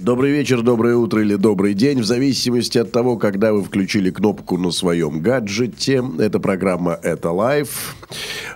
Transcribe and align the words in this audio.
Добрый 0.00 0.30
вечер, 0.30 0.62
доброе 0.62 0.96
утро 0.96 1.20
или 1.20 1.34
добрый 1.34 1.74
день, 1.74 2.00
в 2.00 2.06
зависимости 2.06 2.78
от 2.78 2.90
того, 2.90 3.18
когда 3.18 3.52
вы 3.52 3.62
включили 3.62 4.10
кнопку 4.10 4.56
на 4.56 4.70
своем 4.70 5.20
гаджете. 5.20 6.02
Это 6.18 6.40
программа 6.40 6.98
«Это 7.02 7.30
лайф». 7.32 7.96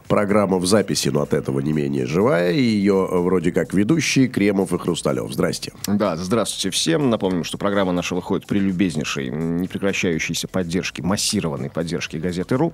Программа 0.09 0.59
в 0.59 0.67
записи, 0.67 1.09
но 1.09 1.23
от 1.23 1.35
этого 1.35 1.61
не 1.61 1.73
менее 1.73 2.07
живая. 2.07 2.53
И 2.53 2.61
ее 2.61 3.09
вроде 3.11 3.53
как 3.53 3.75
ведущие 3.75 4.29
Кремов 4.29 4.73
и 4.73 4.79
Хрусталев. 4.79 5.33
Здрасте. 5.33 5.73
Да, 5.87 6.17
здравствуйте 6.17 6.71
всем. 6.71 7.11
Напомним, 7.11 7.45
что 7.45 7.59
программа 7.59 7.93
наша 7.93 8.15
выходит 8.15 8.47
при 8.47 8.59
любезнейшей, 8.59 9.29
непрекращающейся 9.29 10.49
поддержке, 10.49 11.03
массированной 11.03 11.71
поддержке 11.71 12.19
газеты 12.19 12.57
«Ру». 12.57 12.73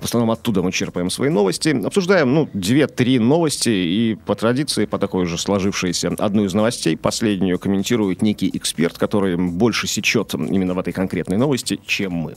В 0.00 0.04
основном 0.04 0.30
оттуда 0.30 0.62
мы 0.62 0.70
черпаем 0.70 1.10
свои 1.10 1.28
новости. 1.28 1.68
Обсуждаем, 1.84 2.34
ну, 2.34 2.48
две-три 2.52 3.18
новости. 3.18 3.68
И 3.68 4.18
по 4.26 4.34
традиции, 4.34 4.86
по 4.86 4.98
такой 4.98 5.26
же 5.26 5.38
сложившейся, 5.38 6.14
одну 6.18 6.44
из 6.44 6.54
новостей, 6.54 6.96
последнюю 6.96 7.58
комментирует 7.96 8.22
некий 8.22 8.50
эксперт, 8.52 8.98
который 8.98 9.36
больше 9.36 9.86
сечет 9.86 10.34
именно 10.34 10.74
в 10.74 10.78
этой 10.78 10.92
конкретной 10.92 11.38
новости, 11.38 11.80
чем 11.86 12.12
мы. 12.12 12.34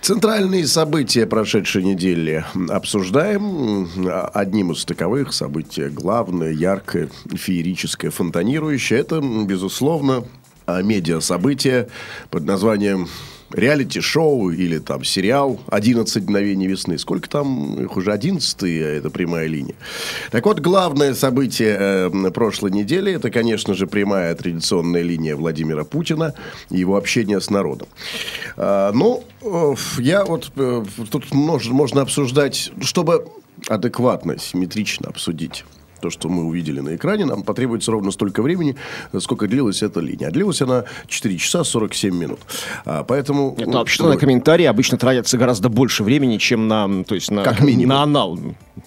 Центральные 0.00 0.66
события 0.66 1.26
прошедшей 1.26 1.82
недели 1.82 2.44
обсуждаем. 2.68 3.88
Одним 4.32 4.72
из 4.72 4.84
таковых 4.84 5.32
событий 5.32 5.88
главное, 5.88 6.52
яркое, 6.52 7.08
феерическое, 7.34 8.10
фонтанирующее. 8.10 9.00
Это, 9.00 9.20
безусловно, 9.20 10.24
медиа-событие 10.68 11.88
под 12.30 12.44
названием 12.44 13.08
реалити-шоу 13.54 14.50
или 14.50 14.78
там 14.78 15.04
сериал 15.04 15.60
«11 15.68 16.20
мгновений 16.20 16.66
весны». 16.66 16.98
Сколько 16.98 17.28
там? 17.28 17.80
Их 17.84 17.96
уже 17.96 18.12
11 18.12 18.62
это 18.62 19.10
прямая 19.10 19.46
линия. 19.46 19.74
Так 20.30 20.46
вот, 20.46 20.60
главное 20.60 21.14
событие 21.14 21.76
э, 21.78 22.30
прошлой 22.30 22.72
недели, 22.72 23.12
это, 23.12 23.30
конечно 23.30 23.74
же, 23.74 23.86
прямая 23.86 24.34
традиционная 24.34 25.02
линия 25.02 25.36
Владимира 25.36 25.84
Путина 25.84 26.34
и 26.70 26.78
его 26.78 26.96
общение 26.96 27.40
с 27.40 27.50
народом. 27.50 27.88
Э, 28.56 28.90
ну, 28.92 29.24
э, 29.42 29.74
я 29.98 30.24
вот... 30.24 30.50
Э, 30.56 30.84
тут 31.10 31.32
можно 31.32 32.02
обсуждать, 32.02 32.72
чтобы 32.80 33.28
адекватно, 33.68 34.38
симметрично 34.38 35.08
обсудить 35.08 35.64
то, 36.04 36.10
что 36.10 36.28
мы 36.28 36.44
увидели 36.44 36.80
на 36.80 36.96
экране, 36.96 37.24
нам 37.24 37.42
потребуется 37.42 37.90
ровно 37.90 38.10
столько 38.10 38.42
времени, 38.42 38.76
сколько 39.20 39.48
длилась 39.48 39.82
эта 39.82 40.00
линия. 40.00 40.28
А 40.28 40.30
длилась 40.30 40.60
она 40.60 40.84
4 41.06 41.38
часа 41.38 41.64
47 41.64 42.14
минут. 42.14 42.40
А, 42.84 43.04
поэтому... 43.04 43.54
Нет, 43.56 43.68
ну, 43.68 43.72
вообще 43.78 44.02
на 44.02 44.18
комментарии 44.18 44.66
обычно 44.66 44.98
тратится 44.98 45.38
гораздо 45.38 45.70
больше 45.70 46.04
времени, 46.04 46.36
чем 46.36 46.68
на, 46.68 47.04
то 47.04 47.14
есть 47.14 47.30
на, 47.30 47.42
как 47.42 47.60
минимум. 47.60 47.88
на 47.88 48.02
анал. 48.02 48.38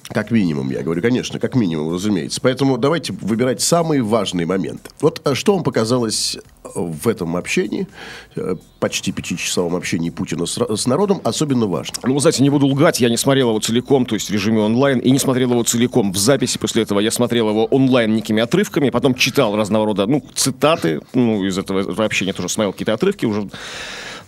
Как 0.09 0.31
минимум, 0.31 0.69
я 0.69 0.83
говорю, 0.83 1.02
конечно, 1.02 1.39
как 1.39 1.55
минимум, 1.55 1.93
разумеется. 1.93 2.41
Поэтому 2.41 2.77
давайте 2.77 3.13
выбирать 3.13 3.61
самые 3.61 4.02
важные 4.02 4.45
моменты. 4.45 4.89
Вот 4.99 5.21
а 5.25 5.35
что 5.35 5.53
вам 5.55 5.63
показалось 5.63 6.38
в 6.75 7.07
этом 7.07 7.35
общении, 7.38 7.88
э, 8.35 8.55
почти 8.79 9.11
пятичасовом 9.11 9.75
общении 9.75 10.09
Путина 10.09 10.45
с, 10.45 10.57
с 10.57 10.88
народом, 10.88 11.21
особенно 11.23 11.67
важно? 11.67 11.95
Ну, 12.03 12.13
вы 12.13 12.19
знаете, 12.19 12.44
не 12.44 12.49
буду 12.49 12.67
лгать, 12.67 12.99
я 12.99 13.09
не 13.09 13.17
смотрел 13.17 13.49
его 13.49 13.59
целиком, 13.59 14.05
то 14.05 14.16
есть 14.16 14.29
в 14.29 14.33
режиме 14.33 14.59
онлайн, 14.59 14.99
и 14.99 15.09
не 15.09 15.19
смотрел 15.19 15.52
его 15.52 15.63
целиком 15.63 16.11
в 16.11 16.17
записи. 16.17 16.57
После 16.57 16.83
этого 16.83 16.99
я 16.99 17.11
смотрел 17.11 17.49
его 17.49 17.66
онлайн 17.66 18.13
некими 18.13 18.41
отрывками, 18.41 18.89
потом 18.89 19.16
читал 19.16 19.56
разного 19.56 19.85
рода, 19.85 20.06
ну, 20.06 20.23
цитаты, 20.35 21.01
ну, 21.13 21.45
из 21.45 21.57
этого 21.57 22.03
общения 22.03 22.33
тоже 22.33 22.50
смотрел 22.50 22.73
какие-то 22.73 22.94
отрывки 22.94 23.25
уже 23.25 23.50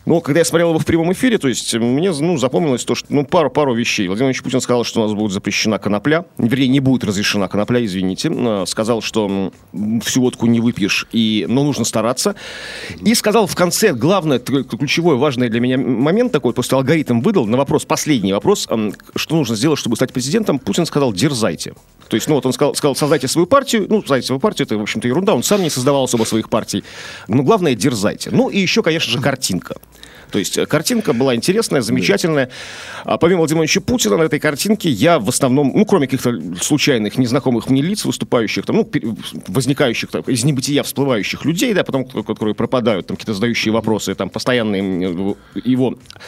но 0.05 0.21
когда 0.21 0.39
я 0.39 0.45
смотрел 0.45 0.69
его 0.69 0.79
в 0.79 0.85
прямом 0.85 1.11
эфире, 1.13 1.37
то 1.37 1.47
есть 1.47 1.73
мне 1.75 2.11
ну, 2.11 2.37
запомнилось 2.37 2.83
то, 2.83 2.95
что 2.95 3.07
ну, 3.13 3.25
пару, 3.25 3.49
пару 3.49 3.75
вещей. 3.75 4.07
Владимир 4.07 4.27
Владимирович 4.27 4.43
Путин 4.43 4.61
сказал, 4.61 4.83
что 4.83 5.01
у 5.01 5.03
нас 5.03 5.13
будет 5.13 5.31
запрещена 5.31 5.77
конопля. 5.77 6.25
Вернее, 6.37 6.67
не 6.67 6.79
будет 6.79 7.03
разрешена 7.03 7.47
конопля, 7.47 7.83
извините. 7.83 8.31
Сказал, 8.65 9.01
что 9.01 9.51
всю 10.03 10.21
водку 10.21 10.45
не 10.47 10.59
выпьешь, 10.59 11.07
и, 11.11 11.45
но 11.47 11.63
нужно 11.63 11.85
стараться. 11.85 12.35
И 13.01 13.13
сказал 13.13 13.47
в 13.47 13.55
конце, 13.55 13.93
главное, 13.93 14.39
ключевой, 14.39 15.17
важный 15.17 15.49
для 15.49 15.59
меня 15.59 15.77
момент 15.77 16.31
такой, 16.31 16.53
после 16.53 16.77
алгоритм 16.77 17.21
выдал 17.21 17.45
на 17.45 17.57
вопрос, 17.57 17.85
последний 17.85 18.33
вопрос, 18.33 18.67
что 19.15 19.35
нужно 19.35 19.55
сделать, 19.55 19.79
чтобы 19.79 19.95
стать 19.95 20.13
президентом, 20.13 20.59
Путин 20.59 20.85
сказал, 20.85 21.13
дерзайте. 21.13 21.73
То 22.09 22.15
есть, 22.15 22.27
ну 22.27 22.35
вот 22.35 22.45
он 22.45 22.53
сказал, 22.53 22.73
сказал, 22.75 22.95
создайте 22.95 23.27
свою 23.27 23.45
партию. 23.45 23.85
Ну, 23.87 24.01
создайте 24.01 24.27
свою 24.27 24.39
партию, 24.39 24.65
это, 24.65 24.77
в 24.77 24.81
общем-то, 24.81 25.07
ерунда. 25.07 25.35
Он 25.35 25.43
сам 25.43 25.61
не 25.61 25.69
создавал 25.69 26.05
особо 26.05 26.23
своих 26.23 26.49
партий. 26.49 26.83
Но 27.27 27.43
главное, 27.43 27.75
дерзайте. 27.75 28.31
Ну, 28.31 28.49
и 28.49 28.59
еще, 28.59 28.81
конечно 28.81 29.11
же, 29.11 29.21
картинка. 29.21 29.75
То 30.31 30.39
есть 30.39 30.57
э, 30.57 30.65
картинка 30.65 31.13
была 31.13 31.35
интересная, 31.35 31.81
замечательная. 31.81 32.49
А 33.03 33.17
помимо 33.17 33.39
Владимира 33.39 33.59
Владимировича 33.59 33.81
Путина 33.81 34.17
на 34.17 34.23
этой 34.23 34.39
картинке 34.39 34.89
я 34.89 35.19
в 35.19 35.29
основном, 35.29 35.71
ну, 35.73 35.85
кроме 35.85 36.07
каких-то 36.07 36.39
случайных, 36.61 37.17
незнакомых 37.17 37.69
мне 37.69 37.81
лиц, 37.81 38.05
выступающих, 38.05 38.65
там, 38.65 38.77
ну, 38.77 39.17
возникающих 39.47 40.09
там, 40.09 40.21
из 40.23 40.43
небытия 40.43 40.83
всплывающих 40.83 41.45
людей, 41.45 41.73
да, 41.73 41.83
потом, 41.83 42.05
которые 42.05 42.55
пропадают, 42.55 43.07
там, 43.07 43.17
какие-то 43.17 43.33
задающие 43.33 43.73
вопросы, 43.73 44.15
там, 44.15 44.29
постоянные 44.29 45.35
его 45.63 45.95
а, 46.13 46.19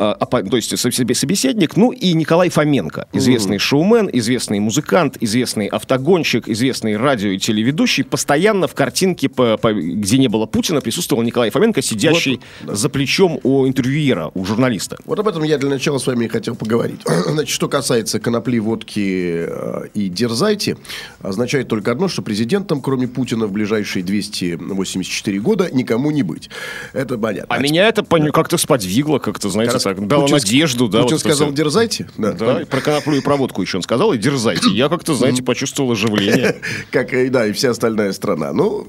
то 0.00 0.56
есть 0.56 0.78
собеседник, 0.78 1.76
ну 1.76 1.92
и 1.92 2.14
Николай 2.14 2.48
Фоменко, 2.48 3.08
известный 3.12 3.56
mm-hmm. 3.56 3.58
шоумен, 3.58 4.10
известный 4.10 4.58
музыкант, 4.58 5.18
известный 5.20 5.66
автогонщик, 5.66 6.48
известный 6.48 6.96
радио 6.96 7.28
и 7.30 7.38
телеведущий, 7.38 8.02
постоянно 8.02 8.66
в 8.66 8.74
картинке, 8.74 9.28
по, 9.28 9.58
по, 9.58 9.74
где 9.74 10.16
не 10.16 10.28
было 10.28 10.46
Путина, 10.46 10.80
присутствовал 10.80 11.22
Николай 11.22 11.50
Фоменко, 11.50 11.82
сидящий 11.82 12.40
вот, 12.60 12.68
да. 12.68 12.74
за 12.76 12.88
плечом 12.88 13.40
у 13.42 13.66
интервьюера, 13.66 14.30
у 14.32 14.44
журналиста. 14.46 14.96
Вот 15.04 15.18
об 15.18 15.28
этом 15.28 15.42
я 15.42 15.58
для 15.58 15.68
начала 15.68 15.98
с 15.98 16.06
вами 16.06 16.28
хотел 16.28 16.56
поговорить. 16.56 17.02
Значит, 17.26 17.50
что 17.50 17.68
касается 17.68 18.20
конопли, 18.20 18.58
водки 18.58 19.44
э, 19.46 19.88
и 19.92 20.08
дерзайте, 20.08 20.78
означает 21.20 21.68
только 21.68 21.92
одно, 21.92 22.08
что 22.08 22.22
президентом, 22.22 22.80
кроме 22.80 23.06
Путина, 23.06 23.46
в 23.46 23.52
ближайшие 23.52 24.02
284 24.02 25.40
года 25.40 25.68
никому 25.70 26.10
не 26.10 26.22
быть. 26.22 26.48
Это 26.94 27.18
понятно. 27.18 27.54
А 27.54 27.58
меня 27.58 27.86
это 27.86 28.02
как-то 28.32 28.56
сподвигло, 28.56 29.18
как-то, 29.18 29.50
знаете, 29.50 29.89
так, 29.94 30.06
дала 30.06 30.22
Путин, 30.22 30.36
надежду. 30.36 30.88
Да, 30.88 31.02
Путин 31.02 31.16
вот 31.16 31.20
сказал, 31.20 31.48
все. 31.48 31.56
дерзайте. 31.56 32.08
Да, 32.16 32.32
да, 32.32 32.66
про 32.68 32.80
коноплю 32.80 33.16
и 33.16 33.20
проводку 33.20 33.62
еще 33.62 33.78
он 33.78 33.82
сказал, 33.82 34.12
и 34.12 34.18
дерзайте. 34.18 34.70
Я 34.70 34.88
как-то, 34.88 35.14
знаете, 35.14 35.42
почувствовал 35.42 35.92
оживление. 35.92 36.56
Как 36.90 37.12
и, 37.12 37.28
да, 37.28 37.46
и 37.46 37.52
вся 37.52 37.70
остальная 37.70 38.12
страна. 38.12 38.52
Ну, 38.52 38.86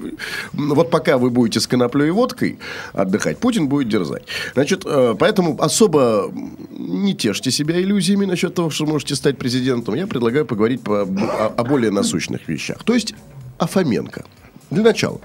вот 0.52 0.90
пока 0.90 1.18
вы 1.18 1.30
будете 1.30 1.60
с 1.60 1.66
коноплей 1.66 2.08
и 2.08 2.10
водкой 2.10 2.58
отдыхать, 2.92 3.38
Путин 3.38 3.68
будет 3.68 3.88
дерзать. 3.88 4.22
Значит, 4.54 4.82
э, 4.84 5.14
поэтому 5.18 5.60
особо 5.60 6.32
не 6.70 7.14
тешьте 7.14 7.50
себя 7.50 7.80
иллюзиями 7.80 8.24
насчет 8.24 8.54
того, 8.54 8.70
что 8.70 8.86
можете 8.86 9.14
стать 9.14 9.38
президентом. 9.38 9.94
Я 9.94 10.06
предлагаю 10.06 10.46
поговорить 10.46 10.82
по, 10.82 11.02
о, 11.02 11.52
о 11.56 11.64
более 11.64 11.90
насущных 11.90 12.48
вещах. 12.48 12.82
То 12.84 12.94
есть, 12.94 13.14
о 13.58 13.66
Фоменко. 13.66 14.24
Для 14.70 14.82
начала. 14.82 15.20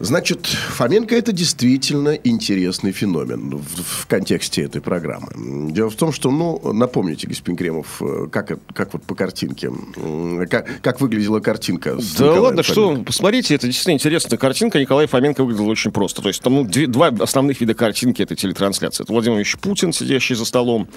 Значит, 0.00 0.46
Фоменко 0.46 1.14
это 1.14 1.30
действительно 1.30 2.14
интересный 2.14 2.90
феномен 2.90 3.58
в, 3.58 3.82
в 3.82 4.06
контексте 4.06 4.62
этой 4.62 4.80
программы. 4.80 5.28
Дело 5.72 5.90
в 5.90 5.94
том, 5.94 6.10
что, 6.10 6.30
ну, 6.30 6.72
напомните, 6.72 7.28
господин 7.28 7.56
Кремов, 7.58 8.00
э, 8.00 8.26
как, 8.32 8.58
как 8.72 8.94
вот 8.94 9.02
по 9.02 9.14
картинке, 9.14 9.70
как, 10.50 10.80
как 10.80 11.02
выглядела 11.02 11.40
картинка 11.40 12.00
с 12.00 12.14
Да 12.14 12.24
Николаем 12.24 12.42
ладно, 12.44 12.62
Фоменко? 12.62 12.96
что, 12.96 13.04
посмотрите, 13.04 13.54
это 13.54 13.66
действительно 13.66 13.94
интересная 13.94 14.38
картинка. 14.38 14.80
Николай 14.80 15.06
Фоменко 15.06 15.44
выглядел 15.44 15.68
очень 15.68 15.92
просто. 15.92 16.22
То 16.22 16.28
есть 16.28 16.40
там 16.42 16.54
ну, 16.54 16.64
две, 16.64 16.86
два 16.86 17.08
основных 17.08 17.60
вида 17.60 17.74
картинки 17.74 18.22
этой 18.22 18.38
телетрансляции. 18.38 19.04
Это 19.04 19.12
Владимир 19.12 19.36
Ильич 19.36 19.58
Путин, 19.58 19.92
сидящий 19.92 20.34
за 20.34 20.46
столом, 20.46 20.88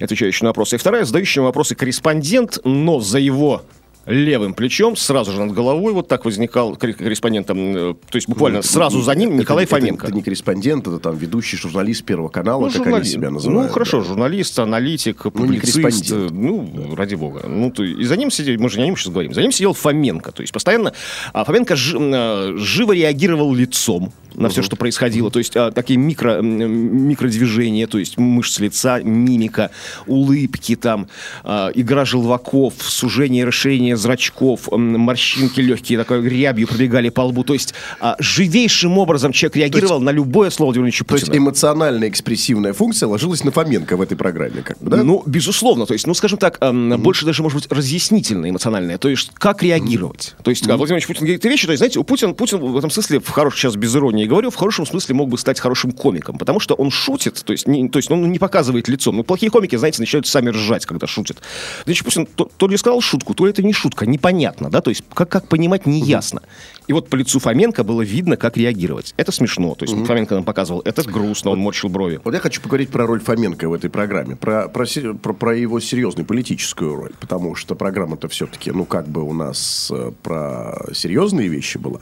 отвечающий 0.00 0.44
на 0.44 0.50
вопросы. 0.50 0.76
И 0.76 0.78
вторая, 0.78 1.06
задающая 1.06 1.42
вопросы 1.42 1.74
корреспондент, 1.74 2.58
но 2.64 3.00
за 3.00 3.20
его 3.20 3.62
левым 4.06 4.54
плечом, 4.54 4.96
сразу 4.96 5.32
же 5.32 5.44
над 5.44 5.54
головой 5.54 5.92
вот 5.92 6.08
так 6.08 6.24
возникал 6.24 6.76
корреспондентом, 6.76 7.58
э, 7.76 7.94
то 7.94 8.16
есть 8.16 8.28
буквально 8.28 8.58
ну, 8.58 8.62
сразу 8.62 9.02
за 9.02 9.14
ним 9.14 9.36
Николай 9.36 9.64
это, 9.64 9.76
Фоменко. 9.76 10.02
Это, 10.02 10.06
это 10.06 10.16
не 10.16 10.22
корреспондент, 10.22 10.86
это 10.86 10.98
там 10.98 11.16
ведущий 11.16 11.56
журналист 11.56 12.04
Первого 12.04 12.28
канала, 12.28 12.66
ну, 12.66 12.66
как 12.66 12.76
журнали... 12.76 13.02
они 13.02 13.10
себя 13.10 13.30
называют. 13.30 13.68
Ну, 13.68 13.72
хорошо, 13.72 14.00
да. 14.00 14.08
журналист, 14.08 14.58
аналитик, 14.58 15.24
ну, 15.24 15.30
публицист, 15.30 16.10
ну, 16.10 16.28
ну 16.30 16.88
да. 16.90 16.96
ради 16.96 17.14
бога. 17.14 17.46
Ну, 17.46 17.70
то, 17.70 17.84
и 17.84 18.04
за 18.04 18.16
ним 18.16 18.30
сидел, 18.30 18.60
мы 18.60 18.68
же 18.68 18.78
не 18.78 18.84
о 18.84 18.86
нем 18.86 18.96
сейчас 18.96 19.12
говорим, 19.12 19.34
за 19.34 19.42
ним 19.42 19.52
сидел 19.52 19.74
Фоменко, 19.74 20.32
то 20.32 20.42
есть 20.42 20.52
постоянно 20.52 20.92
а 21.32 21.44
Фоменко 21.44 21.76
ж, 21.76 21.94
а, 21.98 22.54
живо 22.56 22.92
реагировал 22.92 23.54
лицом 23.54 24.12
на 24.34 24.48
все, 24.48 24.62
что 24.62 24.76
происходило. 24.76 25.30
То 25.30 25.38
есть 25.38 25.56
а, 25.56 25.70
такие 25.70 25.98
микро, 25.98 26.40
микродвижения, 26.40 27.86
то 27.86 27.98
есть 27.98 28.18
мышц 28.18 28.58
лица, 28.58 29.00
мимика, 29.00 29.70
улыбки, 30.06 30.76
там, 30.76 31.08
а, 31.44 31.70
игра 31.74 32.04
желваков, 32.04 32.74
сужение 32.78 33.44
расширение 33.44 33.89
движение 33.90 33.96
зрачков, 33.96 34.68
морщинки 34.70 35.60
легкие, 35.60 35.98
такой 35.98 36.28
рябью 36.28 36.68
пробегали 36.68 37.08
по 37.08 37.22
лбу. 37.22 37.44
То 37.44 37.54
есть 37.54 37.74
а, 38.00 38.16
живейшим 38.18 38.98
образом 38.98 39.32
человек 39.32 39.56
реагировал 39.56 40.00
на 40.00 40.10
любое 40.10 40.50
слово 40.50 40.68
Владимира 40.68 40.84
Владимировича 40.84 41.04
То 41.04 41.14
есть 41.14 41.26
Путина. 41.26 41.42
эмоциональная 41.42 42.08
экспрессивная 42.08 42.72
функция 42.72 43.08
ложилась 43.08 43.44
на 43.44 43.50
Фоменко 43.50 43.96
в 43.96 44.02
этой 44.02 44.16
программе, 44.16 44.62
как 44.62 44.78
бы, 44.78 44.90
да? 44.90 45.02
Ну, 45.02 45.22
безусловно. 45.26 45.86
То 45.86 45.94
есть, 45.94 46.06
ну, 46.06 46.14
скажем 46.14 46.38
так, 46.38 46.58
эм, 46.60 47.00
больше 47.00 47.26
даже, 47.26 47.42
может 47.42 47.60
быть, 47.60 47.72
разъяснительное, 47.72 48.50
эмоциональное. 48.50 48.98
То 48.98 49.08
есть, 49.08 49.30
как 49.34 49.62
реагировать. 49.62 50.34
То 50.42 50.50
есть, 50.50 50.62
а 50.64 50.76
Владимир 50.76 50.78
Владимирович 50.78 51.06
Путин 51.06 51.20
говорит 51.22 51.44
вещи, 51.44 51.66
то 51.66 51.72
есть, 51.72 51.80
знаете, 51.80 51.98
у 51.98 52.04
Путина, 52.04 52.34
Путин 52.34 52.58
в 52.58 52.76
этом 52.76 52.90
смысле, 52.90 53.20
в 53.20 53.28
хорошем, 53.28 53.58
сейчас 53.58 53.76
без 53.76 53.94
иронии 53.94 54.26
говорю, 54.26 54.50
в 54.50 54.56
хорошем 54.56 54.86
смысле 54.86 55.14
мог 55.14 55.28
бы 55.28 55.38
стать 55.38 55.60
хорошим 55.60 55.92
комиком, 55.92 56.38
потому 56.38 56.60
что 56.60 56.74
он 56.74 56.90
шутит, 56.90 57.42
то 57.44 57.52
есть, 57.52 57.66
не, 57.66 57.88
то 57.88 57.98
есть 57.98 58.10
он 58.10 58.30
не 58.30 58.38
показывает 58.38 58.88
лицом. 58.88 59.16
Ну, 59.16 59.24
плохие 59.24 59.50
комики, 59.50 59.76
знаете, 59.76 60.00
начинают 60.00 60.26
сами 60.26 60.50
ржать, 60.50 60.86
когда 60.86 61.06
шутят. 61.06 61.38
Значит, 61.84 62.04
Путин 62.04 62.26
то, 62.26 62.50
то 62.56 62.68
ли 62.68 62.76
сказал 62.76 63.00
шутку, 63.00 63.34
то 63.34 63.46
ли 63.46 63.50
это 63.50 63.62
не 63.62 63.72
шутка, 63.80 64.06
непонятно, 64.06 64.70
да, 64.70 64.80
то 64.80 64.90
есть, 64.90 65.02
как, 65.14 65.28
как 65.28 65.48
понимать, 65.48 65.86
неясно. 65.86 66.42
И 66.90 66.92
вот 66.92 67.08
по 67.08 67.14
лицу 67.14 67.38
Фоменко 67.38 67.84
было 67.84 68.02
видно, 68.02 68.36
как 68.36 68.56
реагировать. 68.56 69.14
Это 69.16 69.30
смешно, 69.30 69.76
то 69.76 69.84
есть, 69.84 69.94
Фоменко 70.06 70.34
нам 70.34 70.42
показывал, 70.42 70.82
это 70.84 71.08
грустно, 71.08 71.52
он 71.52 71.60
морщил 71.60 71.88
брови. 71.88 72.20
Вот 72.24 72.34
я 72.34 72.40
хочу 72.40 72.60
поговорить 72.60 72.90
про 72.90 73.06
роль 73.06 73.20
Фоменко 73.20 73.68
в 73.68 73.74
этой 73.74 73.88
программе, 73.90 74.34
про, 74.34 74.68
про, 74.68 74.84
про- 75.22 75.32
про 75.34 75.56
его 75.56 75.78
серьезную 75.78 76.26
политическую 76.26 76.96
роль, 76.96 77.12
потому 77.20 77.54
что 77.54 77.76
программа-то 77.76 78.26
все-таки, 78.26 78.72
ну, 78.72 78.86
как 78.86 79.06
бы 79.06 79.22
у 79.22 79.32
нас 79.32 79.88
э, 79.94 80.10
про 80.24 80.84
серьезные 80.92 81.46
вещи 81.46 81.78
была. 81.78 82.00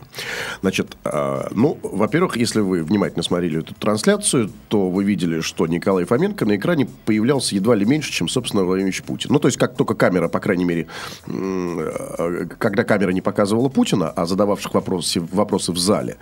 Значит, 0.63 0.97
э, 1.05 1.49
ну, 1.51 1.77
во-первых, 1.83 2.39
если 2.39 2.61
вы 2.61 2.83
внимательно 2.83 3.23
смотрели 3.23 3.59
эту 3.59 3.75
трансляцию, 3.75 4.51
то 4.69 4.89
вы 4.89 5.05
видели, 5.05 5.41
что 5.41 5.67
Николай 5.67 6.07
Фоменко 6.07 6.47
на 6.47 6.57
экране 6.57 6.89
появлялся 7.05 7.55
едва 7.55 7.75
ли 7.75 7.85
меньше, 7.85 8.11
чем, 8.11 8.27
собственно, 8.27 8.63
Владимир 8.63 8.79
Владимирович 8.79 9.03
Путин. 9.03 9.35
Ну, 9.35 9.39
то 9.39 9.49
есть, 9.49 9.59
как 9.59 9.77
только 9.77 9.95
камера, 9.95 10.29
по 10.29 10.41
крайней 10.41 10.65
мере, 10.65 10.87
э, 11.27 12.47
когда 12.57 12.85
камера 12.85 13.11
не 13.11 13.21
показывала 13.21 13.69
Путина, 13.69 14.09
а 14.09 14.25
задававших 14.25 14.75
вопросы, 14.79 15.21
вопросы 15.21 15.73
в 15.73 15.79
зале, 15.79 16.17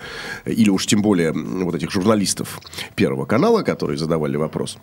или 0.45 0.71
уж 0.71 0.87
тем 0.87 1.03
более 1.03 1.33
вот 1.33 1.75
этих 1.75 1.91
журналистов 1.91 2.61
Первого 2.95 3.27
канала, 3.27 3.63
которые 3.63 3.99
задавали 3.99 4.37
вопрос, 4.37 4.79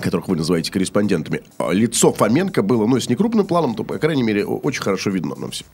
которых 0.00 0.28
вы 0.28 0.36
называете 0.36 0.70
корреспондентами, 0.72 1.42
а 1.58 1.72
лицо 1.72 2.12
Фоменко 2.12 2.62
было, 2.62 2.86
ну, 2.86 2.96
если 2.96 3.10
не 3.10 3.16
крупным 3.16 3.46
планом, 3.46 3.74
то, 3.74 3.84
по 3.84 3.98
крайней 3.98 4.22
мере, 4.22 4.44
очень 4.44 4.82
хорошо 4.82 5.10
видно 5.10 5.34
нам 5.36 5.50
все. 5.50 5.64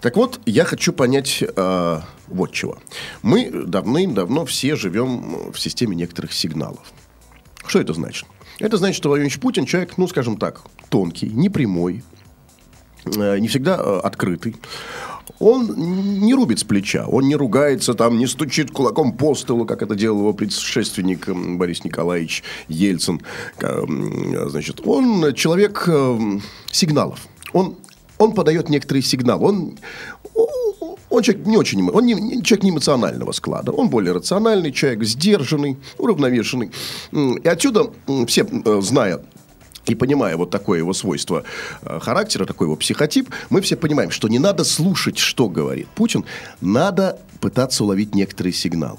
Так 0.00 0.16
вот, 0.16 0.40
я 0.46 0.64
хочу 0.64 0.92
понять 0.92 1.42
э, 1.42 2.00
вот 2.28 2.52
чего. 2.52 2.78
Мы 3.22 3.50
давным-давно 3.50 4.44
все 4.46 4.76
живем 4.76 5.52
в 5.52 5.58
системе 5.58 5.96
некоторых 5.96 6.32
сигналов. 6.32 6.92
Что 7.66 7.80
это 7.80 7.92
значит? 7.92 8.26
Это 8.58 8.76
значит, 8.76 8.96
что 8.96 9.08
Владимир 9.08 9.38
Путин 9.38 9.66
человек, 9.66 9.96
ну, 9.96 10.08
скажем 10.08 10.36
так, 10.36 10.62
тонкий, 10.88 11.28
непрямой, 11.28 12.02
э, 13.04 13.38
не 13.38 13.48
всегда 13.48 13.76
э, 13.76 14.00
открытый. 14.02 14.56
Он 15.38 15.74
не 16.20 16.34
рубит 16.34 16.58
с 16.58 16.64
плеча, 16.64 17.06
он 17.06 17.28
не 17.28 17.36
ругается, 17.36 17.94
там, 17.94 18.18
не 18.18 18.26
стучит 18.26 18.70
кулаком 18.70 19.12
по 19.12 19.34
столу, 19.34 19.64
как 19.66 19.82
это 19.82 19.94
делал 19.94 20.18
его 20.18 20.32
предшественник 20.32 21.28
Борис 21.28 21.84
Николаевич 21.84 22.42
Ельцин. 22.68 23.20
Значит, 23.58 24.80
он 24.84 25.34
человек 25.34 25.84
э, 25.86 26.38
сигналов. 26.70 27.20
Он, 27.52 27.76
он 28.18 28.32
подает 28.32 28.68
некоторые 28.68 29.02
сигналы. 29.02 29.46
Он, 29.46 29.78
он 31.10 31.22
человек 31.22 31.46
не 31.46 31.56
очень, 31.56 31.88
он 31.88 32.04
не, 32.04 32.42
человек 32.42 32.62
не 32.62 32.70
эмоционального 32.70 33.32
склада. 33.32 33.72
Он 33.72 33.88
более 33.88 34.12
рациональный 34.12 34.72
человек, 34.72 35.04
сдержанный, 35.04 35.76
уравновешенный. 35.98 36.70
И 37.12 37.48
отсюда 37.48 37.90
все, 38.26 38.46
э, 38.46 38.80
зная 38.82 39.20
и 39.86 39.94
понимая 39.94 40.36
вот 40.36 40.50
такое 40.50 40.78
его 40.78 40.92
свойство 40.92 41.44
э, 41.82 41.98
характера, 42.00 42.46
такой 42.46 42.66
его 42.66 42.76
психотип, 42.76 43.30
мы 43.48 43.60
все 43.60 43.76
понимаем, 43.76 44.10
что 44.10 44.28
не 44.28 44.38
надо 44.38 44.64
слушать, 44.64 45.18
что 45.18 45.48
говорит 45.48 45.88
Путин, 45.88 46.24
надо 46.60 47.18
пытаться 47.40 47.84
уловить 47.84 48.14
некоторые 48.14 48.52
сигналы. 48.52 48.98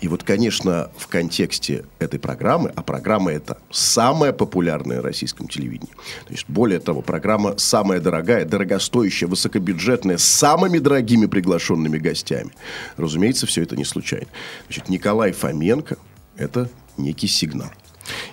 И 0.00 0.08
вот, 0.08 0.22
конечно, 0.22 0.90
в 0.98 1.06
контексте 1.08 1.84
этой 1.98 2.20
программы, 2.20 2.70
а 2.76 2.82
программа 2.82 3.32
это 3.32 3.58
самая 3.70 4.32
популярная 4.32 4.98
на 4.98 5.02
российском 5.02 5.48
телевидении. 5.48 5.94
То 6.26 6.32
есть, 6.32 6.44
более 6.48 6.80
того, 6.80 7.00
программа 7.00 7.56
самая 7.56 7.98
дорогая, 7.98 8.44
дорогостоящая, 8.44 9.26
высокобюджетная, 9.26 10.18
с 10.18 10.24
самыми 10.24 10.78
дорогими 10.78 11.26
приглашенными 11.26 11.96
гостями. 11.96 12.50
Разумеется, 12.98 13.46
все 13.46 13.62
это 13.62 13.74
не 13.74 13.86
случайно. 13.86 14.28
Значит, 14.66 14.90
Николай 14.90 15.32
Фоменко– 15.32 15.96
это 16.36 16.68
некий 16.98 17.26
сигнал. 17.26 17.70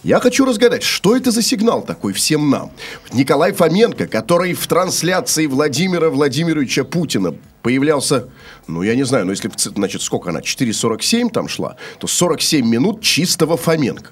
Я 0.03 0.19
хочу 0.19 0.45
разгадать, 0.45 0.83
что 0.83 1.15
это 1.15 1.31
за 1.31 1.41
сигнал 1.41 1.81
такой 1.83 2.13
всем 2.13 2.49
нам. 2.49 2.71
Николай 3.11 3.51
Фоменко, 3.53 4.07
который 4.07 4.53
в 4.53 4.65
трансляции 4.67 5.45
Владимира 5.47 6.09
Владимировича 6.09 6.83
Путина 6.83 7.35
появлялся, 7.61 8.27
ну, 8.67 8.81
я 8.83 8.95
не 8.95 9.03
знаю, 9.03 9.25
но 9.25 9.31
если, 9.31 9.47
в 9.47 9.55
ц- 9.55 9.69
значит, 9.71 10.01
сколько 10.01 10.29
она, 10.29 10.39
4.47 10.41 11.29
там 11.31 11.47
шла, 11.47 11.77
то 11.99 12.07
47 12.07 12.65
минут 12.67 13.01
чистого 13.01 13.57
Фоменко. 13.57 14.11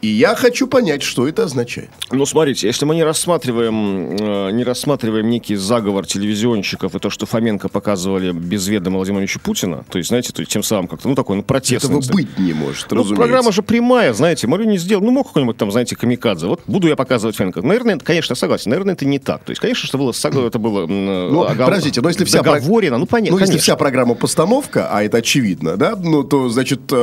И 0.00 0.06
я 0.06 0.36
хочу 0.36 0.68
понять, 0.68 1.02
что 1.02 1.26
это 1.26 1.44
означает. 1.44 1.90
Ну, 2.12 2.24
смотрите, 2.24 2.66
если 2.68 2.84
мы 2.84 2.94
не 2.94 3.02
рассматриваем, 3.02 4.16
э, 4.16 4.50
не 4.52 4.62
рассматриваем 4.62 5.28
некий 5.28 5.56
заговор 5.56 6.06
телевизионщиков 6.06 6.94
и 6.94 6.98
то, 6.98 7.10
что 7.10 7.26
Фоменко 7.26 7.68
показывали 7.68 8.30
без 8.32 8.68
ведома 8.68 8.96
Владимира 8.96 9.22
Ильича 9.22 9.40
Путина, 9.40 9.84
то 9.90 9.98
есть, 9.98 10.08
знаете, 10.08 10.32
то 10.32 10.40
есть, 10.40 10.52
тем 10.52 10.62
самым 10.62 10.86
как-то, 10.88 11.08
ну, 11.08 11.14
такой, 11.16 11.36
ну, 11.36 11.42
протестный. 11.42 11.98
Этого 11.98 12.12
быть 12.12 12.38
не 12.38 12.52
может, 12.52 12.90
Ну, 12.90 12.98
разумеется. 12.98 13.16
программа 13.16 13.50
же 13.52 13.62
прямая, 13.62 14.12
знаете, 14.12 14.46
Марю 14.46 14.64
не 14.64 14.78
сделал. 14.78 15.02
Ну, 15.02 15.10
мог 15.10 15.26
какой-нибудь 15.28 15.56
там, 15.56 15.72
знаете, 15.72 15.96
камикадзе. 15.96 16.46
Вот 16.46 16.60
буду 16.66 16.86
я 16.86 16.94
показывать 16.94 17.36
Фоменко. 17.36 17.62
Наверное, 17.62 17.96
это, 17.96 18.04
конечно, 18.04 18.32
я 18.32 18.36
согласен. 18.36 18.70
Наверное, 18.70 18.94
это 18.94 19.04
не 19.04 19.18
так. 19.18 19.42
То 19.44 19.50
есть, 19.50 19.60
конечно, 19.60 19.86
что 19.88 19.98
было, 19.98 20.12
это 20.46 20.58
было 20.58 20.84
м, 20.84 21.06
Ну, 21.32 21.44
огов- 21.44 21.66
подождите, 21.66 22.00
но 22.02 22.08
если 22.08 22.24
вся 22.24 22.42
договорено, 22.42 22.98
ну, 22.98 23.06
понятно, 23.06 23.32
Ну, 23.32 23.38
если 23.38 23.52
конечно. 23.54 23.62
вся 23.62 23.76
программа 23.76 24.14
постановка, 24.14 24.88
а 24.90 25.02
это 25.02 25.16
очевидно, 25.18 25.76
да, 25.76 25.96
ну, 25.96 26.22
то, 26.22 26.48
значит, 26.48 26.80
э, 26.92 26.94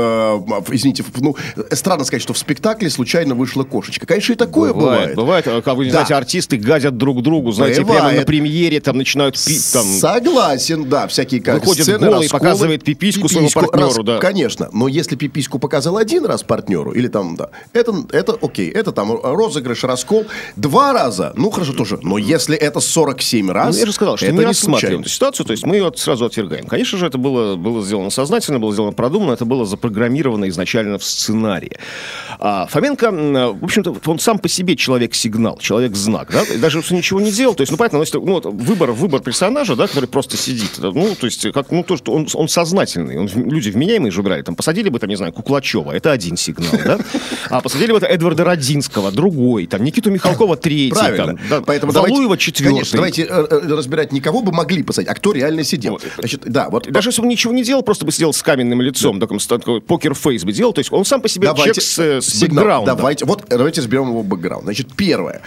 извините, 0.72 1.04
ну, 1.20 1.36
э, 1.58 1.76
странно 1.76 2.06
сказать, 2.06 2.22
что 2.22 2.34
в 2.34 2.38
спектакле 2.38 2.85
случайно 2.90 3.36
вышла 3.36 3.64
кошечка. 3.64 4.06
Конечно, 4.06 4.34
и 4.34 4.36
такое 4.36 4.74
бывает. 4.74 5.16
Бывает, 5.16 5.48
а, 5.48 5.62
как 5.62 5.76
вы 5.76 5.86
Да. 5.86 5.92
знаете, 5.92 6.16
артисты 6.16 6.58
гадят 6.58 6.98
друг 6.98 7.22
другу, 7.22 7.52
знаете, 7.52 7.82
Бывает. 7.82 8.02
прямо 8.04 8.20
на 8.20 8.26
премьере 8.26 8.80
там 8.80 8.98
начинают 8.98 9.36
пить 9.44 9.72
там. 9.74 9.86
Согласен, 9.86 10.90
да, 10.90 11.08
всякие 11.08 11.42
как 11.42 11.56
Выходит 11.62 11.84
сцены, 11.84 12.00
голый, 12.08 12.22
расколы, 12.24 12.40
показывает 12.40 12.84
пипиську 12.84 13.28
своему 13.30 13.50
партнеру, 13.50 14.04
да. 14.04 14.18
Конечно, 14.20 14.70
но 14.72 14.88
если 14.88 15.16
пипиську 15.16 15.60
показал 15.60 15.98
один 15.98 16.26
раз 16.26 16.44
партнеру, 16.44 16.92
или 16.92 17.08
там, 17.08 17.36
да, 17.36 17.50
это, 17.74 17.94
это 18.12 18.38
окей, 18.42 18.70
это 18.70 18.92
там 18.92 19.12
розыгрыш, 19.22 19.84
раскол, 19.84 20.26
два 20.56 20.94
раза, 20.94 21.34
ну, 21.36 21.50
хорошо, 21.50 21.74
тоже, 21.74 22.00
но 22.02 22.18
если 22.18 22.56
это 22.56 22.80
47 22.80 23.52
раз, 23.52 23.76
Ну, 23.76 23.80
я 23.80 23.86
же 23.86 23.94
сказал, 23.94 24.18
что 24.18 24.26
это 24.28 24.36
мы 24.36 24.42
не 24.42 24.48
рассматриваем 24.48 25.02
эту 25.02 25.10
ситуацию, 25.10 25.46
то 25.46 25.52
есть 25.52 25.66
мы 25.66 25.76
ее 25.76 25.92
сразу 25.96 26.26
отвергаем. 26.26 26.66
Конечно 26.68 26.98
же, 26.98 27.06
это 27.08 27.18
было, 27.18 27.56
было 27.56 27.84
сделано 27.84 28.10
сознательно, 28.10 28.60
было 28.60 28.74
сделано 28.74 28.94
продуманно, 28.94 29.34
это 29.34 29.46
было 29.46 29.66
запрограммировано 29.66 30.48
изначально 30.50 30.98
в 30.98 31.04
сценарии. 31.04 31.78
А 32.40 32.66
Фоменко, 32.76 33.10
в 33.54 33.64
общем-то, 33.64 33.96
он 34.06 34.20
сам 34.20 34.38
по 34.38 34.50
себе 34.50 34.76
человек-сигнал, 34.76 35.58
человек-знак, 35.60 36.30
да, 36.30 36.44
и 36.44 36.58
даже 36.58 36.80
если 36.80 36.94
ничего 36.94 37.22
не 37.22 37.32
делал, 37.32 37.56
то 37.56 37.62
есть, 37.62 37.72
ну, 37.72 37.78
понятно, 37.78 38.00
ну, 38.00 38.04
если, 38.04 38.18
ну, 38.18 38.34
вот 38.34 38.46
выбор, 38.48 38.92
выбор 38.92 39.22
персонажа, 39.22 39.78
да, 39.78 39.88
который 39.88 40.08
просто 40.08 40.36
сидит, 40.36 40.72
да, 40.80 40.92
ну, 40.92 41.16
то 41.16 41.26
есть, 41.26 41.54
как, 41.54 41.72
ну, 41.72 41.84
то, 41.84 41.96
что 41.96 42.12
он, 42.12 42.28
он 42.34 42.50
сознательный, 42.50 43.18
он, 43.18 43.30
люди 43.34 43.70
вменяемые 43.70 44.12
же 44.12 44.22
брали, 44.22 44.42
там, 44.42 44.58
посадили 44.58 44.90
бы, 44.90 45.00
там, 45.00 45.10
не 45.10 45.16
знаю, 45.16 45.32
Куклачева, 45.32 45.94
это 45.94 46.12
один 46.12 46.36
сигнал, 46.36 46.74
да, 46.84 47.00
а 47.50 47.62
посадили 47.62 47.94
бы 47.94 47.98
это 48.00 48.08
Эдварда 48.08 48.44
Родинского, 48.44 49.10
другой, 49.10 49.68
там, 49.68 49.82
Никиту 49.82 50.12
Михалкова, 50.12 50.58
третий, 50.58 50.92
Правильно. 50.92 51.28
там, 51.28 51.40
да, 51.50 51.62
Поэтому 51.62 51.94
Валуева, 51.94 52.38
четвертый. 52.38 52.74
Конечно, 52.74 52.98
давайте 52.98 53.22
э, 53.24 53.48
э, 53.52 53.74
разбирать 53.74 54.12
не 54.12 54.20
кого 54.20 54.42
бы 54.42 54.52
могли 54.52 54.84
посадить, 54.84 55.10
а 55.10 55.16
кто 55.16 55.32
реально 55.32 55.64
сидел. 55.64 55.94
Вот. 55.94 56.04
Значит, 56.18 56.42
да, 56.44 56.68
вот 56.70 56.92
Даже 56.92 57.08
если 57.12 57.22
он 57.22 57.30
ничего 57.30 57.54
не 57.54 57.64
делал, 57.64 57.84
просто 57.84 58.06
бы 58.06 58.12
сидел 58.12 58.34
с 58.34 58.44
каменным 58.44 58.82
лицом, 58.82 59.22
таком, 59.22 59.40
с- 59.40 59.48
такой 59.48 59.80
покер-фейс 59.80 60.44
бы 60.44 60.52
делал, 60.52 60.74
то 60.74 60.80
есть 60.80 60.92
он 60.92 61.06
сам 61.06 61.22
по 61.22 61.30
себе 61.30 61.48
Давайте, 61.48 61.80
человек 61.80 62.22
с, 62.22 62.28
с 62.30 62.38
сигнал. 62.38 62.65
Бэкграундом. 62.66 62.98
Давайте, 62.98 63.26
вот 63.26 63.46
давайте 63.50 63.82
разберем 63.82 64.10
его 64.10 64.24
бэкграунд. 64.24 64.64
Значит, 64.66 64.94
первое. 64.96 65.42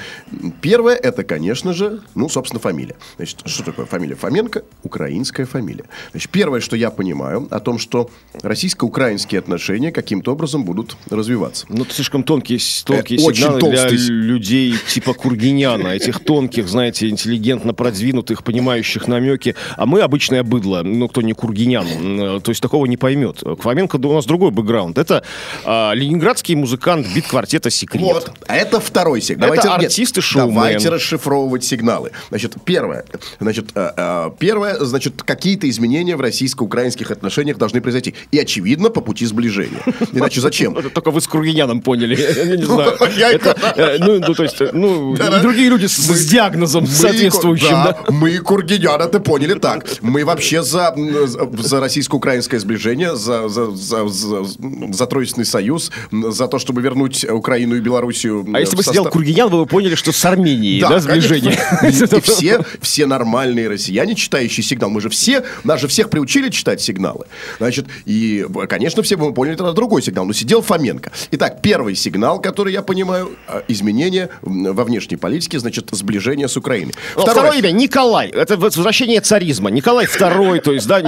Первое, 0.61 0.95
это, 0.97 1.25
конечно 1.25 1.73
же, 1.73 2.01
ну, 2.15 2.29
собственно, 2.29 2.61
фамилия. 2.61 2.97
Значит, 3.17 3.41
что 3.47 3.65
такое 3.65 3.87
фамилия 3.87 4.15
Фоменко? 4.15 4.63
Украинская 4.83 5.47
фамилия. 5.47 5.85
Значит, 6.13 6.31
первое, 6.31 6.61
что 6.61 6.77
я 6.77 6.91
понимаю, 6.91 7.49
о 7.51 7.61
том, 7.61 7.79
что 7.79 8.11
российско-украинские 8.43 9.39
отношения 9.39 9.93
каким-то 9.93 10.33
образом 10.33 10.65
будут 10.65 10.97
развиваться. 11.11 11.67
Ну, 11.69 11.83
это 11.85 11.95
слишком 11.95 12.23
тонкие, 12.23 12.59
тонкие 12.85 13.19
Э, 13.19 13.23
очень 13.23 13.43
сигналы 13.45 13.61
для 13.61 13.71
толстый 13.83 13.99
с- 13.99 14.09
людей 14.09 14.75
типа 14.89 15.15
Кургиняна, 15.15 15.89
этих 15.89 16.21
тонких, 16.21 16.69
знаете, 16.69 17.09
интеллигентно 17.09 17.75
продвинутых, 17.75 18.43
понимающих 18.45 19.09
намеки. 19.09 19.55
А 19.77 19.87
мы 19.87 20.01
обычное 20.01 20.43
быдло, 20.43 20.83
ну, 20.85 21.09
кто 21.09 21.23
не 21.23 21.33
Кургинян, 21.33 21.87
м, 21.87 22.41
то 22.41 22.51
есть 22.51 22.61
такого 22.61 22.87
не 22.87 22.97
поймет. 22.97 23.43
Фоменко, 23.61 23.99
да, 23.99 24.09
у 24.09 24.15
нас 24.15 24.27
другой 24.27 24.51
бэкграунд. 24.51 24.99
Это 24.99 25.23
а, 25.65 25.93
ленинградский 25.95 26.55
музыкант 26.55 27.07
бит-квартета 27.15 27.71
«Секрет». 27.71 28.03
Вот, 28.03 28.33
а 28.47 28.57
это 28.57 28.81
второй 28.81 29.21
сигнал. 29.21 29.53
Это 29.53 29.75
артисты, 29.75 30.21
шоумены. 30.21 30.55
Давайте 30.55 30.89
расшифровывать 30.89 31.65
сигналы. 31.65 32.13
Значит, 32.29 32.55
первое. 32.65 33.05
Значит, 33.41 33.71
э, 33.75 33.91
э, 33.97 34.31
первое, 34.39 34.79
значит, 34.85 35.23
какие-то 35.23 35.69
изменения 35.69 36.17
в 36.17 36.21
российско-украинских 36.21 37.11
отношениях 37.11 37.59
должны 37.59 37.81
произойти. 37.81 38.15
И, 38.31 38.39
очевидно, 38.39 38.91
по 38.91 39.01
пути 39.01 39.27
сближения. 39.27 39.81
Иначе 40.13 40.41
зачем? 40.41 40.75
Только 40.95 41.11
вы 41.11 41.21
с 41.21 41.27
Кургиняном 41.27 41.81
поняли. 41.81 42.15
Я 42.37 42.57
не 42.57 42.65
знаю. 42.65 42.91
Это, 42.91 43.57
э, 43.77 43.99
Ну, 43.99 44.21
ну, 44.27 44.35
то 44.35 44.43
есть, 44.43 44.61
ну, 44.73 45.15
и 45.15 45.41
другие 45.41 45.69
люди 45.69 45.87
с 45.87 46.27
диагнозом 46.27 46.87
соответствующим. 46.87 47.77
Мы, 48.09 48.39
Кургинян, 48.39 49.01
это 49.01 49.21
поняли 49.21 49.55
так. 49.59 49.87
Мы 50.01 50.25
вообще 50.25 50.63
за, 50.63 50.95
за- 50.97 51.81
российско-украинское 51.81 52.61
сближение, 52.61 53.17
за, 53.17 53.49
за, 53.49 55.07
Троицный 55.07 55.45
союз, 55.45 55.91
за 56.13 56.49
то, 56.49 56.59
чтобы 56.59 56.83
вернуть 56.83 56.98
Украину 57.05 57.77
и 57.77 57.81
Белоруссию. 57.81 58.47
А 58.53 58.61
если 58.61 58.75
в 58.75 58.79
бы 58.79 58.83
сидел 58.85 59.05
состав- 59.05 59.13
Кургинян, 59.13 59.49
вы 59.49 59.59
бы 59.61 59.67
поняли, 59.67 59.95
что 59.95 60.13
с 60.13 60.25
Арменией, 60.25 60.81
да, 60.81 60.99
сближение. 61.01 61.59
конечно. 61.81 62.17
И, 62.17 62.21
все, 62.23 62.61
все 62.81 63.07
нормальные 63.07 63.69
россияне, 63.69 64.15
читающие 64.15 64.65
сигнал, 64.65 64.91
мы 64.91 65.01
же 65.01 65.09
все, 65.09 65.45
нас 65.65 65.81
же 65.81 65.89
всех 65.89 66.11
приучили 66.11 66.49
читать 66.51 66.81
сигналы. 66.81 67.27
Значит, 67.59 67.87
и, 68.05 68.47
конечно, 68.69 69.03
все 69.03 69.17
бы 69.17 69.27
мы 69.27 69.35
поняли 69.35 69.57
тогда 69.57 69.73
другой 69.73 70.03
сигнал. 70.03 70.25
Но 70.27 70.33
сидел 70.33 70.63
Фоменко. 70.63 71.13
Итак, 71.33 71.61
первый 71.63 71.95
сигнал, 71.95 72.41
который 72.41 72.73
я 72.73 72.83
понимаю, 72.83 73.31
изменения 73.69 74.31
м, 74.45 74.75
во 74.75 74.85
внешней 74.85 75.17
политике, 75.17 75.59
значит, 75.59 75.89
сближение 75.93 76.49
с 76.49 76.57
Украиной. 76.57 76.95
Ну, 77.17 77.23
Второе 77.23 77.59
имя 77.59 77.71
Николай. 77.71 78.29
Это 78.29 78.57
возвращение 78.57 79.21
царизма. 79.21 79.71
Николай 79.71 80.07
II, 80.07 80.61
то 80.61 80.73
есть, 80.73 80.87
да, 80.87 81.01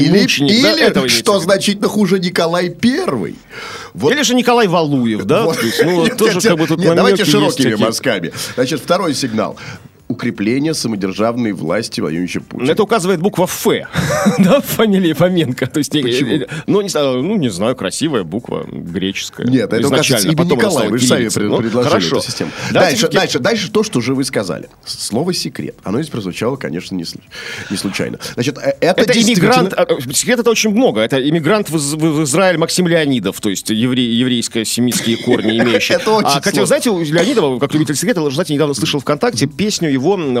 Или, 0.00 0.20
мученик. 0.22 0.62
да, 0.62 0.72
или, 0.72 0.82
этого 0.82 1.04
имеется 1.04 1.18
что 1.18 1.40
значительно 1.40 1.88
хуже, 1.88 2.18
Николай 2.18 2.68
Первый. 2.70 3.36
Вот 3.94 4.12
Или 4.12 4.22
же 4.22 4.34
Николай 4.34 4.66
Валуев, 4.66 5.24
да? 5.24 5.44
Вот. 5.44 5.58
То 5.58 5.66
есть, 5.66 5.82
ну, 5.84 6.02
Нет, 6.02 6.16
тоже 6.18 6.34
нет, 6.34 6.42
как 6.42 6.58
бы 6.58 6.66
тут 6.66 6.80
нет, 6.80 6.96
давайте 6.96 7.24
широкими 7.24 7.76
мазками. 7.76 8.32
Значит, 8.56 8.80
второй 8.80 9.14
сигнал. 9.14 9.56
Укрепление 10.14 10.74
самодержавной 10.74 11.52
власти 11.52 12.00
Владимировича 12.00 12.40
Путина. 12.40 12.70
Это 12.70 12.82
указывает 12.84 13.20
буква 13.20 13.44
Ф, 13.44 13.66
да, 14.38 14.60
в 14.60 14.64
фамилии 14.64 15.12
Фоменко. 15.12 15.66
То 15.66 15.78
есть, 15.78 15.90
Почему? 15.90 16.46
ну, 16.68 16.80
не 16.82 16.88
знаю, 16.88 17.22
ну, 17.22 17.36
не 17.36 17.48
знаю, 17.48 17.74
красивая 17.74 18.22
буква, 18.22 18.64
греческая. 18.70 19.46
Нет, 19.46 19.72
это 19.72 19.86
указывается 19.88 20.28
имя 20.28 20.44
стала 20.44 20.88
Вы 20.88 20.98
же 20.98 21.06
сами 21.06 21.28
Ну, 21.36 21.58
предложили 21.58 21.90
хорошо. 21.90 22.16
эту 22.18 22.26
систему. 22.26 22.50
Дальше, 22.72 23.08
дальше, 23.08 23.38
дальше 23.40 23.70
то, 23.70 23.82
что 23.82 23.98
уже 23.98 24.14
вы 24.14 24.24
сказали. 24.24 24.68
Слово 24.84 25.34
секрет. 25.34 25.74
Оно 25.82 25.98
здесь 26.00 26.10
прозвучало, 26.10 26.56
конечно, 26.56 26.94
не, 26.94 27.02
слу- 27.02 27.20
не 27.70 27.76
случайно. 27.76 28.18
Значит, 28.34 28.58
э, 28.58 28.74
это, 28.80 29.02
Это 29.02 29.14
действительно- 29.14 29.46
иммигрант, 29.46 29.72
а, 29.74 29.86
секрет 30.12 30.38
это 30.40 30.50
очень 30.50 30.70
много. 30.70 31.00
Это 31.00 31.16
иммигрант 31.28 31.70
в, 31.70 31.74
в 31.76 32.22
Израиль 32.24 32.58
Максим 32.58 32.86
Леонидов, 32.86 33.40
то 33.40 33.48
есть 33.50 33.70
еврей, 33.70 34.06
еврейско-семитские 34.22 35.16
корни 35.24 35.58
имеющий. 35.58 35.94
Это 35.94 36.10
очень 36.12 36.28
а, 36.28 36.42
сложно. 36.42 36.66
знаете, 36.66 36.90
у 36.90 37.00
Леонидова, 37.00 37.58
как 37.58 37.72
любитель 37.74 37.96
секрета, 37.96 38.28
знаете, 38.30 38.54
недавно 38.54 38.74
слышал 38.74 39.00
ВКонтакте 39.00 39.46
песню 39.46 39.90
его, 39.90 40.03
он 40.08 40.38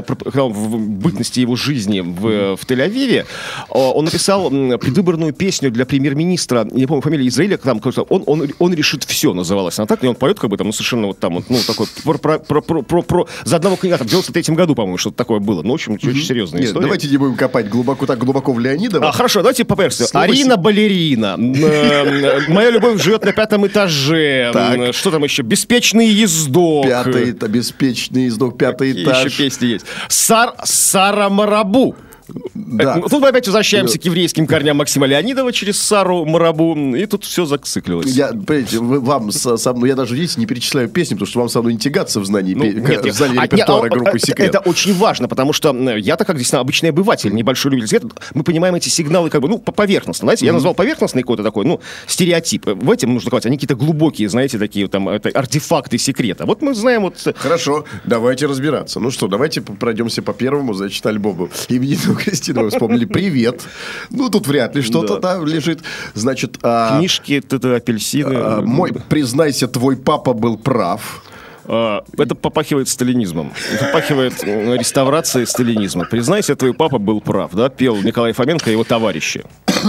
в 0.52 0.78
бытности 0.78 1.40
его 1.40 1.56
жизни 1.56 2.00
в, 2.00 2.56
в 2.56 2.66
Тель-Авиве, 2.66 3.24
о, 3.68 3.92
он 3.92 4.04
написал 4.04 4.50
предвыборную 4.50 5.32
песню 5.32 5.70
для 5.70 5.86
премьер-министра, 5.86 6.66
не 6.70 6.86
помню 6.86 7.02
фамилию 7.02 7.28
Израиля, 7.28 7.56
там 7.58 7.80
он, 8.08 8.22
он, 8.26 8.48
он 8.58 8.74
решит 8.74 9.04
все, 9.04 9.32
называлась 9.34 9.78
она 9.78 9.86
так, 9.86 10.02
и 10.04 10.06
он 10.06 10.14
поет 10.14 10.38
как 10.38 10.50
бы 10.50 10.56
там, 10.56 10.66
ну, 10.68 10.72
совершенно 10.72 11.06
вот 11.08 11.18
там, 11.18 11.34
вот, 11.34 11.44
ну, 11.48 11.58
такой, 11.66 11.86
про, 12.04 12.18
про, 12.18 12.38
про, 12.38 12.60
про, 12.62 12.82
про, 12.82 13.02
про- 13.02 13.26
за 13.44 13.56
одного 13.56 13.76
кандидата, 13.76 14.04
в 14.04 14.08
93 14.08 14.54
году, 14.54 14.74
по-моему, 14.74 14.98
что-то 14.98 15.16
такое 15.16 15.40
было, 15.40 15.62
ну, 15.62 15.70
в 15.70 15.74
общем, 15.74 15.94
очень 15.94 16.14
серьезная 16.22 16.60
Нет, 16.60 16.68
история. 16.70 16.84
давайте 16.84 17.08
не 17.08 17.16
будем 17.16 17.36
копать 17.36 17.68
глубоко 17.68 18.06
так 18.06 18.18
глубоко 18.18 18.52
в 18.52 18.58
Леонидова. 18.58 19.08
А, 19.08 19.12
хорошо, 19.12 19.40
давайте 19.40 19.64
по 19.64 19.80
версии. 19.80 20.04
Арина 20.16 20.56
Балерина. 20.56 21.36
Э, 21.38 22.40
Моя 22.48 22.70
любовь 22.70 23.02
живет 23.02 23.24
на 23.24 23.32
пятом 23.32 23.66
этаже. 23.66 24.50
Что 24.92 25.10
там 25.10 25.24
еще? 25.24 25.42
Беспечный 25.42 26.08
ездок. 26.08 26.86
Пятый, 26.86 27.32
беспечный 27.48 28.28
издох, 28.28 28.56
пятый 28.56 29.02
этаж. 29.02 29.22
Песни 29.54 29.66
есть? 29.66 29.86
Сар, 30.08 30.54
Сара 30.64 31.28
Марабу. 31.28 31.96
Да. 32.54 32.96
Э, 32.96 33.00
ну, 33.00 33.08
Тут 33.08 33.20
мы 33.20 33.28
опять 33.28 33.46
возвращаемся 33.46 33.98
к 33.98 34.04
еврейским 34.04 34.46
корням 34.46 34.76
Максима 34.78 35.06
Леонидова 35.06 35.52
через 35.52 35.78
Сару 35.80 36.24
Марабу. 36.24 36.74
И 36.94 37.06
тут 37.06 37.24
все 37.24 37.44
зациклилось. 37.44 38.06
Я, 38.06 38.28
понимаете, 38.28 38.78
вы- 38.78 39.00
вам 39.00 39.30
со, 39.32 39.56
со 39.56 39.72
мной, 39.72 39.90
я 39.90 39.94
даже, 39.96 40.14
видите, 40.14 40.40
не 40.40 40.46
перечисляю 40.46 40.88
песни, 40.88 41.14
потому 41.14 41.26
что 41.28 41.38
вам 41.40 41.48
со 41.48 41.60
мной 41.60 41.74
не 41.74 41.78
тягаться 41.78 42.20
в 42.20 42.24
знании, 42.24 42.54
Ну, 42.54 42.64
нет, 42.64 43.04
в 43.04 43.12
знании 43.12 43.38
А, 43.38 43.44
репертуара 43.44 43.86
а, 43.86 43.88
группы 43.88 44.10
это- 44.10 44.18
«Секрет». 44.26 44.48
Это 44.48 44.58
очень 44.60 44.94
важно, 44.94 45.28
потому 45.28 45.52
что 45.52 45.72
я-то 45.96 46.24
как 46.24 46.36
действительно 46.36 46.60
обычный 46.60 46.90
обыватель, 46.90 47.32
небольшой 47.34 47.70
любитель 47.72 47.88
света, 47.88 48.08
мы 48.34 48.42
понимаем 48.44 48.74
эти 48.74 48.88
сигналы 48.88 49.30
как 49.30 49.42
бы, 49.42 49.48
ну, 49.48 49.58
по- 49.58 49.72
поверхностно. 49.72 50.26
Знаете, 50.26 50.46
я 50.46 50.52
назвал 50.52 50.74
поверхностный 50.74 51.22
какой-то 51.22 51.42
такой, 51.42 51.64
ну, 51.64 51.80
стереотип. 52.06 52.66
В 52.66 52.90
этом 52.90 53.14
нужно 53.14 53.30
говорить, 53.30 53.46
они 53.46 53.56
какие-то 53.56 53.76
глубокие, 53.76 54.28
знаете, 54.28 54.58
такие 54.58 54.88
там, 54.88 55.08
это 55.08 55.28
артефакты 55.30 55.98
секрета. 55.98 56.46
Вот 56.46 56.62
мы 56.62 56.74
знаем 56.74 57.02
вот... 57.02 57.16
э, 57.26 57.32
Хорошо, 57.36 57.84
давайте 58.04 58.46
разбираться. 58.46 59.00
Ну 59.00 59.10
что, 59.10 59.28
давайте 59.28 59.60
пройдемся 59.60 60.22
по 60.22 60.32
первому, 60.32 60.74
значит, 60.74 61.04
альбому. 61.06 61.48
Именитого 61.68 62.14
Кристину 62.24 62.62
вы 62.62 62.70
вспомнили. 62.70 63.04
Привет. 63.04 63.62
Ну, 64.10 64.30
тут 64.30 64.46
вряд 64.46 64.74
ли 64.74 64.82
что-то 64.82 65.18
там 65.18 65.46
лежит. 65.46 65.80
Значит, 66.14 66.58
а, 66.62 66.96
Книжки, 66.98 67.42
апельсины. 67.74 68.34
а, 68.34 68.60
мой, 68.62 68.92
признайся, 69.08 69.68
твой 69.68 69.96
папа 69.96 70.32
был 70.32 70.56
прав. 70.56 71.22
А, 71.66 72.02
Это 72.18 72.34
попахивает 72.34 72.88
сталинизмом. 72.88 73.52
Это 73.72 73.84
попахивает 73.86 74.42
реставрацией 74.42 75.46
сталинизма. 75.46 76.04
Признайся, 76.04 76.56
твой 76.56 76.74
папа 76.74 76.98
был 76.98 77.20
прав, 77.20 77.52
да? 77.52 77.68
Пел 77.68 77.96
Николай 78.02 78.32
Фоменко 78.32 78.70
и 78.70 78.72
его 78.72 78.84
товарищи. 78.84 79.44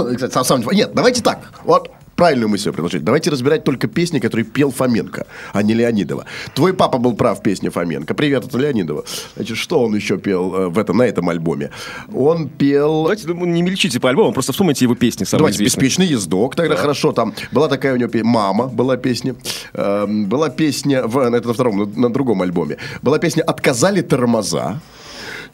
Нет, 0.74 0.92
давайте 0.94 1.22
так. 1.22 1.40
Вот 1.64 1.92
правильную 2.16 2.50
мысль 2.50 2.72
предложить. 2.72 3.04
Давайте 3.04 3.30
разбирать 3.30 3.64
только 3.64 3.88
песни, 3.88 4.20
которые 4.20 4.46
пел 4.46 4.72
Фоменко, 4.72 5.28
а 5.54 5.64
не 5.64 5.74
Леонидова. 5.74 6.26
Твой 6.54 6.74
папа 6.74 6.98
был 6.98 7.16
прав 7.16 7.40
в 7.40 7.44
песне 7.44 7.70
Фоменко. 7.70 8.14
Привет, 8.14 8.46
это 8.46 8.58
Леонидова. 8.58 9.04
Значит, 9.36 9.58
что 9.58 9.82
он 9.82 9.96
еще 9.96 10.18
пел 10.18 10.56
э, 10.56 10.68
в 10.70 10.80
этом, 10.80 10.98
на 10.98 11.04
этом 11.04 11.30
альбоме? 11.30 11.72
Он 12.14 12.48
пел... 12.50 13.04
Давайте 13.04 13.28
ну, 13.28 13.46
не 13.46 13.62
мельчите 13.62 14.00
по 14.00 14.10
альбому, 14.10 14.34
просто 14.34 14.52
вспомните 14.52 14.86
его 14.86 14.96
песни 14.96 15.26
самые 15.26 15.40
Давайте, 15.40 15.58
известные. 15.58 15.82
«Беспечный 15.82 16.06
ездок», 16.08 16.56
тогда 16.56 16.76
хорошо. 16.76 17.12
Там 17.12 17.34
была 17.52 17.68
такая 17.68 17.94
у 17.94 17.98
него 17.98 18.10
песня, 18.10 18.30
«Мама» 18.30 18.68
была 18.68 18.98
песня. 18.98 19.36
Эм, 19.74 20.26
была 20.26 20.50
песня, 20.50 21.06
в, 21.06 21.18
это 21.18 21.48
на 21.48 21.54
втором, 21.54 21.78
на, 21.78 21.86
на 21.86 22.10
другом 22.10 22.42
альбоме. 22.42 22.78
Была 23.02 23.20
песня 23.20 23.44
«Отказали 23.44 24.02
тормоза». 24.02 24.80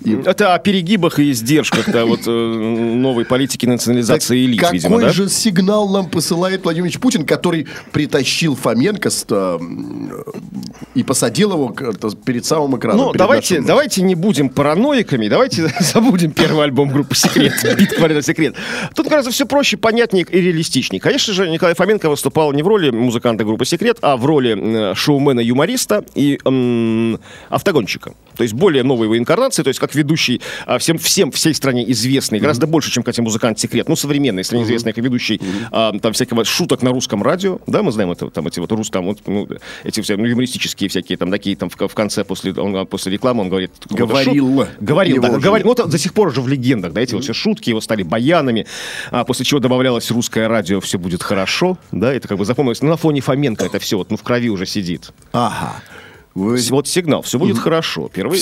Это 0.04 0.54
о 0.56 0.60
перегибах 0.60 1.20
и 1.20 1.32
издержках 1.32 1.90
да, 1.92 2.06
вот, 2.06 2.22
э, 2.26 2.32
новой 2.32 3.26
политики 3.26 3.66
национализации 3.66 4.46
элит, 4.46 4.60
Какой 4.60 4.78
видимо, 4.78 5.00
да? 5.00 5.10
же 5.10 5.30
сигнал 5.30 5.90
нам 5.90 6.10
посылает 6.10 6.64
Владимир 6.64 6.88
Ильич 6.88 7.00
Путин, 7.00 7.26
который 7.26 7.68
притащил 7.92 8.56
Фоменко 8.56 9.10
с, 9.10 9.26
э, 9.30 9.60
и 10.96 11.04
посадил 11.04 11.54
его 11.54 11.76
перед 12.26 12.46
самым 12.46 12.78
экраном? 12.78 13.06
Ну, 13.08 13.14
давайте, 13.14 13.56
нашим- 13.56 13.68
давайте 13.68 14.02
не 14.02 14.16
будем 14.16 14.50
параноиками, 14.50 15.28
давайте 15.28 15.74
забудем 15.80 16.32
первый 16.32 16.64
альбом 16.66 16.90
группы 16.90 17.16
«Секрет», 17.16 17.54
«Бит 17.78 17.94
квадрат 17.94 18.26
секрет». 18.26 18.56
Тут, 18.96 19.08
кажется, 19.08 19.32
все 19.32 19.46
проще, 19.46 19.78
понятнее 19.78 20.26
и 20.30 20.42
реалистичнее. 20.42 21.00
Конечно 21.00 21.34
же, 21.34 21.50
Николай 21.50 21.76
Фоменко 21.76 22.10
выступал 22.10 22.54
не 22.54 22.64
в 22.64 22.68
роли 22.68 22.90
музыканта 22.90 23.44
группы 23.44 23.66
«Секрет», 23.66 23.98
а 24.02 24.18
в 24.18 24.26
роли 24.26 24.92
э, 24.92 24.96
шоумена-юмориста 24.96 26.06
и 26.16 26.40
автогонщика. 27.50 28.14
То 28.42 28.44
есть 28.44 28.56
более 28.56 28.82
новой 28.82 29.06
его 29.06 29.16
инкарнации, 29.20 29.62
то 29.62 29.68
есть 29.68 29.80
как 29.80 29.94
ведущий 29.94 30.42
а, 30.66 30.80
всем, 30.80 30.98
всем 30.98 31.32
всей 31.32 31.54
стране 31.54 31.92
известный, 31.92 32.40
гораздо 32.40 32.66
больше, 32.66 32.90
чем, 32.90 33.04
кстати, 33.04 33.22
музыкант 33.22 33.60
«Секрет». 33.60 33.88
Ну, 33.88 33.96
современный, 33.96 34.44
стране 34.44 34.64
известный, 34.64 34.94
как 34.94 35.04
ведущий 35.04 35.40
а, 35.70 35.94
там 36.00 36.14
всякого 36.14 36.44
шуток 36.44 36.82
на 36.82 36.90
русском 36.90 37.22
радио. 37.22 37.60
Да, 37.68 37.84
мы 37.84 37.92
знаем 37.92 38.10
это, 38.10 38.32
там 38.32 38.48
эти 38.48 38.60
вот 38.60 38.72
русском, 38.72 39.06
вот, 39.06 39.20
ну, 39.28 39.48
эти 39.84 40.02
все 40.02 40.18
ну, 40.18 40.26
юмористические 40.26 40.90
всякие 40.90 41.20
там 41.20 41.30
такие 41.30 41.56
там 41.56 41.70
в, 41.70 41.76
в 41.76 41.94
конце 41.94 42.24
после, 42.24 42.52
он, 42.54 42.76
а, 42.76 42.86
после 42.86 43.12
рекламы 43.12 43.42
он 43.42 43.50
говорит... 43.50 43.74
Говорил. 43.92 44.62
шут- 44.64 44.70
Говорил, 44.80 45.22
да, 45.22 45.34
же. 45.34 45.40
говорил. 45.40 45.68
Ну, 45.68 45.74
это 45.74 45.86
до 45.86 46.00
сих 46.00 46.16
пор 46.16 46.30
уже 46.30 46.42
в 46.42 46.48
легендах, 46.48 46.94
да, 46.94 47.02
эти 47.02 47.14
вот 47.14 47.24
все 47.24 47.34
шутки 47.34 47.70
его 47.70 47.80
стали 47.80 48.02
баянами, 48.02 48.66
а, 49.12 49.24
после 49.24 49.46
чего 49.46 49.60
добавлялось 49.60 50.10
русское 50.10 50.48
радио 50.48 50.82
«Все 50.82 50.98
будет 50.98 51.22
хорошо», 51.22 51.78
да, 51.92 52.12
это 52.12 52.28
как 52.28 52.40
бы 52.40 52.46
запомнилось. 52.46 52.82
Ну, 52.82 52.90
на 52.90 52.98
фоне 52.98 53.22
Фоменко 53.22 53.64
это 53.66 53.78
все 53.78 53.98
вот, 53.98 54.10
ну, 54.10 54.18
в 54.18 54.24
крови 54.24 54.50
уже 54.50 54.66
сидит. 54.66 55.12
Ага. 55.32 55.76
Вы- 56.34 56.58
Вот 56.70 56.88
сигнал, 56.88 57.22
все 57.24 57.38
будет 57.38 57.58
хорошо. 57.60 58.10
Первый. 58.14 58.42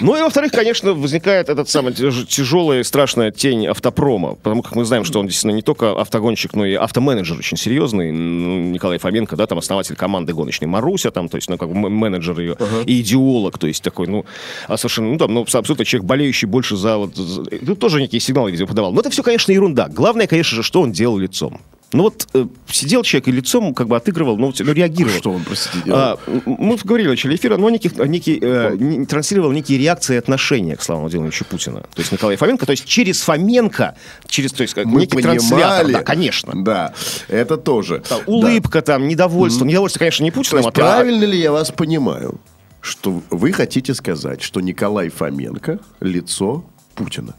Ну 0.00 0.16
и 0.16 0.22
во-вторых, 0.22 0.50
конечно, 0.52 0.94
возникает 0.94 1.48
этот 1.50 1.68
самый 1.68 1.92
тяж- 1.92 2.24
тяжелая 2.26 2.80
и 2.80 2.84
страшная 2.84 3.30
тень 3.30 3.66
автопрома, 3.66 4.36
потому 4.36 4.62
как 4.62 4.74
мы 4.76 4.84
знаем, 4.86 5.04
что 5.04 5.20
он 5.20 5.26
действительно 5.26 5.52
не 5.56 5.62
только 5.62 5.92
автогонщик, 5.92 6.54
но 6.54 6.64
и 6.64 6.72
автоменеджер 6.74 7.38
очень 7.38 7.58
серьезный. 7.58 8.10
Ну, 8.12 8.70
Николай 8.70 8.96
Фоменко, 8.98 9.36
да, 9.36 9.46
там 9.46 9.58
основатель 9.58 9.94
команды 9.94 10.32
гоночной 10.32 10.68
Маруся, 10.68 11.10
там, 11.10 11.28
то 11.28 11.36
есть, 11.36 11.50
ну, 11.50 11.58
как 11.58 11.68
бы 11.68 11.74
менеджер 11.90 12.38
ее, 12.40 12.56
и 12.86 13.00
идеолог, 13.02 13.58
то 13.58 13.66
есть 13.66 13.82
такой, 13.82 14.06
ну, 14.06 14.24
а 14.66 14.76
совершенно, 14.78 15.08
ну, 15.12 15.18
там, 15.18 15.34
ну, 15.34 15.42
абсолютно 15.42 15.84
человек, 15.84 16.06
болеющий 16.08 16.46
больше 16.48 16.76
за 16.76 16.96
вот, 16.96 17.14
за- 17.14 17.44
тут 17.44 17.78
тоже 17.78 18.00
некие 18.00 18.20
сигналы, 18.20 18.50
видимо, 18.52 18.68
подавал. 18.68 18.92
Но 18.92 19.00
это 19.00 19.10
все, 19.10 19.22
конечно, 19.22 19.52
ерунда. 19.52 19.88
Главное, 19.88 20.26
конечно 20.26 20.56
же, 20.56 20.62
что 20.62 20.80
он 20.80 20.92
делал 20.92 21.18
лицом. 21.18 21.60
Ну 21.92 22.04
вот 22.04 22.28
э, 22.34 22.46
сидел 22.68 23.02
человек 23.02 23.28
и 23.28 23.32
лицом 23.32 23.74
как 23.74 23.88
бы 23.88 23.96
отыгрывал, 23.96 24.36
ну, 24.36 24.46
вот, 24.46 24.60
ну 24.60 24.72
реагировал. 24.72 25.18
Что 25.18 25.32
он, 25.32 25.42
простите, 25.42 25.84
делал? 25.84 25.98
А, 25.98 26.18
мы 26.46 26.76
говорили 26.76 27.08
в 27.08 27.10
начале 27.10 27.34
эфира, 27.34 27.56
но 27.56 27.68
неких, 27.68 27.96
некий, 27.96 28.38
э, 28.40 28.76
не- 28.78 29.06
транслировал 29.06 29.50
некие 29.50 29.76
реакции 29.78 30.14
и 30.14 30.18
отношения 30.18 30.76
к 30.76 30.82
Славу 30.82 31.00
Владимировичу 31.02 31.44
Путина. 31.44 31.80
То 31.80 32.00
есть 32.00 32.12
Николай 32.12 32.36
Фоменко, 32.36 32.64
то 32.64 32.70
есть 32.70 32.84
через 32.84 33.22
Фоменко, 33.22 33.96
через, 34.26 34.52
то 34.52 34.62
есть 34.62 34.74
как 34.74 34.86
Мы 34.86 35.00
некий 35.00 35.20
транслятор, 35.20 35.84
понимали. 35.86 35.92
да, 35.92 36.02
конечно. 36.02 36.52
Да, 36.54 36.94
это 37.26 37.56
тоже. 37.56 38.02
Там 38.08 38.20
улыбка 38.26 38.82
там, 38.82 39.08
недовольство. 39.08 39.64
Недовольство, 39.64 39.98
конечно, 39.98 40.22
не 40.22 40.30
есть, 40.30 40.52
а 40.52 40.70
правильно 40.70 41.24
ли 41.24 41.38
я 41.38 41.50
вас 41.50 41.70
понимаю, 41.70 42.40
что 42.80 43.22
вы 43.30 43.52
хотите 43.52 43.94
сказать, 43.94 44.42
что 44.42 44.60
Николай 44.60 45.08
Фоменко– 45.08 45.80
лицо 46.00 46.64
Путина? 46.94 47.34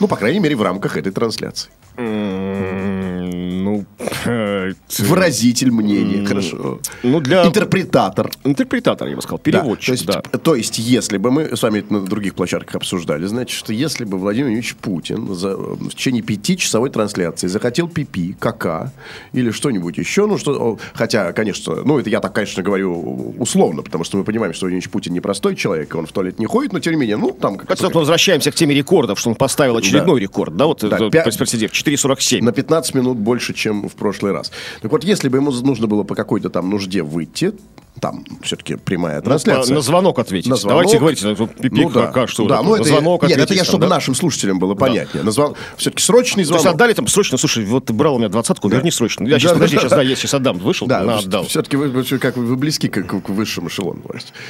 Ну, 0.00 0.08
по 0.08 0.16
крайней 0.16 0.40
мере, 0.40 0.56
в 0.56 0.62
рамках 0.62 0.96
этой 0.96 1.12
трансляции. 1.12 1.70
Ну, 1.96 3.84
э, 4.26 4.72
Выразитель 4.98 5.70
мнения, 5.70 6.26
хорошо. 6.26 6.80
ну, 7.02 7.20
для- 7.20 7.46
Интерпретатор. 7.46 8.30
интерпретатор, 8.44 9.08
я 9.08 9.16
бы 9.16 9.22
сказал, 9.22 9.38
Да, 9.38 9.42
переводчик, 9.44 9.86
то, 9.86 9.92
есть, 9.92 10.06
да. 10.06 10.20
то 10.22 10.54
есть, 10.54 10.78
если 10.78 11.18
бы 11.18 11.30
мы 11.30 11.56
с 11.56 11.62
вами 11.62 11.78
это 11.80 11.92
на 11.92 12.00
других 12.00 12.34
площадках 12.34 12.76
обсуждали, 12.76 13.26
значит, 13.26 13.56
что 13.56 13.72
если 13.72 14.04
бы 14.04 14.18
Владимир 14.18 14.42
Владимирович 14.42 14.74
Путин 14.76 15.34
за, 15.34 15.56
в 15.56 15.90
течение 15.90 16.22
пятичасовой 16.22 16.90
трансляции 16.90 17.46
захотел 17.46 17.88
пипи, 17.88 18.34
кака 18.38 18.92
или 19.32 19.50
что-нибудь 19.50 19.98
еще, 19.98 20.26
ну 20.26 20.38
что, 20.38 20.78
хотя, 20.94 21.32
конечно, 21.32 21.76
ну 21.84 21.98
это 21.98 22.10
я 22.10 22.20
так, 22.20 22.32
конечно, 22.32 22.62
говорю 22.62 23.34
условно, 23.38 23.82
потому 23.82 24.04
что 24.04 24.16
мы 24.16 24.24
понимаем, 24.24 24.52
что 24.54 24.64
Владимир 24.66 24.80
Владимирович 24.82 24.90
Путин 24.90 25.12
непростой 25.14 25.54
человек, 25.56 25.94
он 25.94 26.06
в 26.06 26.12
туалет 26.12 26.38
не 26.38 26.46
ходит, 26.46 26.72
но 26.72 26.80
тем 26.80 26.94
не 26.94 27.00
менее, 27.00 27.16
ну 27.16 27.30
там 27.32 27.56
как 27.56 27.68
Кстати, 27.68 27.82
вот 27.82 27.94
мы 27.94 28.00
возвращаемся 28.00 28.50
к 28.50 28.54
теме 28.54 28.74
рекордов, 28.74 29.18
что 29.20 29.28
он 29.30 29.36
поставил 29.36 29.76
очередной 29.76 30.20
рекорд, 30.20 30.56
да, 30.56 30.66
вот 30.66 30.80
Да, 30.80 30.96
это, 30.96 31.04
пя- 31.06 31.24
перспектив 31.24 31.70
4.47. 31.84 32.42
на 32.42 32.52
15 32.52 32.94
минут 32.94 33.18
больше, 33.18 33.54
чем 33.54 33.88
в 33.88 33.94
прошлый 33.94 34.32
раз. 34.32 34.50
Так 34.80 34.90
вот, 34.92 35.04
если 35.04 35.28
бы 35.28 35.38
ему 35.38 35.50
нужно 35.52 35.86
было 35.86 36.02
по 36.02 36.14
какой-то 36.14 36.50
там 36.50 36.70
нужде 36.70 37.02
выйти, 37.02 37.52
там 38.00 38.24
все-таки 38.42 38.76
прямая 38.76 39.16
Ну, 39.18 39.22
трансляция. 39.22 39.68
по- 39.68 39.74
на 39.74 39.80
звонок 39.82 40.18
ответить. 40.18 40.48
На 40.48 40.56
звонок. 40.56 40.78
Давайте 40.78 40.98
говорите, 40.98 41.26
ну, 41.26 41.36
тут 41.36 41.54
пипи, 41.56 41.82
Ну 41.82 41.90
да. 41.90 42.06
как, 42.06 42.30
что 42.30 42.46
да, 42.48 42.56
это, 42.56 42.64
ну, 42.64 42.70
на 42.70 42.76
это, 42.76 42.84
звонок 42.88 43.22
Нет, 43.22 43.32
это 43.32 43.42
ответить 43.42 43.56
я, 43.58 43.64
там, 43.64 43.68
чтобы 43.68 43.82
да? 43.84 43.90
нашим 43.90 44.14
слушателям 44.14 44.58
было 44.58 44.74
понятнее. 44.74 45.22
На 45.22 45.30
звон- 45.30 45.54
Все-таки 45.76 46.02
срочный 46.02 46.42
То 46.44 46.48
звонок. 46.48 46.64
есть 46.64 46.74
отдали 46.74 46.92
там 46.94 47.06
срочно, 47.06 47.36
слушай, 47.36 47.64
вот 47.66 47.84
ты 47.84 47.92
брал 47.92 48.14
у 48.14 48.18
меня 48.18 48.30
двадцатку, 48.30 48.68
верни 48.68 48.90
срочно. 48.90 49.26
Я 49.26 49.38
сейчас, 49.38 49.50
Да, 49.52 49.54
подожди, 49.56 49.76
да, 49.76 49.80
сейчас, 49.82 49.90
да. 49.90 49.96
да, 49.98 50.02
я 50.02 50.16
сейчас 50.16 50.34
отдам. 50.34 50.58
Вышел, 50.58 50.86
Да, 50.86 51.02
на, 51.02 51.18
отдал. 51.18 51.44
все-таки 51.46 51.76
вы, 51.76 52.02
как 52.18 52.36
вы, 52.38 52.56
близки 52.56 52.88
к, 52.88 53.02
к- 53.04 53.28
высшему 53.28 53.68
эшелону. 53.68 54.02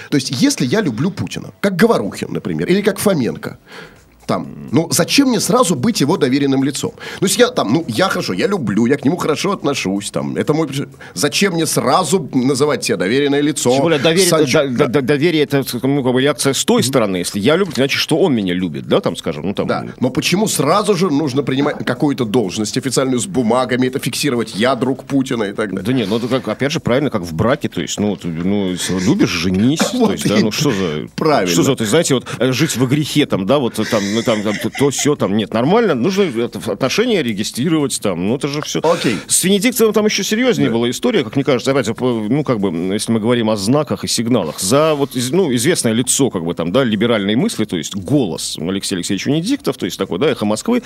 То 0.09 0.15
есть, 0.15 0.31
если 0.41 0.65
я 0.65 0.81
люблю 0.81 1.11
Путина, 1.11 1.51
как 1.61 1.75
Говорухин, 1.75 2.29
например, 2.33 2.69
или 2.69 2.81
как 2.81 3.01
Фоменко, 3.01 3.59
там, 4.27 4.47
ну, 4.71 4.89
зачем 4.91 5.29
мне 5.29 5.41
сразу 5.41 5.75
быть 5.75 6.01
его 6.01 6.17
доверенным 6.17 6.65
лицом? 6.65 6.93
Ну, 7.21 7.27
если 7.27 7.41
я 7.41 7.49
там, 7.49 7.73
ну, 7.73 7.85
я 7.89 8.09
хорошо, 8.09 8.33
я 8.33 8.47
люблю, 8.47 8.87
я 8.87 8.97
к 8.97 9.05
нему 9.05 9.17
хорошо 9.17 9.53
отношусь, 9.53 10.11
там, 10.11 10.37
это 10.37 10.55
мой... 10.55 10.69
Зачем 11.15 11.55
мне 11.55 11.67
сразу 11.67 12.29
называть 12.33 12.85
себя 12.85 12.97
доверенное 12.97 13.41
лицо? 13.41 13.73
Тем 13.73 13.83
более 13.83 13.99
доверие, 13.99 14.31
Санч- 14.31 14.53
до- 14.53 14.69
до- 14.69 14.89
до- 14.89 15.03
доверие 15.03 15.43
это 15.43 15.65
ну, 15.83 16.03
как 16.03 16.13
бы 16.13 16.23
реакция 16.23 16.53
с 16.53 16.65
той 16.65 16.83
стороны. 16.83 17.17
Если 17.19 17.41
я 17.41 17.57
люблю, 17.57 17.75
значит, 17.75 18.01
что 18.01 18.19
он 18.19 18.35
меня 18.35 18.55
любит, 18.55 18.87
да, 18.87 19.01
там, 19.01 19.17
скажем, 19.17 19.47
ну 19.47 19.55
там. 19.55 19.67
Да, 19.67 19.87
но 20.01 20.11
почему 20.11 20.49
сразу 20.49 20.95
же 20.95 21.11
нужно 21.11 21.43
принимать 21.43 21.85
какую-то 21.85 22.25
должность 22.25 22.77
официальную 22.77 23.19
с 23.19 23.27
бумагами, 23.27 23.87
это 23.89 23.99
фиксировать, 23.99 24.55
я 24.55 24.75
друг 24.75 25.05
Путина 25.05 25.45
и 25.45 25.53
так 25.53 25.71
далее? 25.71 25.83
Да 25.85 25.93
нет, 25.93 26.09
ну 26.09 26.17
это 26.17 26.29
как, 26.29 26.49
опять 26.49 26.73
же, 26.73 26.81
правильно, 26.81 27.11
как 27.11 27.23
в 27.23 27.35
браке, 27.35 27.69
то 27.69 27.81
есть, 27.81 27.99
ну, 27.99 28.17
ты, 28.17 28.29
ну 28.29 28.71
если 28.71 28.99
любишь, 28.99 29.31
женись, 29.31 29.81
Вот 29.93 30.07
то 30.07 30.13
есть, 30.13 30.29
да, 30.29 30.39
ну 30.39 30.53
что 30.53 30.71
за... 30.71 31.09
Правильно. 31.17 31.53
Что 31.53 31.63
за, 31.63 31.77
то 31.77 31.83
есть, 31.83 31.91
знаете, 31.91 32.15
вот 32.15 32.27
э, 32.39 32.53
жить 32.53 32.77
во 32.77 32.87
грехе, 32.87 33.27
там, 33.27 33.47
да, 33.47 33.59
вот 33.59 33.75
там, 33.91 34.03
ну, 34.13 34.23
там, 34.23 34.43
там, 34.43 34.55
то, 34.57 34.71
то, 34.71 34.91
все, 34.91 35.17
там, 35.17 35.37
нет, 35.37 35.53
нормально, 35.53 35.95
нужно 35.95 36.23
это, 36.23 36.59
отношения 36.73 37.23
регистрировать, 37.23 38.01
там, 38.01 38.29
ну 38.29 38.37
это 38.37 38.49
же 38.49 38.61
все... 38.63 38.81
Окей. 38.83 39.17
С 39.27 39.45
Венедиктовым 39.45 39.93
там 39.93 40.07
еще 40.07 40.23
серьезнее 40.25 40.71
была 40.71 40.91
история, 40.91 41.25
как 41.25 41.37
мне 41.37 41.45
кажется, 41.45 41.71
опять, 41.71 41.89
ну, 41.99 42.45
как 42.45 42.61
бы, 42.61 42.95
если 42.95 43.13
мы 43.13 43.21
говорим 43.21 43.51
о 43.51 43.57
знаках 43.57 44.05
и 44.05 44.09
сигналах, 44.09 44.61
за 44.61 44.95
вот, 44.95 45.11
ну, 45.31 45.53
известное 45.55 45.93
лицо, 45.93 46.31
как 46.31 46.45
бы, 46.45 46.55
там, 46.55 46.73
да, 46.73 46.85
либеральной 46.85 47.35
мысли, 47.35 47.65
то 47.65 47.77
есть 47.77 47.95
голос 47.95 48.59
Алексея 48.59 48.99
Алексеевича 48.99 49.31
Венедиктов, 49.31 49.77
то 49.77 49.87
есть 49.87 49.99
такой, 49.99 50.19
да, 50.19 50.29
эхо 50.29 50.45
Москвы, 50.45 50.83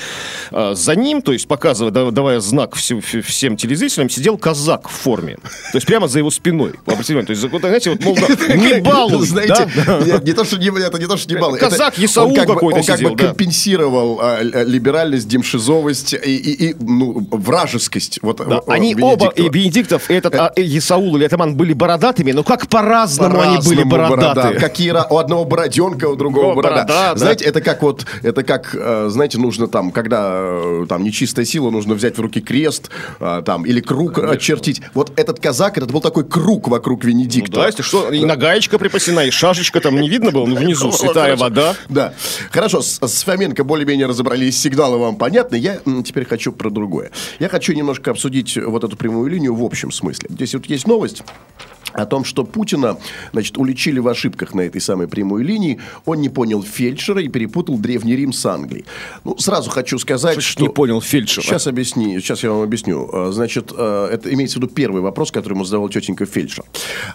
а, 0.51 0.75
за 0.75 0.95
ним, 0.97 1.23
то 1.23 1.33
есть 1.33 1.49
показывая, 1.49 1.93
да- 1.93 2.11
давая 2.11 2.41
знак 2.41 2.75
всем, 2.75 3.01
всем 3.01 3.57
телезрителям, 3.57 4.09
сидел 4.11 4.39
казак 4.39 4.89
в 4.89 4.93
форме, 4.93 5.37
то 5.37 5.77
есть 5.77 5.87
прямо 5.87 6.09
за 6.09 6.19
его 6.19 6.31
спиной, 6.31 6.75
внимание, 6.87 7.27
то 7.27 7.31
есть, 7.33 7.43
вот, 7.43 7.61
знаете, 7.61 7.91
вот, 7.91 8.05
мол, 8.05 8.17
да, 8.17 8.55
не 8.55 8.81
балуй, 8.81 9.27
Знаете, 9.27 9.69
да? 9.87 10.01
нет, 10.05 10.25
не 10.25 10.33
то, 10.33 10.45
что 10.45 10.57
не, 10.57 10.69
это 10.69 10.99
не 10.99 11.07
то, 11.07 11.17
что 11.17 11.33
не 11.33 11.41
балуй. 11.41 11.59
Казак 11.59 11.99
бы- 12.47 12.47
какой-то 12.47 12.79
Он 12.81 12.85
как 12.85 13.01
бы 13.01 13.16
да. 13.17 13.29
компенсировал 13.29 14.19
а, 14.21 14.41
л- 14.43 14.67
либеральность, 14.69 15.29
демшизовость 15.29 16.15
и, 16.15 16.17
и- 16.37 16.71
и, 16.71 16.75
ну, 16.79 17.27
вражескость. 17.31 18.19
Вот, 18.23 18.39
Да, 18.39 18.57
э, 18.57 18.61
Они 18.67 18.95
Венедиктова. 18.95 19.13
оба, 19.29 19.33
и 19.37 19.49
Бенедиктов, 19.49 20.11
и 20.11 20.15
этот 20.15 20.35
а, 20.35 20.53
и 20.57 20.79
Исаул 20.79 21.17
или 21.17 21.25
Атаман 21.25 21.57
были 21.57 21.73
бородатыми, 21.73 22.33
но 22.33 22.43
как 22.45 22.69
по-разному 22.69 23.41
они 23.41 23.59
были 23.67 23.83
бородаты. 23.83 24.41
борода. 24.41 24.61
Какие 24.61 24.91
у 25.11 25.17
одного 25.19 25.45
бороденка, 25.45 26.07
у 26.09 26.17
другого 26.17 26.55
борода. 26.55 26.85
борода, 26.85 27.13
да. 27.15 27.19
Знаете, 27.19 27.45
это 27.45 27.61
как 27.61 27.83
вот, 27.83 28.07
это 28.23 28.43
как, 28.43 28.75
э, 28.79 29.07
знаете, 29.11 29.39
нужно 29.39 29.67
там, 29.69 29.91
когда 29.91 30.31
э, 30.33 30.87
там 30.89 31.03
нечистая 31.03 31.45
сила, 31.45 31.71
нужно 31.71 31.95
взять 31.95 32.17
в 32.19 32.21
руки 32.21 32.41
крест, 32.41 32.91
э, 33.21 33.43
там, 33.45 33.65
или 33.67 33.81
круг 33.81 34.19
очертить. 34.19 34.81
Вот 34.95 35.13
этот 35.17 35.41
казак, 35.41 35.79
это 35.79 35.87
был 35.87 36.01
такой 36.01 36.25
круг 36.25 36.69
вокруг 36.69 37.03
Ну 37.05 37.11
Венедикта. 37.11 37.53
да, 37.61 37.67
если 37.67 37.83
что, 37.83 38.11
и 38.13 38.25
нагаечка 38.25 38.79
припасена, 38.79 39.21
и 39.27 39.31
шашечка 39.31 39.81
там 39.81 40.01
не 40.01 40.09
видно 40.09 40.31
было, 40.31 40.47
ну 40.47 40.57
внизу 40.57 40.93
святая 40.93 41.37
вода. 41.37 41.75
Да. 41.89 42.15
Хорошо, 42.51 42.83
с, 43.07 43.23
Фоменко 43.23 43.65
более-менее 43.65 44.07
разобрались, 44.07 44.61
сигналы 44.61 44.99
вам 44.99 45.17
понятны. 45.17 45.57
Я 45.57 45.81
теперь 46.05 46.25
хочу 46.25 46.53
про 46.53 46.71
другое. 46.71 47.11
Я 47.39 47.49
хочу 47.49 47.73
немножко 47.73 48.11
обсудить 48.11 48.57
вот 48.57 48.85
эту 48.85 48.97
прямую 48.97 49.31
линию 49.31 49.55
в 49.55 49.65
общем 49.65 49.91
смысле. 49.93 50.29
Здесь 50.31 50.55
вот 50.55 50.67
есть 50.67 50.87
новость 50.87 51.23
о 51.97 52.07
том, 52.07 52.25
что 52.25 52.45
Путина, 52.45 52.99
значит, 53.33 53.59
уличили 53.59 53.99
в 53.99 54.09
ошибках 54.09 54.55
на 54.55 54.63
этой 54.63 54.81
самой 54.81 55.09
прямой 55.09 55.43
линии. 55.43 55.81
Он 56.05 56.21
не 56.21 56.29
понял 56.29 56.63
фельдшера 56.63 57.23
и 57.23 57.29
перепутал 57.29 57.79
Древний 57.79 58.17
Рим 58.17 58.33
с 58.33 58.45
Англией. 58.47 58.85
Ну, 59.25 59.37
сразу 59.39 59.71
хочу 59.71 59.99
сказать, 59.99 60.43
что... 60.43 60.63
Не 60.63 60.69
понял 60.69 61.01
фельдшера. 61.01 61.45
Сейчас 61.45 61.67
объясни, 61.67 62.19
сейчас 62.21 62.43
я 62.43 62.51
вам 62.51 62.63
объясню. 62.63 63.09
А, 63.13 63.33
Значит, 63.33 63.73
э, 63.77 64.09
это 64.13 64.33
имеется 64.33 64.59
в 64.59 64.63
виду 64.63 64.73
первый 64.73 65.03
вопрос, 65.03 65.31
который 65.31 65.55
ему 65.55 65.65
задавал 65.65 65.89
тетенька 65.89 66.27
фельдшер. 66.27 66.65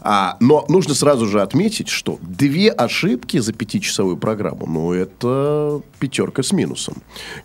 А, 0.01 0.37
но 0.39 0.65
нужно 0.69 0.93
сразу 0.93 1.27
же 1.27 1.41
отметить, 1.41 1.89
что 1.89 2.19
две 2.21 2.69
ошибки 2.69 3.37
за 3.37 3.53
пятичасовую 3.53 4.17
программу, 4.17 4.65
ну, 4.65 4.93
это 4.93 5.81
пятерка 5.99 6.43
с 6.43 6.51
минусом. 6.51 6.95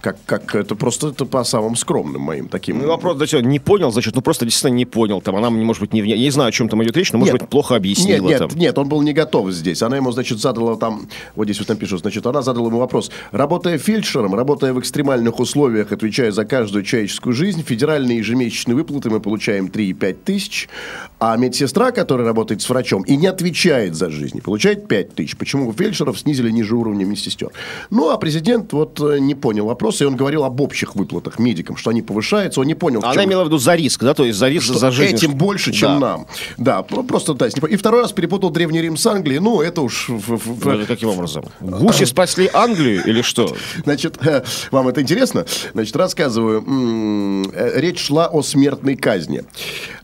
Как, 0.00 0.16
как 0.26 0.54
это 0.54 0.74
просто 0.74 1.08
это 1.08 1.24
по 1.26 1.44
самым 1.44 1.76
скромным 1.76 2.22
моим 2.22 2.48
таким. 2.48 2.78
Ну, 2.78 2.88
вопрос, 2.88 3.16
да, 3.16 3.40
не 3.40 3.58
понял, 3.58 3.90
значит, 3.90 4.14
ну 4.14 4.22
просто 4.22 4.44
действительно 4.44 4.76
не 4.76 4.86
понял. 4.86 5.20
Там 5.20 5.36
она, 5.36 5.50
может 5.50 5.80
быть, 5.80 5.92
не, 5.92 6.00
я 6.00 6.16
не 6.16 6.30
знаю, 6.30 6.48
о 6.48 6.52
чем 6.52 6.68
там 6.68 6.82
идет 6.82 6.96
речь, 6.96 7.12
но, 7.12 7.25
может 7.26 7.40
Нет. 7.40 7.42
быть, 7.42 7.50
плохо 7.50 7.76
объяснила 7.76 8.22
Нет, 8.28 8.40
нет, 8.40 8.50
там. 8.50 8.58
нет, 8.58 8.78
он 8.78 8.88
был 8.88 9.02
не 9.02 9.12
готов 9.12 9.50
здесь. 9.52 9.82
Она 9.82 9.96
ему, 9.96 10.10
значит, 10.12 10.38
задала 10.40 10.76
там, 10.76 11.08
вот 11.34 11.44
здесь 11.44 11.58
вот 11.58 11.68
там 11.68 11.76
пишут, 11.76 12.00
значит, 12.00 12.26
она 12.26 12.42
задала 12.42 12.68
ему 12.68 12.78
вопрос. 12.78 13.10
Работая 13.32 13.78
фельдшером, 13.78 14.34
работая 14.34 14.72
в 14.72 14.80
экстремальных 14.80 15.38
условиях, 15.40 15.92
отвечая 15.92 16.32
за 16.32 16.44
каждую 16.44 16.84
человеческую 16.84 17.32
жизнь, 17.34 17.62
федеральные 17.62 18.18
ежемесячные 18.18 18.74
выплаты 18.76 19.10
мы 19.10 19.20
получаем 19.20 19.66
3,5 19.66 20.16
тысяч, 20.24 20.68
а 21.18 21.36
медсестра, 21.36 21.90
которая 21.92 22.26
работает 22.26 22.62
с 22.62 22.68
врачом 22.68 23.02
и 23.02 23.16
не 23.16 23.26
отвечает 23.26 23.94
за 23.94 24.10
жизнь, 24.10 24.40
получает 24.40 24.88
5 24.88 25.14
тысяч. 25.14 25.36
Почему 25.36 25.72
фельдшеров 25.72 26.18
снизили 26.18 26.50
ниже 26.50 26.76
уровня 26.76 27.04
медсестер? 27.04 27.50
Ну, 27.90 28.10
а 28.10 28.18
президент 28.18 28.72
вот 28.72 29.00
э, 29.00 29.18
не 29.18 29.34
понял 29.34 29.66
вопроса, 29.66 30.04
и 30.04 30.06
он 30.06 30.16
говорил 30.16 30.44
об 30.44 30.60
общих 30.60 30.94
выплатах 30.94 31.38
медикам, 31.38 31.76
что 31.76 31.90
они 31.90 32.02
повышаются, 32.02 32.60
он 32.60 32.66
не 32.66 32.74
понял, 32.74 33.00
в 33.00 33.04
Она 33.04 33.14
чем- 33.14 33.24
имела 33.24 33.42
в 33.44 33.46
виду 33.46 33.58
за 33.58 33.74
риск, 33.74 34.02
да, 34.02 34.14
то 34.14 34.24
есть 34.24 34.38
за 34.38 34.48
риск, 34.48 34.64
что 34.66 34.78
за 34.78 34.90
жизнь. 34.90 35.16
этим 35.16 35.34
больше, 35.34 35.72
чем 35.72 35.88
Да. 35.94 35.98
нам. 35.98 36.26
Да, 36.58 36.82
просто 37.16 37.34
да. 37.34 37.46
не 37.48 37.60
по- 37.60 37.66
И 37.66 37.76
второй 37.76 38.02
раз 38.02 38.12
перепутал 38.12 38.50
Древний 38.50 38.82
Рим 38.82 38.96
с 38.96 39.06
Англией. 39.06 39.40
Ну, 39.40 39.62
это 39.62 39.80
уж... 39.80 40.08
Ну, 40.08 40.86
каким 40.86 41.08
образом? 41.08 41.44
Гуси 41.60 42.04
спасли 42.04 42.50
Англию 42.52 43.02
или 43.06 43.22
что? 43.22 43.56
Значит, 43.84 44.18
э, 44.26 44.42
вам 44.70 44.88
это 44.88 45.00
интересно? 45.00 45.46
Значит, 45.72 45.96
рассказываю. 45.96 46.62
Э, 47.54 47.80
Речь 47.80 48.00
шла 48.06 48.26
о 48.26 48.42
смертной 48.42 48.96
казни. 48.96 49.44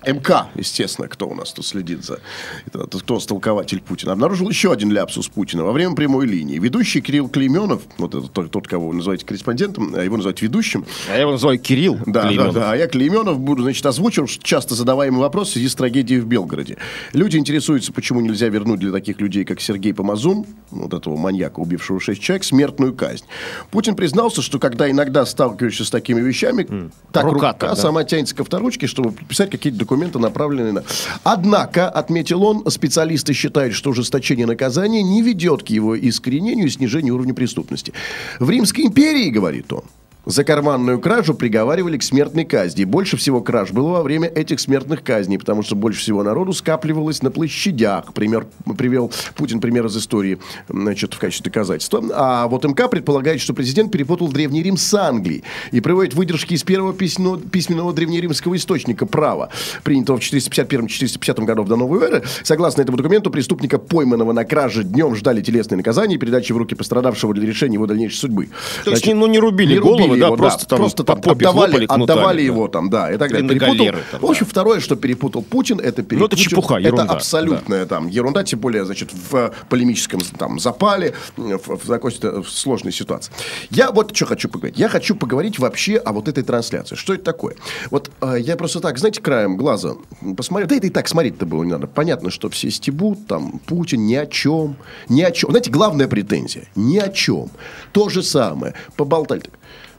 МК, 0.06 0.48
естественно, 0.54 1.08
кто 1.08 1.28
у 1.28 1.34
нас 1.34 1.52
тут 1.52 1.66
следит 1.66 2.04
за... 2.04 2.18
это- 2.66 2.86
кто 2.98 3.20
столкователь 3.20 3.80
Путина. 3.80 4.12
Обнаружил 4.12 4.48
еще 4.48 4.72
один 4.72 4.90
ляпсус 4.90 5.28
Путина 5.28 5.64
во 5.64 5.72
время 5.72 5.94
прямой 5.94 6.26
линии. 6.26 6.58
Ведущий 6.58 7.00
Кирилл 7.00 7.28
Клейменов, 7.28 7.82
вот 7.98 8.14
это 8.14 8.28
тот, 8.28 8.50
тот, 8.50 8.66
кого 8.68 8.88
вы 8.88 8.94
называете 8.94 9.24
корреспондентом, 9.26 9.94
а 9.94 10.02
его 10.02 10.16
называют 10.16 10.42
ведущим, 10.42 10.84
А 11.08 11.14
я 11.14 11.20
его 11.22 11.32
называю 11.32 11.58
Кирилл 11.58 11.98
Да, 12.06 12.22
Клейменов. 12.26 12.54
да, 12.54 12.60
да. 12.60 12.72
А 12.72 12.76
я 12.76 12.86
Клейменов 12.88 13.38
буду, 13.38 13.62
значит, 13.62 13.84
озвучил 13.86 14.26
часто 14.26 14.74
задаваемый 14.74 15.20
вопрос 15.20 15.48
в 15.50 15.52
связи 15.52 15.68
с 15.68 15.74
трагедией 15.74 16.20
в 16.20 16.26
Белгороде. 16.26 16.76
Люди 17.12 17.36
интересуются, 17.36 17.92
почему 17.92 18.20
нельзя 18.20 18.48
вернуть 18.48 18.80
для 18.80 18.90
таких 18.92 19.20
людей, 19.20 19.44
как 19.44 19.60
Сергей 19.60 19.94
Помазун, 19.94 20.46
вот 20.70 20.92
этого 20.94 21.16
маньяка, 21.16 21.60
убившего 21.60 22.00
шесть 22.00 22.20
человек, 22.22 22.44
смертную 22.44 22.94
казнь. 22.94 23.24
Путин 23.70 23.94
признался, 23.94 24.42
что 24.42 24.58
когда 24.58 24.90
иногда 24.90 25.24
сталкиваешься 25.26 25.84
с 25.84 25.90
такими 25.90 26.20
вещами, 26.20 26.90
так 27.12 27.24
Рука 27.24 27.52
рука, 27.52 27.68
да. 27.68 27.76
сама 27.76 28.04
тянется 28.04 28.34
к 28.34 28.40
авторучке, 28.40 28.86
чтобы 28.86 29.12
подписать 29.12 29.50
какие-то 29.50 29.78
документы, 29.78 29.91
направленные 30.18 30.72
на... 30.72 30.84
Однако, 31.24 31.88
отметил 31.88 32.42
он, 32.42 32.70
специалисты 32.70 33.32
считают, 33.32 33.74
что 33.74 33.90
ужесточение 33.90 34.46
наказания 34.46 35.02
не 35.02 35.22
ведет 35.22 35.62
к 35.62 35.68
его 35.68 35.98
искоренению 35.98 36.66
и 36.66 36.70
снижению 36.70 37.14
уровня 37.14 37.34
преступности. 37.34 37.92
В 38.38 38.50
Римской 38.50 38.84
империи, 38.84 39.30
говорит 39.30 39.72
он, 39.72 39.82
за 40.24 40.44
карманную 40.44 41.00
кражу 41.00 41.34
приговаривали 41.34 41.98
к 41.98 42.02
смертной 42.02 42.44
казни. 42.44 42.84
Больше 42.84 43.16
всего 43.16 43.40
краж 43.40 43.72
было 43.72 43.88
во 43.88 44.02
время 44.02 44.28
этих 44.28 44.60
смертных 44.60 45.02
казней, 45.02 45.38
потому 45.38 45.62
что 45.62 45.74
больше 45.74 46.00
всего 46.00 46.22
народу 46.22 46.52
скапливалось 46.52 47.22
на 47.22 47.30
площадях. 47.30 48.12
Пример 48.12 48.46
привел 48.78 49.10
Путин 49.34 49.60
пример 49.60 49.86
из 49.86 49.96
истории 49.96 50.38
значит, 50.68 51.14
в 51.14 51.18
качестве 51.18 51.50
доказательства. 51.50 52.02
А 52.14 52.46
вот 52.48 52.64
МК 52.64 52.88
предполагает, 52.88 53.40
что 53.40 53.54
президент 53.54 53.90
перепутал 53.90 54.28
Древний 54.28 54.62
Рим 54.62 54.76
с 54.76 54.94
Англией 54.94 55.42
и 55.72 55.80
приводит 55.80 56.14
выдержки 56.14 56.54
из 56.54 56.62
первого 56.62 56.92
письменного, 56.92 57.40
письменного 57.40 57.92
древнеримского 57.92 58.56
источника 58.56 59.06
права, 59.06 59.50
принятого 59.82 60.18
в 60.18 60.20
451-450 60.20 61.44
годов 61.44 61.68
до 61.68 61.76
новой 61.76 62.04
эры. 62.04 62.22
Согласно 62.42 62.82
этому 62.82 62.96
документу, 62.96 63.30
преступника, 63.30 63.78
пойманного 63.78 64.32
на 64.32 64.44
краже, 64.44 64.84
днем 64.84 65.16
ждали 65.16 65.42
телесные 65.42 65.78
наказания 65.78 66.14
и 66.14 66.18
передачи 66.18 66.52
в 66.52 66.56
руки 66.56 66.74
пострадавшего 66.74 67.34
для 67.34 67.46
решения 67.46 67.74
его 67.74 67.86
дальнейшей 67.86 68.18
судьбы. 68.18 68.48
То 68.84 68.92
есть, 68.92 69.06
ну, 69.06 69.26
не 69.26 69.38
рубили 69.38 69.78
голову, 69.78 70.11
да, 70.20 70.26
его, 70.26 70.36
просто 70.36 70.66
там 70.66 70.78
просто 70.78 71.04
там 71.04 71.20
попе 71.20 71.46
отдавали, 71.46 71.70
хлопали 71.70 71.86
кнутами, 71.86 72.02
отдавали 72.04 72.36
да. 72.38 72.42
его 72.42 72.68
там, 72.68 72.90
да, 72.90 73.12
и 73.12 73.16
так 73.16 73.30
далее. 73.30 73.48
Перепутал. 73.48 73.74
галеры 73.76 73.98
там, 74.10 74.20
в 74.20 74.24
общем, 74.24 74.46
да. 74.46 74.50
второе, 74.50 74.80
что 74.80 74.96
перепутал 74.96 75.42
Путин, 75.42 75.78
это 75.78 76.02
перепутал. 76.02 76.18
Ну, 76.18 76.26
это 76.26 76.36
чепуха, 76.36 76.74
Это 76.74 76.86
ерунда, 76.86 77.04
абсолютная 77.04 77.86
там 77.86 78.08
ерунда, 78.08 78.44
тем 78.44 78.60
более, 78.60 78.84
значит, 78.84 79.10
в 79.12 79.52
полемическом 79.68 80.20
там 80.38 80.58
запале, 80.58 81.14
в, 81.36 81.76
в 81.76 81.86
такой 81.86 82.12
ситуа- 82.12 82.42
в 82.42 82.50
сложной 82.50 82.92
ситуации. 82.92 83.32
Я 83.70 83.90
вот 83.90 84.14
что 84.16 84.26
хочу 84.26 84.48
поговорить. 84.48 84.78
Я 84.78 84.88
хочу 84.88 85.14
поговорить 85.14 85.58
вообще 85.58 85.96
о 85.96 86.12
вот 86.12 86.28
этой 86.28 86.42
трансляции. 86.42 86.96
Что 86.96 87.14
это 87.14 87.24
такое? 87.24 87.56
Вот 87.90 88.10
э, 88.20 88.36
я 88.40 88.56
просто 88.56 88.80
так, 88.80 88.98
знаете, 88.98 89.20
краем 89.20 89.56
глаза 89.56 89.94
посмотрел. 90.36 90.68
Да 90.68 90.76
это 90.76 90.86
и 90.86 90.90
так 90.90 91.08
смотреть-то 91.08 91.46
было 91.46 91.62
не 91.64 91.72
надо. 91.72 91.86
Понятно, 91.86 92.30
что 92.30 92.48
все 92.48 92.70
стебут, 92.70 93.26
там, 93.26 93.60
Путин 93.66 94.06
ни 94.06 94.14
о 94.14 94.26
чем, 94.26 94.76
ни 95.08 95.22
о 95.22 95.30
чем. 95.30 95.50
Знаете, 95.50 95.70
главная 95.70 96.08
претензия. 96.08 96.64
Ни 96.74 96.98
о 96.98 97.08
чем. 97.08 97.50
То 97.92 98.08
же 98.08 98.22
самое. 98.22 98.74
Поболтали. 98.96 99.42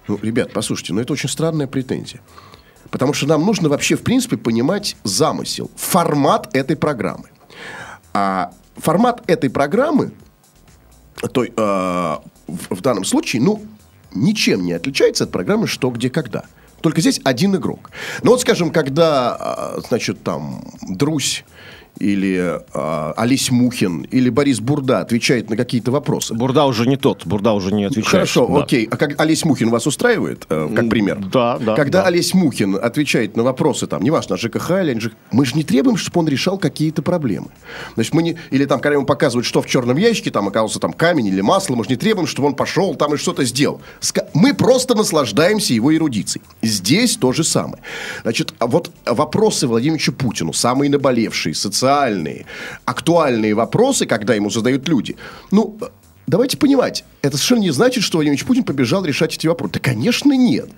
Ну, 0.07 0.19
ребят, 0.21 0.51
послушайте, 0.53 0.93
ну 0.93 1.01
это 1.01 1.13
очень 1.13 1.29
странная 1.29 1.67
претензия. 1.67 2.21
Потому 2.89 3.13
что 3.13 3.27
нам 3.27 3.45
нужно 3.45 3.69
вообще, 3.69 3.95
в 3.95 4.03
принципе, 4.03 4.37
понимать 4.37 4.95
замысел, 5.03 5.71
формат 5.75 6.55
этой 6.55 6.75
программы. 6.75 7.29
А 8.13 8.53
формат 8.77 9.23
этой 9.27 9.49
программы, 9.49 10.11
то, 11.31 11.43
э, 11.43 11.49
в, 11.55 12.75
в 12.75 12.81
данном 12.81 13.05
случае, 13.05 13.41
ну, 13.41 13.63
ничем 14.13 14.63
не 14.63 14.73
отличается 14.73 15.23
от 15.23 15.31
программы 15.31 15.67
«Что, 15.67 15.89
где, 15.89 16.09
когда». 16.09 16.43
Только 16.81 16.99
здесь 16.99 17.21
один 17.23 17.55
игрок. 17.55 17.91
Ну 18.23 18.31
вот, 18.31 18.41
скажем, 18.41 18.69
когда, 18.69 19.75
э, 19.77 19.81
значит, 19.87 20.21
там, 20.21 20.65
Друсь 20.81 21.45
или 22.03 22.59
э, 22.73 23.13
Олесь 23.15 23.49
Мухин 23.51 24.01
или 24.03 24.29
Борис 24.29 24.59
Бурда 24.59 24.99
отвечает 24.99 25.49
на 25.49 25.55
какие-то 25.55 25.91
вопросы. 25.91 26.33
Бурда 26.33 26.65
уже 26.65 26.85
не 26.85 26.97
тот, 26.97 27.25
Бурда 27.25 27.53
уже 27.53 27.71
не 27.73 27.85
отвечает. 27.85 28.11
Хорошо, 28.11 28.47
Да. 28.47 28.63
окей. 28.63 28.87
А 28.91 28.97
как 28.97 29.19
Олесь 29.21 29.45
Мухин 29.45 29.69
вас 29.69 29.87
устраивает, 29.87 30.45
э, 30.49 30.69
как 30.75 30.89
пример? 30.89 31.17
да, 31.31 31.57
да, 31.59 31.75
Когда 31.75 32.01
да. 32.01 32.07
Олесь 32.07 32.33
Мухин 32.33 32.75
отвечает 32.75 33.37
на 33.37 33.43
вопросы, 33.43 33.87
там, 33.87 34.03
неважно, 34.03 34.35
ЖКХ 34.37 34.71
или 34.81 34.93
НЖК, 34.95 35.13
мы 35.31 35.45
же 35.45 35.55
не 35.55 35.63
требуем, 35.63 35.95
чтобы 35.97 36.19
он 36.19 36.27
решал 36.27 36.57
какие-то 36.57 37.01
проблемы. 37.01 37.47
Значит, 37.95 38.13
мы 38.13 38.23
не... 38.23 38.37
Или 38.51 38.65
там, 38.65 38.79
когда 38.81 38.95
ему 38.95 39.05
показывают, 39.05 39.45
что 39.45 39.61
в 39.61 39.67
черном 39.67 39.97
ящике, 39.97 40.29
там 40.31 40.47
оказался 40.47 40.79
там 40.79 40.91
камень 40.93 41.27
или 41.27 41.41
масло, 41.41 41.75
мы 41.75 41.83
же 41.85 41.89
не 41.89 41.95
требуем, 41.95 42.27
чтобы 42.27 42.49
он 42.49 42.55
пошел 42.55 42.95
там 42.95 43.13
и 43.13 43.17
что-то 43.17 43.45
сделал. 43.45 43.81
Ска- 44.01 44.27
Мы 44.33 44.53
просто 44.53 44.93
наслаждаемся 44.95 45.73
его 45.73 45.95
эрудицией. 45.95 46.43
Здесь 46.61 47.15
то 47.17 47.31
же 47.31 47.43
самое. 47.43 47.81
Значит, 48.23 48.53
а 48.59 48.67
вот 48.67 48.91
вопросы 49.05 49.67
Владимира 49.67 49.95
Ильича 49.95 50.11
Путину, 50.11 50.51
самые 50.53 50.89
наболевшие, 50.89 51.53
социальные, 51.55 51.92
актуальные 52.85 53.53
вопросы, 53.53 54.05
когда 54.05 54.33
ему 54.33 54.49
задают 54.49 54.87
люди, 54.87 55.15
ну, 55.51 55.77
Давайте 56.27 56.57
понимать, 56.57 57.03
это 57.23 57.37
совершенно 57.37 57.61
не 57.61 57.71
значит, 57.71 58.03
что 58.03 58.17
Владимир 58.17 58.43
Путин 58.45 58.63
побежал 58.63 59.03
решать 59.05 59.33
эти 59.35 59.47
вопросы. 59.47 59.73
Да, 59.75 59.79
конечно, 59.79 60.33
нет. 60.33 60.69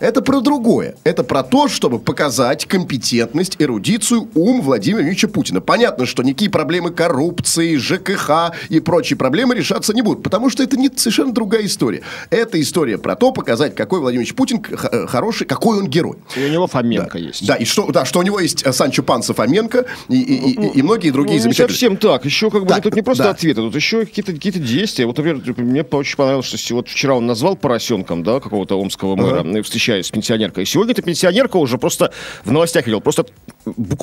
Это 0.00 0.20
про 0.20 0.40
другое. 0.40 0.96
Это 1.04 1.22
про 1.22 1.44
то, 1.44 1.68
чтобы 1.68 2.00
показать 2.00 2.66
компетентность, 2.66 3.54
эрудицию, 3.60 4.28
ум 4.34 4.60
Владимира 4.62 5.02
Ильича 5.06 5.28
Путина. 5.28 5.60
Понятно, 5.60 6.06
что 6.06 6.24
никакие 6.24 6.50
проблемы 6.50 6.90
коррупции, 6.90 7.76
ЖКХ 7.76 8.52
и 8.68 8.80
прочие 8.80 9.16
проблемы 9.16 9.54
решаться 9.54 9.94
не 9.94 10.02
будут, 10.02 10.24
потому 10.24 10.50
что 10.50 10.64
это 10.64 10.76
не 10.76 10.90
совершенно 10.96 11.32
другая 11.32 11.66
история. 11.66 12.02
Это 12.30 12.60
история 12.60 12.98
про 12.98 13.14
то, 13.14 13.30
показать, 13.30 13.76
какой 13.76 14.00
Владимир 14.00 14.22
Ильич 14.24 14.34
Путин 14.34 14.60
э, 14.70 15.06
хороший, 15.06 15.46
какой 15.46 15.78
он 15.78 15.86
герой. 15.86 16.16
И 16.36 16.44
у 16.46 16.48
него 16.48 16.66
Фоменко 16.66 17.12
да. 17.12 17.24
есть. 17.24 17.46
Да, 17.46 17.54
и 17.54 17.64
что, 17.64 17.86
да, 17.92 18.04
что 18.04 18.18
у 18.18 18.22
него 18.22 18.40
есть 18.40 18.64
э, 18.66 18.72
Санчо 18.72 19.04
Панса 19.04 19.34
Фоменко 19.34 19.84
и, 20.08 20.20
и- 20.20 20.50
и- 20.52 20.78
и 20.78 20.82
многие 20.82 21.08
Ну, 21.08 21.14
другие 21.14 21.34
не 21.36 21.42
замечательные. 21.42 21.68
совсем 21.74 21.96
так. 21.96 22.24
Еще 22.24 22.50
как 22.50 22.62
бы 22.62 22.68
Так, 22.70 22.82
тут 22.82 22.96
не 22.96 23.02
просто 23.02 23.24
да. 23.24 23.30
ответы, 23.30 23.60
тут 23.60 23.76
еще 23.76 24.00
какие-то 24.04 24.32
какие 24.32 24.52
действия. 24.52 25.06
Вот, 25.06 25.16
например, 25.16 25.40
типа, 25.42 25.60
мне 25.90 26.00
очень 26.00 26.16
понравилось, 26.16 26.46
что 26.46 26.74
вот 26.74 26.88
вчера 26.88 27.14
он 27.14 27.26
назвал 27.26 27.56
поросенком, 27.56 28.22
да, 28.22 28.40
какого-то 28.40 28.78
омского 28.78 29.16
мэра, 29.16 29.42
и 29.58 29.62
встречаясь 29.62 30.06
с 30.06 30.10
пенсионеркой. 30.10 30.66
Сегодня 30.66 30.92
эта 30.92 31.02
пенсионерка 31.02 31.56
уже 31.56 31.78
просто 31.78 32.12
в 32.44 32.52
новостях 32.52 32.86
видел, 32.86 33.00
просто 33.00 33.26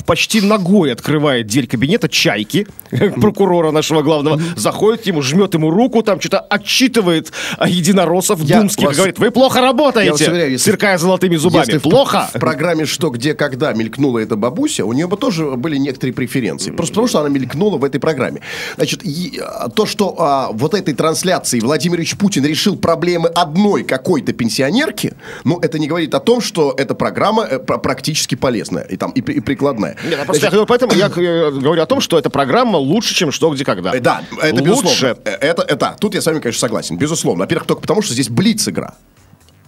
почти 0.06 0.42
ногой 0.42 0.92
открывает 0.92 1.48
дверь 1.48 1.68
кабинета 1.68 2.10
чайки, 2.10 2.68
прокурора 3.22 3.72
нашего 3.72 4.02
главного, 4.02 4.42
заходит 4.56 5.06
ему, 5.08 5.22
жмет 5.22 5.54
ему 5.54 5.70
руку, 5.70 6.04
там 6.04 6.20
что-то 6.20 6.40
отчитывает 6.40 7.32
единороссов 7.66 8.42
Я 8.42 8.62
думских, 8.62 8.88
вас- 8.88 8.96
говорит, 8.96 9.20
вы 9.20 9.32
плохо 9.32 9.62
работаете, 9.62 10.30
уверяю, 10.32 10.52
если- 10.52 10.64
сверкая 10.64 10.98
золотыми 10.98 11.36
зубами. 11.36 11.66
Если 11.66 11.78
плохо? 11.80 12.30
В, 12.34 12.40
программе 12.40 12.86
«Что, 12.86 13.10
где, 13.10 13.34
когда» 13.34 13.74
мелькнула 13.74 14.20
эта 14.20 14.36
бабуся, 14.36 14.86
у 14.86 14.94
нее 14.94 15.08
бы 15.08 15.18
тоже 15.18 15.46
были 15.52 15.78
некоторые 15.78 16.14
преференции. 16.14 16.72
Просто 16.72 16.94
потому, 16.94 17.08
что 17.08 17.20
она 17.20 17.30
мелькнула 17.30 17.78
в 17.78 17.84
этой 17.84 18.00
программе. 18.00 18.42
Значит, 18.76 19.06
и, 19.06 19.40
а, 19.40 19.70
то, 19.70 19.86
что 19.86 20.16
а, 20.18 20.50
вот 20.52 20.74
этой 20.74 20.94
трансляции 20.94 21.60
Владимир 21.70 22.00
Ильич 22.00 22.18
Путин 22.18 22.44
решил 22.46 22.76
проблемы 22.78 23.30
одной 23.30 23.84
какой-то 23.84 24.34
пенсионерки, 24.34 25.14
ну, 25.44 25.60
это 25.60 25.78
не 25.78 25.88
говорит 25.88 26.16
о 26.16 26.20
том, 26.20 26.42
что 26.42 26.74
эта 26.76 26.96
программа 26.96 27.44
э, 27.44 27.60
пр- 27.60 27.80
практически 27.80 28.34
полезная 28.34 28.84
и, 28.86 28.98
там, 28.98 29.12
и, 29.12 29.20
и 29.20 29.40
прикладная. 29.40 29.96
Нет, 30.04 30.20
а 30.20 30.26
просто 30.26 30.46
я 30.48 30.50
Значит, 30.50 30.52
говорю, 30.52 30.66
поэтому 30.66 30.94
я 30.94 31.06
э, 31.06 31.52
говорю 31.52 31.84
о 31.84 31.86
том, 31.86 32.02
что 32.02 32.18
эта 32.18 32.32
программа 32.32 32.78
лучше, 32.78 33.14
чем 33.14 33.32
что, 33.32 33.52
где, 33.52 33.64
когда. 33.64 33.94
Э, 33.96 34.00
Да, 34.00 34.24
это 34.42 34.56
лучше. 34.64 34.64
безусловно. 34.64 35.18
Это, 35.26 35.62
это, 35.62 35.96
тут 36.00 36.16
я 36.16 36.22
с 36.22 36.26
вами, 36.26 36.40
конечно, 36.40 36.60
согласен. 36.60 36.98
Безусловно. 36.98 37.44
Во-первых, 37.44 37.68
только 37.68 37.82
потому, 37.84 38.02
что 38.02 38.14
здесь 38.16 38.30
блиц-игра. 38.30 38.96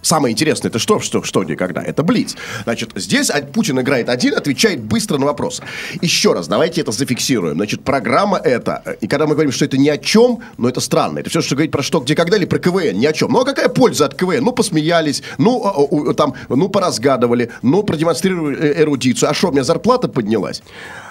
Самое 0.02 0.32
интересное, 0.32 0.68
это 0.68 0.78
что, 0.80 0.98
что, 1.00 1.22
что, 1.22 1.44
где, 1.44 1.54
когда? 1.56 1.80
Это 1.82 2.02
Блиц. 2.02 2.34
Значит, 2.64 2.90
здесь 2.96 3.30
а- 3.30 3.40
Путин 3.40 3.80
играет 3.80 4.08
один, 4.08 4.34
отвечает 4.34 4.82
быстро 4.82 5.16
на 5.18 5.26
вопросы. 5.26 5.62
Еще 6.00 6.32
раз, 6.32 6.48
давайте 6.48 6.80
это 6.80 6.90
зафиксируем. 6.92 7.54
Значит, 7.54 7.84
программа 7.84 8.36
это, 8.38 8.82
э, 8.84 8.96
и 9.00 9.06
когда 9.06 9.26
мы 9.26 9.34
говорим, 9.34 9.52
что 9.52 9.64
это 9.64 9.78
ни 9.78 9.88
о 9.88 9.96
чем, 9.98 10.40
но 10.58 10.68
это 10.68 10.80
странно. 10.80 11.20
Это 11.20 11.30
все, 11.30 11.40
что 11.40 11.54
говорить 11.54 11.70
про 11.70 11.82
что, 11.82 12.00
где, 12.00 12.14
когда, 12.16 12.36
или 12.36 12.46
про 12.46 12.58
КВН, 12.58 12.98
ни 12.98 13.06
о 13.06 13.12
чем. 13.12 13.30
Ну, 13.32 13.40
а 13.40 13.44
какая 13.44 13.68
польза 13.68 14.06
от 14.06 14.14
КВН? 14.16 14.42
Ну, 14.44 14.52
посмеялись, 14.52 15.22
ну, 15.38 15.64
а, 15.64 15.72
у- 15.78 16.12
там, 16.14 16.34
ну, 16.48 16.68
поразгадывали, 16.68 17.50
ну, 17.62 17.84
продемонстрировали 17.84 18.58
э, 18.58 18.82
эрудицию. 18.82 19.30
А 19.30 19.34
что, 19.34 19.48
у 19.48 19.52
меня 19.52 19.62
зарплата 19.64 20.08
поднялась? 20.08 20.62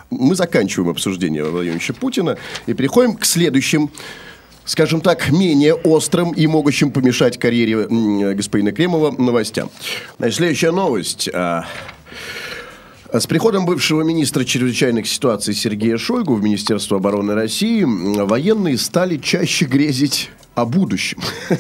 Мы 0.10 0.36
заканчиваем 0.36 0.89
обсуждение 0.91 1.45
Владимировича 1.45 1.93
Путина 1.93 2.38
и 2.67 2.73
переходим 2.73 3.15
к 3.15 3.23
следующим 3.23 3.89
скажем 4.65 5.02
так, 5.02 5.32
менее 5.32 5.74
острым 5.74 6.32
и 6.32 6.47
могущим 6.47 6.91
помешать 6.91 7.38
карьере 7.39 7.88
господина 8.34 8.71
Кремова 8.71 9.12
новостям. 9.12 9.69
Значит, 10.17 10.38
следующая 10.38 10.71
новость. 10.71 11.30
а, 11.34 11.65
С 13.12 13.28
приходом 13.28 13.65
бывшего 13.65 14.04
министра 14.04 14.45
чрезвычайных 14.45 15.08
ситуаций 15.08 15.54
Сергея 15.54 15.97
Шойгу 15.97 16.36
в 16.36 16.43
Министерство 16.43 16.97
обороны 16.97 17.34
России 17.34 17.84
военные 17.84 18.78
стали 18.78 19.17
чаще 19.17 19.65
грезить 19.65 20.30
о 20.56 20.66
будущем. 20.66 21.20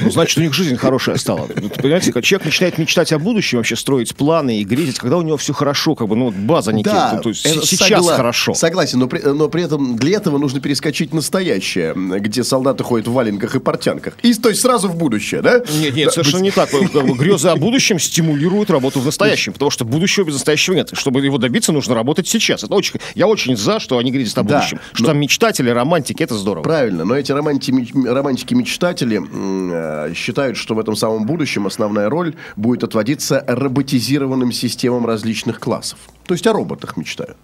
Ну, 0.00 0.10
значит, 0.12 0.38
у 0.38 0.40
них 0.40 0.54
жизнь 0.54 0.76
хорошая 0.76 1.16
стала. 1.16 1.48
Вот, 1.56 1.74
Понимаете, 1.74 2.12
когда 2.12 2.22
человек 2.22 2.46
начинает 2.46 2.78
мечтать 2.78 3.12
о 3.12 3.18
будущем, 3.18 3.58
вообще 3.58 3.74
строить 3.76 4.14
планы 4.14 4.60
и 4.60 4.64
грезить, 4.64 4.98
когда 4.98 5.16
у 5.16 5.22
него 5.22 5.36
все 5.36 5.52
хорошо, 5.52 5.94
как 5.96 6.06
бы, 6.08 6.14
ну, 6.16 6.30
база 6.30 6.72
некая, 6.72 7.14
ну, 7.14 7.20
то 7.20 7.28
есть 7.30 7.44
это 7.44 7.66
сейчас 7.66 8.06
согла- 8.06 8.16
хорошо. 8.16 8.54
Согласен, 8.54 9.00
но 9.00 9.08
при, 9.08 9.18
но 9.20 9.48
при 9.48 9.64
этом 9.64 9.96
для 9.96 10.16
этого 10.16 10.38
нужно 10.38 10.60
перескочить 10.60 11.12
настоящее, 11.12 11.94
где 11.96 12.44
солдаты 12.44 12.84
ходят 12.84 13.08
в 13.08 13.12
валенках 13.12 13.56
и 13.56 13.58
портянках. 13.58 14.14
И 14.22 14.32
то 14.34 14.48
есть 14.48 14.60
сразу 14.62 14.88
в 14.88 14.96
будущее, 14.96 15.42
да? 15.42 15.58
Нет, 15.80 15.94
нет, 15.96 16.06
Да, 16.06 16.12
совершенно 16.12 16.42
не 16.42 16.52
так. 16.52 16.70
Как 16.70 16.80
бы 16.92 17.14
Грезы 17.14 17.48
о 17.48 17.56
будущем 17.56 17.98
стимулируют 17.98 18.70
работу 18.70 19.00
в 19.00 19.04
настоящем, 19.04 19.52
потому 19.52 19.70
что 19.72 19.84
будущего 19.84 20.24
без 20.24 20.34
настоящего 20.34 20.74
нет. 20.74 20.90
Чтобы 20.92 21.20
его 21.24 21.38
добиться, 21.38 21.72
нужно 21.72 21.94
работать 21.96 22.28
сейчас. 22.28 22.62
Это 22.62 22.74
очень, 22.74 23.00
я 23.16 23.26
очень 23.26 23.56
за, 23.56 23.80
что 23.80 23.98
они 23.98 24.12
грезят 24.12 24.38
о 24.38 24.42
Да, 24.44 24.58
будущем. 24.58 24.78
Что 24.92 25.02
но- 25.02 25.08
там 25.08 25.18
мечтатели, 25.18 25.68
романтики, 25.70 26.22
это 26.22 26.36
здорово. 26.36 26.62
Правильно, 26.62 27.04
но 27.04 27.14
эти 27.16 27.32
романти- 27.32 28.17
романтики-мечтатели 28.18 29.20
э, 29.20 30.14
считают, 30.14 30.56
что 30.56 30.74
в 30.74 30.78
этом 30.78 30.96
самом 30.96 31.26
будущем 31.26 31.66
основная 31.66 32.08
роль 32.08 32.34
будет 32.56 32.84
отводиться 32.84 33.44
роботизированным 33.46 34.52
системам 34.52 35.06
различных 35.06 35.60
классов. 35.60 35.98
То 36.26 36.34
есть 36.34 36.46
о 36.46 36.52
роботах 36.52 36.96
мечтают. 36.96 37.36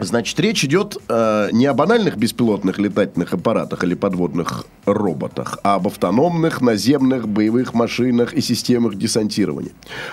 Значит, 0.00 0.38
речь 0.40 0.64
идет 0.64 0.96
э, 1.08 1.48
не 1.52 1.66
о 1.66 1.74
банальных 1.74 2.16
беспилотных 2.16 2.78
летательных 2.78 3.32
аппаратах 3.32 3.84
или 3.84 3.94
подводных 3.94 4.66
роботах, 4.86 5.58
а 5.62 5.76
об 5.76 5.86
автономных 5.86 6.60
наземных 6.60 7.28
боевых 7.28 7.74
машинах 7.74 8.34
и 8.34 8.40
системах 8.40 8.96
десантирования. 8.96 9.72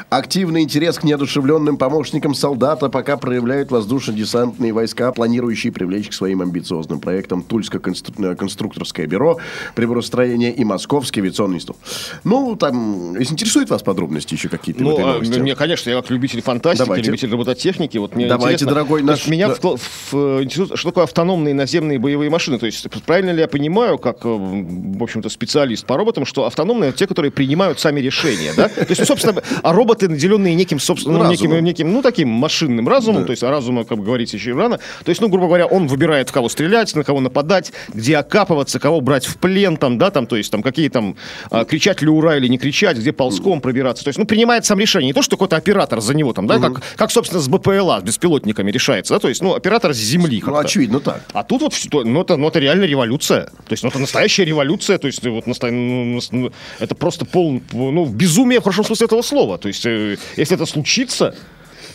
Активный 0.10 0.62
интерес 0.62 0.98
к 1.00 1.04
неодушевленным 1.04 1.78
помощникам 1.78 2.34
солдата 2.36 2.89
пока 2.89 3.17
проявляют 3.17 3.72
воздушно-десантные 3.72 4.72
войска, 4.72 5.12
планирующие 5.12 5.74
привлечь 5.74 6.10
к 6.10 6.13
своим 6.13 6.41
амбициозным 6.41 7.00
проектам 7.00 7.44
Тульско-конструкторское 7.44 9.08
бюро 9.08 9.38
приборостроения 9.76 10.52
и 10.52 10.63
Московский 10.63 11.22
авиационный 11.22 11.56
институт. 11.58 11.78
Ну, 12.24 12.56
там, 12.56 13.17
если 13.17 13.34
интересует 13.34 13.70
вас 13.70 13.82
подробности 13.84 14.36
еще 14.36 14.48
какие-то 14.48 14.84
Ну, 14.84 14.91
в 14.91 14.94
этой 14.94 15.04
а, 15.04 15.13
новости? 15.13 15.39
мне, 15.39 15.56
конечно, 15.56 15.89
я 15.89 16.02
как 16.02 16.10
любитель 16.12 16.41
фантастики, 16.41 16.86
Давайте. 16.86 17.08
любитель 17.08 17.32
робототехники, 17.32 17.98
вот 17.98 18.15
мне 18.15 18.28
Давайте, 18.28 18.63
интересно, 18.63 18.67
дорогой 18.76 19.04
наш- 19.04 19.28
меня 19.28 19.50
да. 19.50 19.56
В, 19.77 20.12
в, 20.12 20.39
э, 20.39 20.43
интересует, 20.43 20.79
что 20.79 20.89
такое 20.89 21.03
автономные 21.03 21.53
наземные 21.53 21.99
боевые 21.99 22.29
машины. 22.29 22.57
То 22.57 22.65
есть 22.65 22.88
правильно 23.05 23.31
ли 23.31 23.41
я 23.41 23.47
понимаю, 23.47 23.97
как, 23.97 24.25
э, 24.25 24.29
в 24.29 25.03
общем-то, 25.03 25.29
специалист 25.29 25.86
по 25.86 25.97
роботам, 25.97 26.25
что 26.25 26.45
автономные 26.45 26.89
это 26.89 26.99
те, 26.99 27.07
которые 27.07 27.31
принимают 27.31 27.79
сами 27.79 27.99
решения, 27.99 28.53
да? 28.55 28.67
То 28.69 28.86
есть, 28.89 29.05
собственно, 29.05 29.41
а 29.63 29.73
роботы, 29.73 30.07
наделенные 30.07 30.55
неким, 30.55 30.79
собственно, 30.79 31.29
неким, 31.29 31.63
неким, 31.63 31.91
ну, 31.91 32.01
таким 32.01 32.29
машинным 32.29 32.88
разумом, 32.88 33.25
то 33.25 33.31
есть, 33.31 33.43
разума, 33.43 33.84
как 33.84 34.03
говорить 34.03 34.34
еще 34.34 34.53
рано. 34.53 34.77
То 35.03 35.10
есть, 35.10 35.21
ну, 35.21 35.29
грубо 35.29 35.47
говоря, 35.47 35.65
он 35.65 35.88
выбирает, 35.88 36.29
в 36.29 36.31
кого 36.31 36.49
стрелять, 36.49 36.95
на 36.95 37.03
кого 37.03 37.19
нападать, 37.19 37.71
где 37.93 38.17
окапываться, 38.17 38.79
кого 38.79 39.01
брать 39.01 39.25
в 39.25 39.38
плен, 39.38 39.77
там, 39.77 39.97
да, 39.97 40.12
там, 40.12 40.27
то 40.27 40.36
есть, 40.36 40.51
там, 40.51 40.62
какие 40.62 40.89
там, 40.89 41.15
а, 41.49 41.65
кричать 41.65 42.01
ли 42.01 42.10
ура 42.10 42.38
или 42.38 42.47
не 42.47 42.57
кричать, 42.57 42.97
где 42.97 43.12
ползком 43.12 43.62
пробираться. 43.62 44.03
То 44.03 44.10
есть, 44.10 44.19
ну, 44.19 44.25
принимает 44.25 44.65
сам 44.65 44.79
решение. 44.79 45.07
Не 45.07 45.13
то, 45.13 45.21
что 45.21 45.36
какой-то 45.38 45.55
оператор 45.55 46.01
за 46.01 46.13
него 46.13 46.34
там, 46.34 46.47
да, 46.47 46.60
как, 46.60 46.81
как, 46.95 47.12
собственно, 47.12 47.41
с 47.41 47.47
БПЛА, 47.47 47.99
с 48.01 48.03
беспилотниками 48.03 48.71
решается, 48.71 49.13
да, 49.13 49.19
то 49.19 49.29
есть, 49.29 49.41
ну, 49.41 49.55
оператор 49.62 49.93
с 49.93 49.97
земли 49.97 50.41
Ну, 50.45 50.56
очевидно, 50.65 51.00
так. 51.00 51.21
А 51.34 51.43
тут 51.43 51.62
вот, 51.62 51.74
ну 52.06 52.21
это, 52.21 52.38
ну, 52.38 52.47
это 52.47 52.60
реально 52.60 52.86
революция. 52.86 53.45
То 53.45 53.71
есть, 53.74 53.84
ну, 53.84 53.89
это 53.89 54.00
настоящая 54.00 54.45
революция. 54.45 54.97
То 54.97 55.08
есть, 55.08 55.26
вот, 55.28 55.47
наста- 55.47 55.71
ну, 55.71 56.19
ну, 56.32 56.52
это 56.80 56.95
просто 56.95 57.26
пол, 57.26 57.62
ну, 57.74 58.06
безумие 58.06 58.60
в 58.60 58.63
хорошем 58.63 58.86
смысле 58.86 59.06
этого 59.06 59.21
слова. 59.24 59.58
То 59.58 59.67
есть, 59.67 59.86
э, 59.86 60.17
если 60.38 60.56
это 60.56 60.65
случится, 60.65 61.36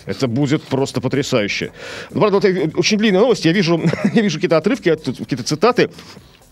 это 0.07 0.29
будет 0.29 0.63
просто 0.63 1.01
потрясающе. 1.01 1.71
Ну, 2.11 2.21
правда, 2.21 2.37
вот, 2.37 2.45
э, 2.45 2.71
очень 2.77 2.99
длинная 2.99 3.21
новость. 3.21 3.45
Я 3.45 3.53
вижу, 3.53 3.81
я 4.15 4.23
вижу 4.23 4.37
какие-то 4.37 4.57
отрывки, 4.57 4.89
от- 4.91 5.05
какие-то 5.19 5.43
цитаты. 5.43 5.91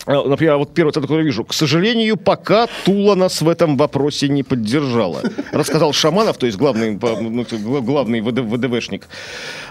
Э, 0.07 0.23
Например, 0.29 0.57
вот 0.57 0.75
первый 0.75 0.91
цитат, 0.91 1.05
который 1.05 1.21
я 1.21 1.25
вижу. 1.25 1.45
К 1.45 1.55
сожалению, 1.55 2.17
пока 2.17 2.67
Тула 2.85 3.15
нас 3.15 3.41
в 3.41 3.49
этом 3.49 3.77
вопросе 3.77 4.29
не 4.29 4.43
поддержала. 4.43 5.23
Рассказал 5.53 5.93
Шаманов, 5.93 6.37
то 6.37 6.47
есть 6.47 6.59
главный, 6.59 6.93
ну, 7.01 7.47
гла- 7.65 7.81
главный 7.81 8.21
ВД 8.21 8.41
ВДВшник, 8.41 9.09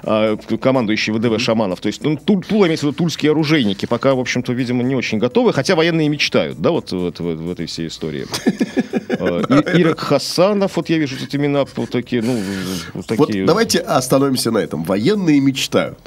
э, 0.03 0.37
командующий 0.61 1.13
ВДВ 1.13 1.39
Шаманов. 1.39 1.79
То 1.81 1.87
есть 1.87 2.03
ну, 2.03 2.15
Тул- 2.15 2.41
Тула 2.47 2.65
имеется 2.65 2.85
в 2.87 2.89
виду 2.89 2.97
тульские 2.97 3.31
оружейники. 3.31 3.85
Пока, 3.85 4.13
в 4.15 4.19
общем-то, 4.19 4.53
видимо, 4.53 4.83
не 4.83 4.95
очень 4.95 5.19
готовы. 5.19 5.53
Хотя 5.53 5.75
военные 5.75 6.09
мечтают, 6.09 6.59
да, 6.59 6.71
вот, 6.71 6.91
вот 6.91 7.19
в, 7.19 7.23
в 7.23 7.51
этой 7.51 7.65
всей 7.67 7.87
истории. 7.87 8.25
И- 9.13 9.81
Ирак 9.81 9.99
Хасанов, 9.99 10.75
вот 10.75 10.89
я 10.89 10.97
вижу 10.97 11.17
тут 11.17 11.33
имена 11.35 11.65
вот 11.75 11.89
такие, 11.89 12.21
ну, 12.21 12.33
вот 12.93 13.05
Вот 13.09 13.27
такие. 13.27 13.45
давайте 13.45 13.79
остановимся 13.79 14.51
на 14.51 14.57
этом. 14.57 14.83
Военные 14.83 15.39
мечтают. 15.39 15.99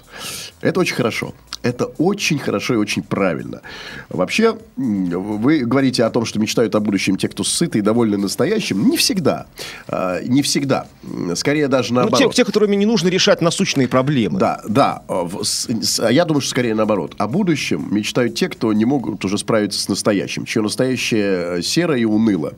Это 0.61 0.81
очень 0.81 0.95
хорошо. 0.97 1.35
Это 1.62 1.87
очень 1.99 2.38
хорошо 2.38 2.75
и 2.75 2.77
очень 2.77 3.03
правильно. 3.03 3.61
Вообще, 4.09 4.57
вы 4.77 5.61
говорите 5.64 6.05
о 6.05 6.11
том, 6.11 6.25
что 6.25 6.38
мечтают 6.38 6.75
о 6.77 6.81
будущем 6.81 7.16
те, 7.16 7.29
кто 7.29 7.42
сыты 7.42 7.79
и 7.79 7.83
довольны 7.83 8.16
настоящим. 8.19 8.88
Не 8.88 8.97
всегда. 8.97 9.47
А, 9.88 10.21
Не 10.23 10.42
всегда. 10.42 10.87
Скорее 11.35 11.66
даже 11.66 11.92
Ну, 11.92 12.03
те, 12.03 12.11
наоборот. 12.11 12.35
те, 12.35 12.45
которыми 12.45 12.77
не 12.77 12.87
нужно 12.87 13.09
решать 13.09 13.40
насущные 13.40 13.88
проблемы. 13.88 14.38
Да, 14.38 14.61
да. 14.69 15.03
А, 15.09 15.29
а 16.01 16.12
Я 16.12 16.25
думаю, 16.25 16.40
что 16.40 16.51
скорее 16.51 16.75
наоборот. 16.75 17.14
О 17.19 17.27
будущем 17.27 17.88
мечтают 17.90 18.37
те, 18.37 18.49
кто 18.49 18.73
не 18.73 18.85
могут 18.85 19.25
уже 19.25 19.37
справиться 19.37 19.81
с 19.81 19.88
настоящим, 19.88 20.45
чье 20.45 20.62
настоящее 20.62 21.62
серо 21.62 21.97
и 21.97 22.05
уныло, 22.05 22.53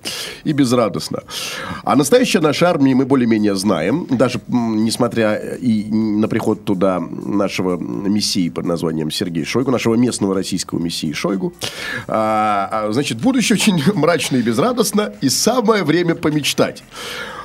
и 0.45 0.53
безрадостно. 0.53 1.23
А 1.83 1.97
настоящее 1.97 2.43
нашей 2.43 2.69
армии 2.69 2.93
мы 2.93 3.07
более-менее 3.07 3.55
знаем, 3.55 4.07
даже 4.11 4.41
несмотря 4.49 5.37
и 5.37 5.85
на 5.91 6.29
приход 6.29 6.65
туда 6.65 7.01
нашего 7.01 7.79
мессии 7.89 8.49
под 8.49 8.67
названием 8.67 9.11
Сергей 9.11 9.45
Шойгу, 9.45 9.71
нашего 9.71 9.95
местного 9.95 10.35
российского 10.35 10.79
мессии 10.79 11.13
Шойгу. 11.13 11.53
А, 12.07 12.69
а, 12.71 12.93
значит, 12.93 13.19
будущее 13.19 13.57
очень 13.57 13.83
мрачно 13.95 14.37
и 14.37 14.43
безрадостно, 14.43 15.13
и 15.21 15.29
самое 15.29 15.85
время 15.85 16.15
помечтать. 16.15 16.83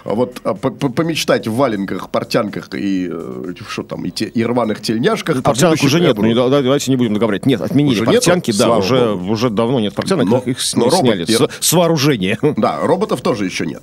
А 0.06 0.14
Вот 0.16 0.42
а, 0.44 0.54
по- 0.54 0.70
по- 0.72 0.90
помечтать 0.90 1.48
в 1.48 1.56
валенках, 1.56 2.10
портянках 2.10 2.70
и 2.76 3.08
э, 3.10 3.54
что 3.70 3.84
там, 3.84 4.04
и, 4.06 4.12
те- 4.12 4.26
и 4.26 4.44
рваных 4.44 4.82
тельняшках. 4.82 5.38
о 5.40 5.42
Портянок 5.42 5.72
будущем 5.80 5.88
уже 5.88 6.00
нет, 6.02 6.18
ну, 6.18 6.50
давайте 6.50 6.92
не 6.92 6.98
будем 6.98 7.14
договаривать. 7.14 7.46
Нет, 7.46 7.62
отменили 7.62 7.94
Уже 7.94 8.02
нету? 8.02 8.14
портянки, 8.16 8.52
да, 8.52 8.58
Слава 8.66 8.80
уже, 8.80 9.14
богу. 9.16 9.32
уже 9.32 9.50
давно 9.50 9.80
нет 9.80 9.94
портянок, 9.96 10.26
Но- 10.28 10.38
их 10.46 10.58
но 10.76 10.90
робот- 10.90 11.00
сняли 11.00 11.26
с, 11.26 11.48
с 11.60 11.74
вооружения. 11.74 12.38
Да, 12.58 12.80
роботов 12.82 13.22
тоже 13.22 13.46
еще 13.46 13.66
нет. 13.66 13.82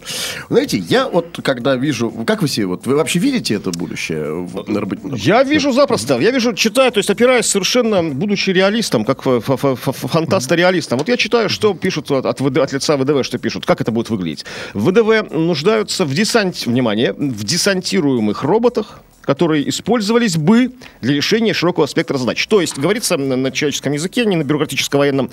Знаете, 0.50 0.76
я 0.78 1.08
вот 1.08 1.38
когда 1.42 1.76
вижу, 1.76 2.10
как 2.26 2.42
вы 2.42 2.48
себе, 2.48 2.66
вот 2.66 2.86
вы 2.86 2.96
вообще 2.96 3.18
видите 3.18 3.54
это 3.54 3.70
будущее? 3.70 4.24
робот- 4.66 5.16
Я 5.16 5.42
вижу 5.42 5.72
запросто, 5.72 6.18
я 6.20 6.30
вижу, 6.30 6.52
читаю, 6.52 6.92
то 6.92 6.98
есть 6.98 7.08
опираясь 7.10 7.46
совершенно, 7.46 8.02
будучи 8.02 8.50
реалистом, 8.50 9.04
как 9.04 9.22
фантаста-реалистом, 9.22 10.98
вот 10.98 11.08
я 11.08 11.16
читаю, 11.16 11.48
что 11.48 11.74
пишут 11.74 12.10
от, 12.10 12.26
от 12.26 12.72
лица 12.72 12.96
ВДВ, 12.96 13.24
что 13.24 13.38
пишут, 13.38 13.64
как 13.66 13.80
это 13.80 13.90
будет 13.90 14.10
выглядеть. 14.10 14.44
ВДВ 14.74 15.30
нуждаются 15.32 16.04
в 16.10 16.14
десанте, 16.14 16.68
внимание, 16.68 17.12
в 17.12 17.44
десантируемых 17.44 18.42
роботах, 18.42 19.00
которые 19.22 19.68
использовались 19.68 20.36
бы 20.36 20.72
для 21.00 21.14
решения 21.14 21.54
широкого 21.54 21.86
спектра 21.86 22.18
задач. 22.18 22.44
То 22.48 22.60
есть, 22.60 22.76
говорится 22.76 23.16
на, 23.16 23.36
на 23.36 23.52
человеческом 23.52 23.92
языке, 23.92 24.24
не 24.24 24.34
на 24.34 24.42
бюрократическо-военном, 24.42 25.30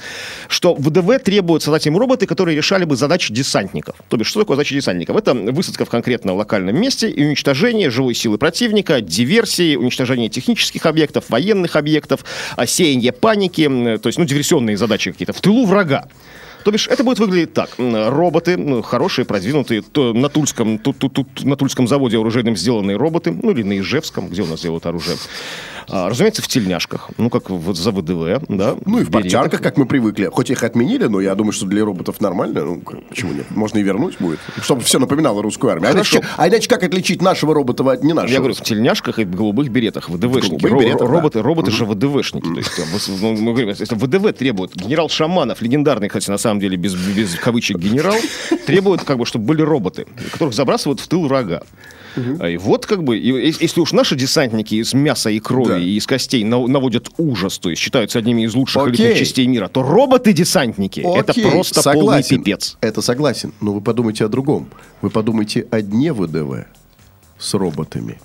что 0.50 0.76
в 0.76 0.82
ВДВ 0.88 1.24
требуют 1.24 1.64
создать 1.64 1.88
им 1.88 1.98
роботы, 1.98 2.28
которые 2.28 2.56
решали 2.56 2.86
бы 2.86 2.96
задачи 2.96 3.34
десантников. 3.34 3.96
То 4.08 4.18
бишь, 4.18 4.28
что 4.28 4.42
такое 4.42 4.56
задача 4.56 4.76
десантников? 4.76 5.16
Это 5.16 5.34
высадка 5.34 5.84
в 5.86 5.90
конкретно 5.90 6.36
локальном 6.36 6.80
месте 6.80 7.10
и 7.10 7.26
уничтожение 7.26 7.90
живой 7.90 8.14
силы 8.14 8.38
противника, 8.38 9.02
диверсии, 9.02 9.76
уничтожение 9.76 10.30
технических 10.30 10.86
объектов, 10.86 11.26
военных 11.30 11.76
объектов, 11.76 12.24
а, 12.56 12.68
сеяние 12.68 13.14
паники, 13.14 13.68
то 13.98 14.08
есть, 14.08 14.20
ну, 14.20 14.26
диверсионные 14.26 14.78
задачи 14.78 15.12
какие-то 15.12 15.34
в 15.34 15.42
тылу 15.42 15.66
врага. 15.66 16.08
То 16.64 16.72
бишь, 16.72 16.88
это 16.88 17.04
будет 17.04 17.20
выглядеть 17.20 17.54
так. 17.54 17.70
Роботы, 17.78 18.58
ну, 18.58 18.82
хорошие, 18.82 19.26
продвинутые, 19.26 19.84
на, 19.96 20.30
Тульском, 20.30 20.80
тут, 20.80 20.98
тут, 20.98 21.14
тут 21.14 21.44
на 21.44 21.56
Тульском 21.56 21.88
заводе 21.88 22.18
оружейным 22.18 22.58
сделанные 22.58 22.98
роботы, 22.98 23.32
ну, 23.32 23.52
или 23.52 23.64
на 23.64 23.80
Ижевском, 23.80 24.28
где 24.28 24.42
у 24.42 24.48
нас 24.48 24.62
делают 24.62 24.86
оружие. 24.86 25.18
А, 25.90 26.10
разумеется, 26.10 26.42
в 26.42 26.48
тельняшках, 26.48 27.10
ну, 27.18 27.30
как 27.30 27.50
вот 27.50 27.78
за 27.78 27.92
ВДВ, 27.92 28.46
да. 28.50 28.76
Ну 28.86 29.00
и 29.00 29.04
в 29.04 29.12
портянках, 29.12 29.62
как 29.62 29.78
мы 29.78 29.86
привыкли. 29.86 30.26
Хоть 30.26 30.50
их 30.50 30.64
отменили, 30.64 31.06
но 31.06 31.22
я 31.22 31.34
думаю, 31.36 31.54
что 31.54 31.66
для 31.66 31.86
роботов 31.86 32.20
нормально. 32.20 32.64
Ну, 32.66 32.82
почему 33.10 33.34
нет? 33.34 33.50
Можно 33.52 33.80
и 33.80 33.84
вернуть 33.84 34.18
будет. 34.20 34.40
Чтобы 34.62 34.82
все 34.82 35.00
напоминало 35.00 35.42
русскую 35.42 35.72
армию. 35.72 35.90
А 35.90 35.94
иначе, 35.94 36.22
а 36.36 36.48
иначе 36.48 36.68
как 36.68 36.84
отличить 36.84 37.22
нашего 37.22 37.54
робота 37.54 37.90
от 37.90 38.04
не 38.04 38.14
нашего? 38.14 38.34
Я 38.34 38.40
говорю, 38.40 38.56
в 38.56 38.62
тельняшках 38.62 39.20
и 39.20 39.24
в 39.26 39.36
голубых 39.36 39.70
беретах, 39.70 40.10
ВДВшники. 40.10 40.66
Ро- 40.66 40.80
беретах, 40.80 41.10
роботы, 41.10 41.40
да. 41.40 41.44
роботы 41.44 41.72
же 41.72 41.86
ВДВшники. 41.86 42.48
То 42.48 42.58
есть, 42.58 42.78
вот, 42.78 43.22
ну, 43.22 43.34
мы 43.38 43.52
говорим, 43.52 43.70
если 43.70 43.96
ВДВ 43.96 44.38
требует, 44.38 44.76
генерал 44.76 45.10
Шаманов, 45.10 45.62
легендарный, 45.62 46.10
кстати, 46.10 46.30
на 46.30 46.38
самом 46.38 46.60
деле, 46.60 46.76
без, 46.78 46.96
без 46.96 47.36
кавычек 47.36 47.78
генерал, 47.78 48.16
требует, 48.66 49.04
как 49.04 49.18
бы, 49.18 49.26
чтобы 49.26 49.46
были 49.46 49.62
роботы, 49.62 50.06
которых 50.32 50.54
забрасывают 50.54 51.00
в 51.00 51.08
тыл 51.08 51.28
врага. 51.28 51.64
А, 52.40 52.48
И 52.50 52.58
вот 52.58 52.86
как 52.86 53.04
бы, 53.04 53.18
и 53.18 53.54
если 53.60 53.80
уж 53.80 53.92
наши 53.92 54.16
десантники 54.16 54.76
из 54.76 54.94
мяса 54.94 55.30
и 55.30 55.40
крови 55.40 55.68
Да. 55.70 55.78
и 55.78 55.92
из 55.98 56.06
костей 56.06 56.44
нав- 56.44 56.68
наводят 56.68 57.10
ужас, 57.18 57.58
то 57.60 57.70
есть 57.70 57.82
считаются 57.82 58.20
одними 58.20 58.44
из 58.44 58.54
лучших 58.56 58.82
Окей. 58.84 58.94
элитных 58.96 59.20
частей 59.20 59.48
мира, 59.48 59.68
то 59.68 59.84
роботы-десантники 59.84 61.02
это 61.02 61.34
просто 61.34 61.82
полный 61.94 62.24
пипец. 62.24 62.78
Это 62.82 63.02
согласен. 63.02 63.54
Но 63.62 63.74
вы 63.74 63.82
подумайте 63.82 64.26
о 64.26 64.28
другом. 64.28 64.70
Вы 65.02 65.10
подумайте 65.10 65.68
о 65.72 65.82
дне 65.82 66.14
ВДВ 66.14 66.66
с 67.40 67.54
роботами. 67.54 68.20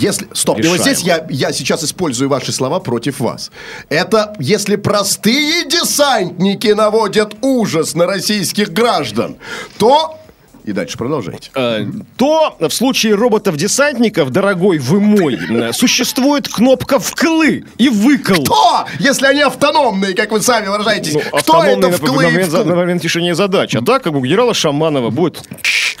Если... 0.00 0.28
Стоп, 0.34 0.60
и 0.60 0.66
вот 0.68 0.80
здесь 0.80 1.00
я, 1.00 1.26
я 1.30 1.52
сейчас 1.52 1.82
использую 1.82 2.28
ваши 2.28 2.52
слова 2.52 2.78
против 2.78 3.20
вас. 3.20 3.50
Это 3.88 4.36
если 4.38 4.76
простые 4.76 5.64
десантники 5.64 6.68
наводят 6.68 7.34
ужас 7.42 7.94
на 7.94 8.06
российских 8.06 8.72
граждан, 8.72 9.36
то... 9.78 10.18
И 10.64 10.72
дальше 10.72 10.96
продолжайте. 10.96 11.50
Э, 11.54 11.84
то 12.16 12.56
в 12.60 12.70
случае 12.70 13.14
роботов-десантников, 13.14 14.30
дорогой 14.30 14.78
вы 14.78 15.00
мой, 15.00 15.34
э, 15.36 15.72
существует 15.72 16.48
кнопка 16.48 16.98
«вклы» 16.98 17.64
и 17.78 17.88
«выкл». 17.88 18.42
Кто? 18.42 18.86
Если 19.00 19.26
они 19.26 19.40
автономные, 19.40 20.14
как 20.14 20.30
вы 20.30 20.40
сами 20.40 20.68
выражаетесь. 20.68 21.14
Ну, 21.14 21.20
Кто 21.38 21.64
это 21.64 21.90
вклы 21.90 22.22
на, 22.30 22.38
и 22.38 22.42
вклы? 22.44 22.64
на 22.64 22.76
момент 22.76 23.02
решения 23.02 23.34
задач. 23.34 23.74
А 23.74 23.82
так, 23.82 24.04
как 24.04 24.14
у 24.14 24.20
генерала 24.20 24.54
Шаманова 24.54 25.10
будет 25.10 25.42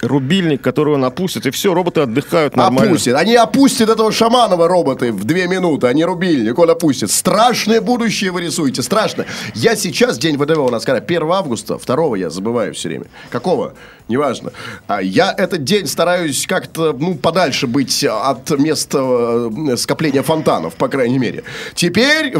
рубильник, 0.02 0.60
который 0.62 0.94
он 0.94 1.04
опустит, 1.04 1.46
и 1.46 1.50
все, 1.50 1.72
роботы 1.74 2.00
отдыхают 2.02 2.56
нормально. 2.56 2.90
Опустит. 2.90 3.14
Они 3.14 3.34
опустят 3.36 3.88
этого 3.88 4.10
Шаманова 4.12 4.68
роботы 4.68 5.12
в 5.12 5.24
две 5.24 5.46
минуты, 5.46 5.86
а 5.86 5.92
не 5.92 6.04
рубильник, 6.04 6.58
он 6.58 6.70
опустит. 6.70 7.10
Страшное 7.10 7.80
будущее 7.80 8.32
вы 8.32 8.42
рисуете, 8.42 8.82
страшно. 8.82 9.24
Я 9.54 9.76
сейчас, 9.76 10.18
день 10.18 10.36
ВДВ 10.36 10.58
у 10.58 10.70
нас, 10.70 10.84
когда 10.84 11.00
1 11.00 11.30
августа, 11.30 11.78
2 11.78 12.16
я 12.18 12.30
забываю 12.30 12.74
все 12.74 12.88
время. 12.88 13.06
Какого? 13.30 13.74
Неважно. 14.08 14.51
А 14.86 15.00
я 15.02 15.34
этот 15.36 15.64
день 15.64 15.86
стараюсь 15.86 16.46
как-то, 16.46 16.92
ну, 16.98 17.14
подальше 17.14 17.66
быть 17.66 18.04
от 18.04 18.50
места 18.58 18.98
э, 19.00 19.76
скопления 19.76 20.22
фонтанов, 20.22 20.74
по 20.74 20.88
крайней 20.88 21.18
мере. 21.18 21.44
Теперь, 21.74 22.34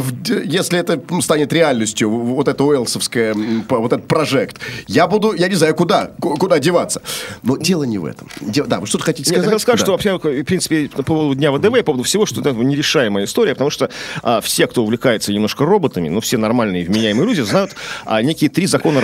если 0.45 0.79
это 0.79 1.01
станет 1.21 1.51
реальностью, 1.53 2.09
вот 2.09 2.47
это 2.47 2.63
уэлсовское, 2.63 3.33
вот 3.69 3.93
этот 3.93 4.07
прожект, 4.07 4.57
я 4.87 5.07
буду, 5.07 5.33
я 5.33 5.47
не 5.47 5.55
знаю, 5.55 5.75
куда, 5.75 6.11
ку- 6.19 6.35
куда 6.37 6.59
деваться. 6.59 7.01
Но 7.43 7.57
дело 7.57 7.83
не 7.83 7.97
в 7.97 8.05
этом. 8.05 8.27
Да, 8.41 8.79
вы 8.79 8.87
что-то 8.87 9.03
хотите 9.05 9.29
Нет, 9.31 9.37
я 9.37 9.43
сказать? 9.43 9.45
хотел 9.45 9.59
сказать, 9.59 9.79
Да. 9.79 9.85
что 9.85 9.91
вообще, 9.93 10.41
в 10.41 10.45
принципе, 10.45 10.89
по 10.89 11.03
поводу 11.03 11.35
Дня 11.35 11.51
ВДВ, 11.51 11.77
по 11.77 11.83
поводу 11.83 12.03
всего, 12.03 12.25
что 12.25 12.41
это 12.41 12.51
нерешаемая 12.51 13.25
история, 13.25 13.53
потому 13.53 13.69
что 13.69 13.89
а, 14.21 14.41
все, 14.41 14.67
кто 14.67 14.83
увлекается 14.83 15.31
немножко 15.33 15.65
роботами, 15.65 16.09
ну, 16.09 16.19
все 16.21 16.37
нормальные 16.37 16.85
вменяемые 16.85 17.27
люди, 17.27 17.41
знают 17.41 17.71
а, 18.05 18.21
некие 18.21 18.49
три 18.49 18.65
закона 18.67 18.99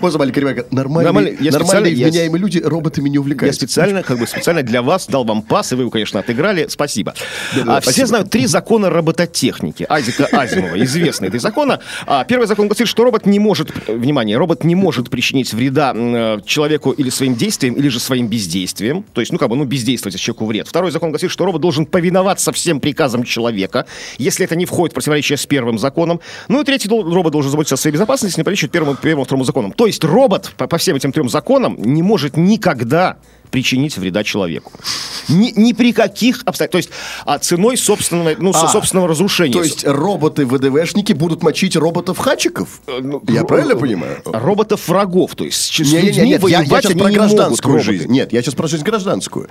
можно 0.00 0.18
маленький 0.18 0.40
ремарк? 0.40 0.66
Нормальные, 0.70 1.36
я 1.40 1.50
нормальные 1.52 1.92
я- 1.94 2.06
вменяемые 2.08 2.40
люди 2.40 2.45
роботами 2.54 3.08
не 3.08 3.14
Я 3.14 3.20
увлекаются. 3.20 3.60
специально, 3.60 4.02
как 4.02 4.18
бы 4.18 4.26
специально 4.26 4.62
для 4.62 4.82
вас 4.82 5.06
дал 5.06 5.24
вам 5.24 5.42
пас, 5.42 5.72
и 5.72 5.74
вы 5.74 5.82
его, 5.82 5.90
конечно, 5.90 6.20
отыграли. 6.20 6.66
Спасибо. 6.68 7.14
Да-да, 7.54 7.76
А, 7.76 7.80
все 7.80 7.90
спасибо. 7.90 8.06
знают 8.08 8.30
три 8.30 8.46
закона 8.46 8.90
робототехники. 8.90 9.86
Азика 9.88 10.26
Азимова, 10.32 10.76
известные 10.84 11.30
три 11.30 11.38
закона. 11.40 11.80
А, 12.06 12.24
первый 12.24 12.46
закон 12.46 12.68
гласит, 12.68 12.88
что 12.88 13.04
робот 13.04 13.26
не 13.26 13.38
может, 13.38 13.70
внимание, 13.88 14.36
робот 14.36 14.64
не 14.64 14.74
может 14.74 15.10
причинить 15.10 15.52
вреда 15.52 15.92
э, 15.94 16.40
человеку 16.46 16.90
или 16.92 17.10
своим 17.10 17.34
действием, 17.34 17.74
или 17.74 17.88
же 17.88 18.00
своим 18.00 18.28
бездействием. 18.28 19.04
То 19.12 19.20
есть, 19.20 19.32
ну, 19.32 19.38
как 19.38 19.48
бы, 19.48 19.56
ну, 19.56 19.64
бездействовать 19.64 20.18
человеку 20.18 20.46
вред. 20.46 20.68
Второй 20.68 20.90
закон 20.90 21.10
гласит, 21.10 21.30
что 21.30 21.44
робот 21.44 21.60
должен 21.62 21.86
повиноваться 21.86 22.52
всем 22.52 22.80
приказам 22.80 23.24
человека, 23.24 23.86
если 24.18 24.44
это 24.44 24.56
не 24.56 24.66
входит 24.66 24.92
в 24.92 24.94
противоречие 24.94 25.36
с 25.36 25.46
первым 25.46 25.78
законом. 25.78 26.20
Ну 26.48 26.60
и 26.60 26.64
третий 26.64 26.88
робот 26.88 27.32
должен 27.32 27.50
заботиться 27.50 27.74
о 27.74 27.78
своей 27.78 27.94
безопасности, 27.94 28.38
не 28.38 28.44
противоречит 28.44 28.70
первому, 28.70 28.94
первому 28.96 29.24
второму 29.24 29.44
законам. 29.44 29.72
То 29.72 29.86
есть 29.86 30.02
робот 30.04 30.52
по, 30.56 30.66
по 30.66 30.78
всем 30.78 30.96
этим 30.96 31.12
трем 31.12 31.28
законам 31.28 31.76
не 31.80 32.02
может 32.02 32.35
никогда 32.36 33.16
причинить 33.50 33.96
вреда 33.98 34.24
человеку. 34.24 34.72
Ни, 35.28 35.52
ни 35.58 35.72
при 35.72 35.92
каких 35.92 36.42
обстоятельствах. 36.44 36.70
То 36.70 36.78
есть 36.78 36.90
а, 37.24 37.38
ценой 37.38 37.76
собственного, 37.76 38.34
ну, 38.38 38.50
А, 38.54 38.68
собственного 38.68 39.08
разрушения. 39.08 39.52
То 39.52 39.62
есть 39.62 39.84
роботы-ВДВшники 39.86 41.12
будут 41.12 41.42
мочить 41.42 41.76
роботов-хачиков? 41.76 42.80
ну, 42.86 43.22
Я 43.28 43.42
ро- 43.42 43.46
правильно 43.46 43.76
понимаю? 43.76 44.16
роботов 44.24 44.88
врагов. 44.88 45.34
То 45.34 45.44
есть 45.44 45.56
с 45.74 45.78
Не, 45.80 46.02
не, 46.02 46.10
не, 46.12 46.28
нет, 46.30 46.42
я, 46.48 46.60
я 46.60 46.64
сейчас 46.64 46.92
про 46.92 47.10
гражданскую 47.10 47.80
жизнь. 47.80 48.10
Нет, 48.10 48.32
я 48.32 48.42
сейчас 48.42 48.54
про 48.54 48.66
жизнь 48.68 48.84
гражданскую. 48.84 49.48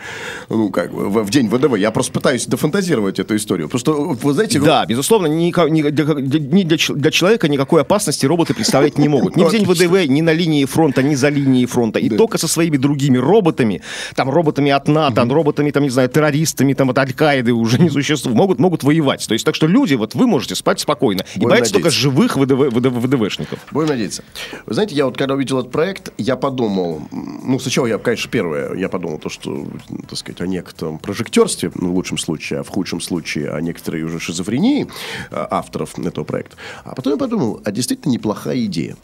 Ну, 0.49 0.69
как 0.69 0.93
бы, 0.93 1.10
в, 1.10 1.23
в 1.23 1.29
день 1.29 1.47
ВДВ. 1.49 1.75
Я 1.77 1.91
просто 1.91 2.12
пытаюсь 2.12 2.45
дофантазировать 2.45 3.19
эту 3.19 3.36
историю. 3.36 3.69
Просто, 3.69 3.91
вы 3.91 4.34
знаете... 4.34 4.60
Да, 4.60 4.86
безусловно, 4.86 5.27
ника- 5.27 5.69
ни 5.69 5.81
для, 5.81 5.91
для- 5.91 6.39
ни 6.39 6.63
для 6.63 6.77
для 6.95 7.12
человека 7.12 7.47
никакой 7.47 7.81
опасности 7.81 8.25
роботы 8.25 8.53
представлять 8.53 8.97
не 8.97 9.08
могут. 9.10 9.36
Ни 9.36 9.43
в 9.43 9.51
день 9.51 9.63
Отлично. 9.63 9.88
ВДВ, 9.88 10.08
ни 10.10 10.21
на 10.21 10.34
линии 10.34 10.65
фронта, 10.65 11.03
ни 11.03 11.15
за 11.15 11.29
линией 11.29 11.65
фронта. 11.65 11.99
И 11.99 12.10
только 12.10 12.38
со 12.38 12.47
своими 12.47 12.77
другими 12.77 13.17
роботами, 13.17 13.81
там, 14.15 14.30
роботами 14.30 14.71
от 14.71 14.88
НАТО, 14.88 15.26
роботами, 15.26 15.71
там, 15.71 15.84
не 15.84 15.89
знаю, 15.89 16.10
террористами, 16.10 16.74
там, 16.74 16.89
от 16.89 16.98
Аль-Каиды 16.98 17.54
уже 17.54 17.80
не 17.80 17.89
существует, 17.89 18.36
могут, 18.38 18.60
могут 18.60 18.84
воевать. 18.84 19.26
То 19.28 19.34
есть, 19.34 19.45
так 19.45 19.56
что 19.56 19.67
люди, 19.67 19.95
вот 19.95 20.15
вы 20.15 20.28
можете 20.28 20.56
спать 20.56 20.80
спокойно. 20.80 21.26
И 21.36 21.39
Будем 21.39 21.50
боятся 21.50 21.74
только 21.74 21.88
надеяться. 21.88 22.02
живых 22.02 22.38
ВДВ, 22.38 22.76
ВДВ, 22.76 22.98
ВДВшников. 23.06 23.60
Будем 23.71 23.89
надеяться. 23.89 24.24
Вы 24.65 24.74
знаете, 24.74 24.95
я 24.95 25.06
вот 25.06 25.17
когда 25.17 25.36
увидел 25.36 25.60
этот 25.60 25.71
проект, 25.71 26.13
я 26.17 26.36
подумал, 26.36 27.02
ну, 27.12 27.60
сначала 27.60 27.86
я, 27.88 27.98
конечно, 27.98 28.30
первое, 28.30 28.76
я 28.76 28.89
подумал 28.89 29.19
то, 29.19 29.30
что, 29.30 29.67
так 30.08 30.17
сказать, 30.17 30.41
о 30.41 30.48
некотором 30.48 31.00
прожектерстве, 31.00 31.71
ну, 31.76 31.91
в 31.91 31.95
лучшем 31.95 32.17
случае, 32.17 32.60
а 32.60 32.63
в 32.63 32.69
худшем 32.69 33.02
случае 33.02 33.52
о 33.52 33.62
некоторой 33.62 34.04
уже 34.04 34.19
шизофрении 34.19 34.88
а, 35.32 35.48
авторов 35.52 35.98
этого 36.00 36.24
проекта. 36.24 36.56
А 36.84 36.95
потом 36.95 37.13
я 37.13 37.19
подумал, 37.19 37.62
а 37.63 37.71
действительно 37.71 38.12
неплохая 38.12 38.63
идея. 38.65 38.95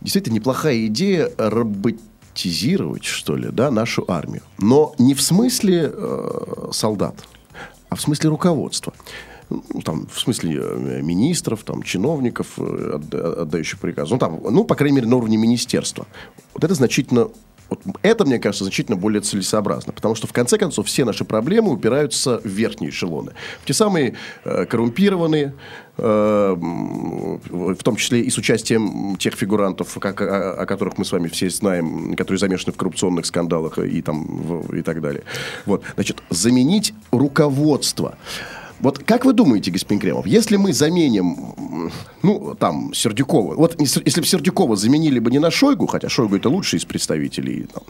Действительно 0.00 0.34
неплохая 0.34 0.86
идея 0.86 1.30
роботизировать, 2.34 3.04
что 3.04 3.36
ли, 3.36 3.48
да, 3.50 3.70
нашу 3.70 4.04
армию. 4.08 4.42
Но 4.58 4.94
не 4.98 5.14
в 5.14 5.22
смысле 5.22 5.90
э, 5.92 6.68
солдат, 6.72 7.14
а 7.88 7.94
в 7.94 8.00
смысле 8.00 8.30
руководства. 8.30 8.92
Ну, 9.50 9.82
там, 9.84 10.06
в 10.12 10.18
смысле 10.18 10.58
э, 10.60 11.00
министров, 11.02 11.62
там, 11.64 11.82
чиновников, 11.82 12.58
э, 12.58 12.92
отда- 12.96 13.42
отдающих 13.42 13.78
приказ. 13.78 14.10
Ну, 14.10 14.18
там, 14.18 14.40
ну, 14.50 14.64
по 14.64 14.74
крайней 14.74 14.96
мере, 14.96 15.08
на 15.08 15.16
уровне 15.16 15.36
министерства. 15.36 16.06
Вот 16.54 16.64
это 16.64 16.74
значительно 16.74 17.28
вот 17.68 17.80
это, 18.02 18.24
мне 18.24 18.38
кажется, 18.38 18.64
значительно 18.64 18.96
более 18.96 19.20
целесообразно. 19.20 19.92
Потому 19.92 20.14
что, 20.14 20.26
в 20.26 20.32
конце 20.32 20.58
концов, 20.58 20.86
все 20.86 21.04
наши 21.04 21.24
проблемы 21.24 21.72
упираются 21.72 22.40
в 22.44 22.46
верхние 22.48 22.90
эшелоны. 22.90 23.32
В 23.62 23.66
те 23.66 23.72
самые 23.74 24.14
э, 24.44 24.66
коррумпированные, 24.66 25.54
э, 25.96 26.54
в 26.58 27.82
том 27.82 27.96
числе 27.96 28.20
и 28.20 28.30
с 28.30 28.38
участием 28.38 29.16
тех 29.16 29.34
фигурантов, 29.34 29.96
как, 29.98 30.20
о, 30.20 30.52
о 30.62 30.66
которых 30.66 30.98
мы 30.98 31.04
с 31.04 31.12
вами 31.12 31.28
все 31.28 31.48
знаем, 31.50 32.14
которые 32.16 32.38
замешаны 32.38 32.72
в 32.72 32.76
коррупционных 32.76 33.26
скандалах 33.26 33.78
и, 33.78 34.02
там, 34.02 34.24
в- 34.26 34.74
и 34.74 34.82
так 34.82 35.00
далее. 35.00 35.22
Вот. 35.66 35.82
Значит, 35.94 36.22
заменить 36.30 36.94
руководство. 37.10 38.16
Вот 38.80 38.98
как 38.98 39.24
вы 39.24 39.32
думаете, 39.32 39.70
господин 39.70 40.00
Кремов, 40.00 40.26
если 40.26 40.56
мы 40.56 40.72
заменим, 40.72 41.54
ну, 42.22 42.54
там, 42.58 42.92
Сердюкова, 42.92 43.54
вот 43.54 43.80
ес- 43.80 44.00
если 44.04 44.20
бы 44.20 44.26
Сердюкова 44.26 44.76
заменили 44.76 45.18
бы 45.18 45.30
не 45.30 45.38
на 45.38 45.50
Шойгу, 45.50 45.86
хотя 45.86 46.08
Шойгу 46.08 46.36
это 46.36 46.48
лучший 46.48 46.78
из 46.78 46.84
представителей, 46.84 47.66
там, 47.72 47.82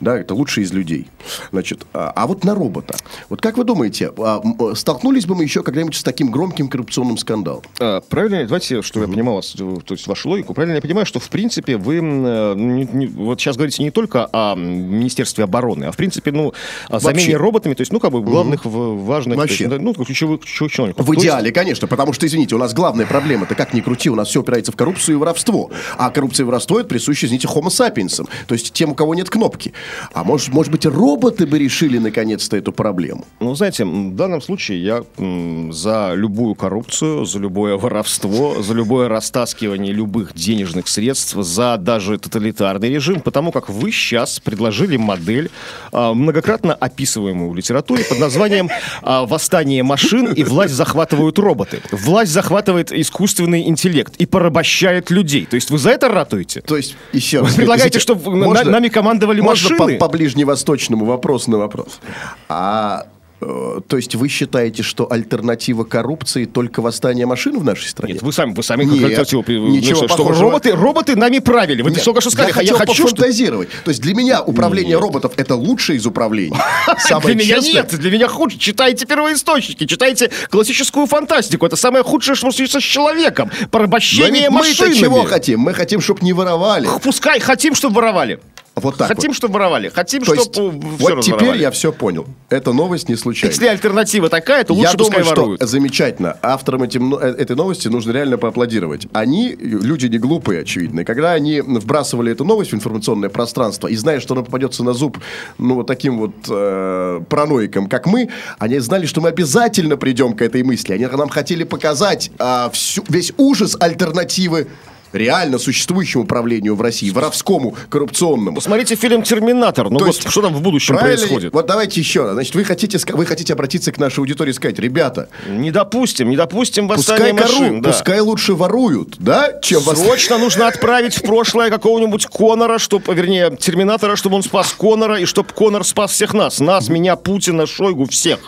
да, 0.00 0.18
это 0.18 0.34
лучший 0.34 0.64
из 0.64 0.72
людей, 0.72 1.08
значит, 1.52 1.86
а, 1.92 2.12
а 2.14 2.26
вот 2.26 2.44
на 2.44 2.54
робота. 2.54 2.96
Вот 3.28 3.40
как 3.40 3.58
вы 3.58 3.64
думаете, 3.64 4.12
а, 4.18 4.40
столкнулись 4.74 5.26
бы 5.26 5.34
мы 5.34 5.44
еще 5.44 5.62
когда-нибудь 5.62 5.94
с 5.96 6.02
таким 6.02 6.30
громким 6.30 6.68
коррупционным 6.68 7.16
скандалом? 7.18 7.62
А, 7.78 8.00
Правильно, 8.00 8.42
давайте, 8.44 8.82
чтобы 8.82 9.06
я 9.06 9.12
понимал 9.12 9.36
вас, 9.36 9.54
э, 9.58 9.76
то 9.84 9.94
есть 9.94 10.06
вашу 10.06 10.30
логику, 10.30 10.54
правильно 10.54 10.76
я 10.76 10.82
понимаю, 10.82 11.06
что 11.06 11.20
в 11.20 11.28
принципе 11.28 11.76
вы 11.76 11.96
э, 11.96 12.54
не- 12.56 12.88
не- 12.92 13.06
вот 13.06 13.40
сейчас 13.40 13.56
говорите 13.56 13.82
не 13.82 13.90
только 13.90 14.28
о 14.32 14.54
Министерстве 14.56 15.44
обороны, 15.44 15.84
а 15.84 15.92
в 15.92 15.96
принципе, 15.96 16.32
ну, 16.32 16.52
о 16.88 16.98
замене 17.00 17.20
Вообще. 17.24 17.36
роботами, 17.36 17.74
то 17.74 17.80
есть, 17.82 17.92
ну, 17.92 18.00
как 18.00 18.12
бы 18.12 18.20
главных, 18.22 18.64
в- 18.64 19.04
важных, 19.04 19.36
то 19.36 19.42
есть, 19.44 19.60
Вообще. 19.60 19.78
ну, 19.78 19.94
ключевых, 19.94 20.29
чиновников. 20.38 21.06
В 21.06 21.14
идеале, 21.14 21.52
конечно, 21.52 21.88
потому 21.88 22.12
что, 22.12 22.26
извините, 22.26 22.54
у 22.54 22.58
нас 22.58 22.72
главная 22.74 23.06
проблема-то, 23.06 23.54
как 23.54 23.74
ни 23.74 23.80
крути, 23.80 24.10
у 24.10 24.14
нас 24.14 24.28
все 24.28 24.40
упирается 24.40 24.72
в 24.72 24.76
коррупцию 24.76 25.16
и 25.16 25.18
воровство. 25.18 25.70
А 25.96 26.10
коррупция 26.10 26.44
и 26.44 26.46
воровство 26.46 26.80
это 26.80 26.88
присуще, 26.88 27.26
извините, 27.26 27.48
homo 27.48 27.68
sapiens, 27.68 28.26
то 28.46 28.54
есть 28.54 28.72
тем, 28.72 28.90
у 28.90 28.94
кого 28.94 29.14
нет 29.14 29.30
кнопки. 29.30 29.72
А 30.12 30.24
может, 30.24 30.48
может 30.48 30.72
быть, 30.72 30.86
роботы 30.86 31.46
бы 31.46 31.58
решили 31.58 31.98
наконец-то 31.98 32.56
эту 32.56 32.72
проблему? 32.72 33.26
Ну, 33.40 33.54
знаете, 33.54 33.84
в 33.84 34.14
данном 34.14 34.42
случае 34.42 34.82
я 34.82 35.04
м, 35.18 35.72
за 35.72 36.12
любую 36.14 36.54
коррупцию, 36.54 37.24
за 37.24 37.38
любое 37.38 37.76
воровство, 37.76 38.62
за 38.62 38.74
любое 38.74 39.08
растаскивание 39.08 39.92
любых 39.92 40.34
денежных 40.34 40.88
средств, 40.88 41.34
за 41.34 41.76
даже 41.76 42.18
тоталитарный 42.18 42.90
режим, 42.90 43.20
потому 43.20 43.52
как 43.52 43.68
вы 43.68 43.92
сейчас 43.92 44.40
предложили 44.40 44.96
модель, 44.96 45.50
а, 45.92 46.14
многократно 46.14 46.74
описываемую 46.74 47.50
в 47.50 47.56
литературе 47.56 48.04
под 48.04 48.18
названием 48.18 48.68
а, 49.02 49.24
«Восстание 49.26 49.82
машин 49.82 50.19
и 50.28 50.44
власть 50.44 50.74
захватывают 50.74 51.38
роботы». 51.38 51.80
Власть 51.90 52.32
захватывает 52.32 52.92
искусственный 52.92 53.68
интеллект 53.68 54.14
и 54.16 54.26
порабощает 54.26 55.10
людей. 55.10 55.46
То 55.46 55.56
есть 55.56 55.70
вы 55.70 55.78
за 55.78 55.90
это 55.90 56.08
ратуете? 56.08 56.60
То 56.60 56.76
есть, 56.76 56.96
еще 57.12 57.40
раз. 57.40 57.50
Вы 57.50 57.56
предлагаете, 57.56 57.98
чтобы 57.98 58.36
на- 58.36 58.64
нами 58.64 58.88
командовали 58.88 59.40
можно 59.40 59.70
машины? 59.70 59.98
по, 59.98 60.06
по 60.06 60.12
ближневосточному 60.12 61.04
вопрос 61.04 61.46
на 61.46 61.58
вопрос. 61.58 62.00
А, 62.48 63.06
то 63.40 63.96
есть 63.96 64.14
вы 64.14 64.28
считаете, 64.28 64.82
что 64.82 65.10
альтернатива 65.10 65.84
коррупции 65.84 66.44
только 66.44 66.82
восстание 66.82 67.24
машин 67.24 67.58
в 67.58 67.64
нашей 67.64 67.88
стране? 67.88 68.14
Нет, 68.14 68.22
вы 68.22 68.32
сами, 68.32 68.52
вы 68.52 68.62
сами 68.62 68.84
Нет, 68.84 69.04
альтернативу 69.04 69.42
при- 69.42 69.58
ничего 69.58 70.02
ну, 70.02 70.08
что, 70.08 70.34
что 70.34 70.40
роботы, 70.40 70.72
роботы 70.72 71.16
нами 71.16 71.38
правили. 71.38 71.80
Вы 71.80 71.90
Нет, 71.90 72.04
только 72.04 72.20
что 72.20 72.30
сказали, 72.30 72.52
я, 72.52 72.60
я, 72.60 72.74
хотел 72.74 72.76
хочу, 72.76 73.06
что... 73.08 73.16
пофантазировать. 73.16 73.70
То 73.84 73.90
есть 73.90 74.02
для 74.02 74.14
меня 74.14 74.42
управление 74.42 74.98
роботов 74.98 75.32
это 75.36 75.54
лучшее 75.54 75.96
из 75.96 76.06
управлений. 76.06 76.56
Для 76.86 76.96
Самое 76.98 77.34
меня 77.34 77.56
честное. 77.56 77.72
нет, 77.72 77.98
для 77.98 78.10
меня 78.10 78.28
хуже. 78.28 78.58
Читайте 78.58 79.06
первоисточники, 79.06 79.86
читайте 79.86 80.30
классическую 80.50 81.06
фантастику. 81.06 81.64
Это 81.64 81.76
самое 81.76 82.04
худшее, 82.04 82.34
что 82.34 82.50
случится 82.50 82.80
с 82.80 82.82
человеком. 82.82 83.50
Порабощение 83.70 84.50
мы-то 84.50 84.68
машинами. 84.68 84.94
чего 84.94 85.24
хотим? 85.24 85.60
Мы 85.60 85.72
хотим, 85.72 86.00
чтобы 86.00 86.20
не 86.22 86.32
воровали. 86.32 86.88
Пускай 87.02 87.40
хотим, 87.40 87.74
чтобы 87.74 87.96
воровали. 87.96 88.40
Вот 88.76 88.96
так 88.96 89.08
хотим, 89.08 89.30
вот. 89.30 89.36
чтобы 89.36 89.54
воровали. 89.54 89.88
Хотим, 89.88 90.22
То 90.22 90.34
есть, 90.34 90.52
чтобы 90.52 90.78
вот 90.80 91.20
теперь 91.22 91.56
я 91.56 91.70
все 91.70 91.92
понял. 91.92 92.26
Эта 92.48 92.72
новость 92.72 93.08
не 93.08 93.16
случайна. 93.16 93.52
Если 93.52 93.66
альтернатива 93.66 94.28
такая, 94.28 94.64
то 94.64 94.74
лучше 94.74 94.92
Я 94.92 94.96
пускай 94.96 95.20
думаю, 95.20 95.36
воруют. 95.36 95.60
что 95.60 95.66
замечательно. 95.66 96.36
Авторам 96.40 96.82
этим, 96.84 97.14
э, 97.14 97.34
этой 97.38 97.56
новости 97.56 97.88
нужно 97.88 98.12
реально 98.12 98.38
поаплодировать. 98.38 99.06
Они, 99.12 99.54
люди 99.58 100.06
не 100.06 100.18
глупые, 100.18 100.60
очевидно. 100.62 101.00
И 101.00 101.04
когда 101.04 101.32
они 101.32 101.60
вбрасывали 101.60 102.32
эту 102.32 102.44
новость 102.44 102.72
в 102.72 102.74
информационное 102.74 103.28
пространство, 103.28 103.88
и 103.88 103.96
зная, 103.96 104.20
что 104.20 104.34
она 104.34 104.44
попадется 104.44 104.84
на 104.84 104.92
зуб, 104.92 105.18
ну, 105.58 105.74
вот 105.74 105.86
таким 105.86 106.18
вот 106.18 106.34
э, 106.48 107.20
параноикам, 107.28 107.88
как 107.88 108.06
мы, 108.06 108.30
они 108.58 108.78
знали, 108.78 109.06
что 109.06 109.20
мы 109.20 109.28
обязательно 109.28 109.96
придем 109.96 110.34
к 110.34 110.42
этой 110.42 110.62
мысли. 110.62 110.94
Они 110.94 111.06
нам 111.06 111.28
хотели 111.28 111.64
показать 111.64 112.30
а, 112.38 112.70
всю, 112.70 113.04
весь 113.08 113.32
ужас 113.36 113.76
альтернативы 113.78 114.68
реально 115.12 115.58
существующему 115.58 116.24
правлению 116.24 116.74
в 116.76 116.80
России, 116.82 117.10
воровскому, 117.10 117.74
коррупционному. 117.88 118.54
Посмотрите 118.56 118.94
фильм 118.96 119.22
«Терминатор». 119.22 119.90
Ну 119.90 119.98
То 119.98 120.06
вот 120.06 120.14
есть, 120.16 120.28
что 120.30 120.42
там 120.42 120.54
в 120.54 120.60
будущем 120.62 120.96
происходит? 120.96 121.52
Вот 121.52 121.66
давайте 121.66 122.00
еще 122.00 122.24
раз. 122.24 122.32
Значит, 122.34 122.54
вы 122.54 122.64
хотите, 122.64 122.98
вы 123.12 123.26
хотите 123.26 123.52
обратиться 123.52 123.92
к 123.92 123.98
нашей 123.98 124.20
аудитории 124.20 124.50
и 124.50 124.54
сказать, 124.54 124.78
ребята, 124.78 125.28
Не 125.48 125.70
допустим, 125.70 126.30
не 126.30 126.36
допустим 126.36 126.88
пускай, 126.88 127.18
восстания 127.18 127.38
кору- 127.38 127.52
машин. 127.60 127.82
да. 127.82 127.90
пускай 127.90 128.20
лучше 128.20 128.54
воруют, 128.54 129.16
да, 129.18 129.58
чем 129.62 129.80
вас... 129.82 129.98
Срочно 130.00 130.38
нужно 130.38 130.68
отправить 130.68 131.14
в 131.16 131.22
прошлое 131.22 131.70
какого-нибудь 131.70 132.26
Конора, 132.26 132.78
чтобы, 132.78 133.12
вернее, 133.14 133.56
Терминатора, 133.56 134.16
чтобы 134.16 134.36
он 134.36 134.42
спас 134.42 134.72
Конора, 134.78 135.18
и 135.20 135.24
чтобы 135.24 135.48
Конор 135.52 135.84
спас 135.84 136.12
всех 136.12 136.34
нас. 136.34 136.60
Нас, 136.60 136.88
меня, 136.88 137.16
Путина, 137.16 137.66
Шойгу, 137.66 138.06
всех. 138.06 138.38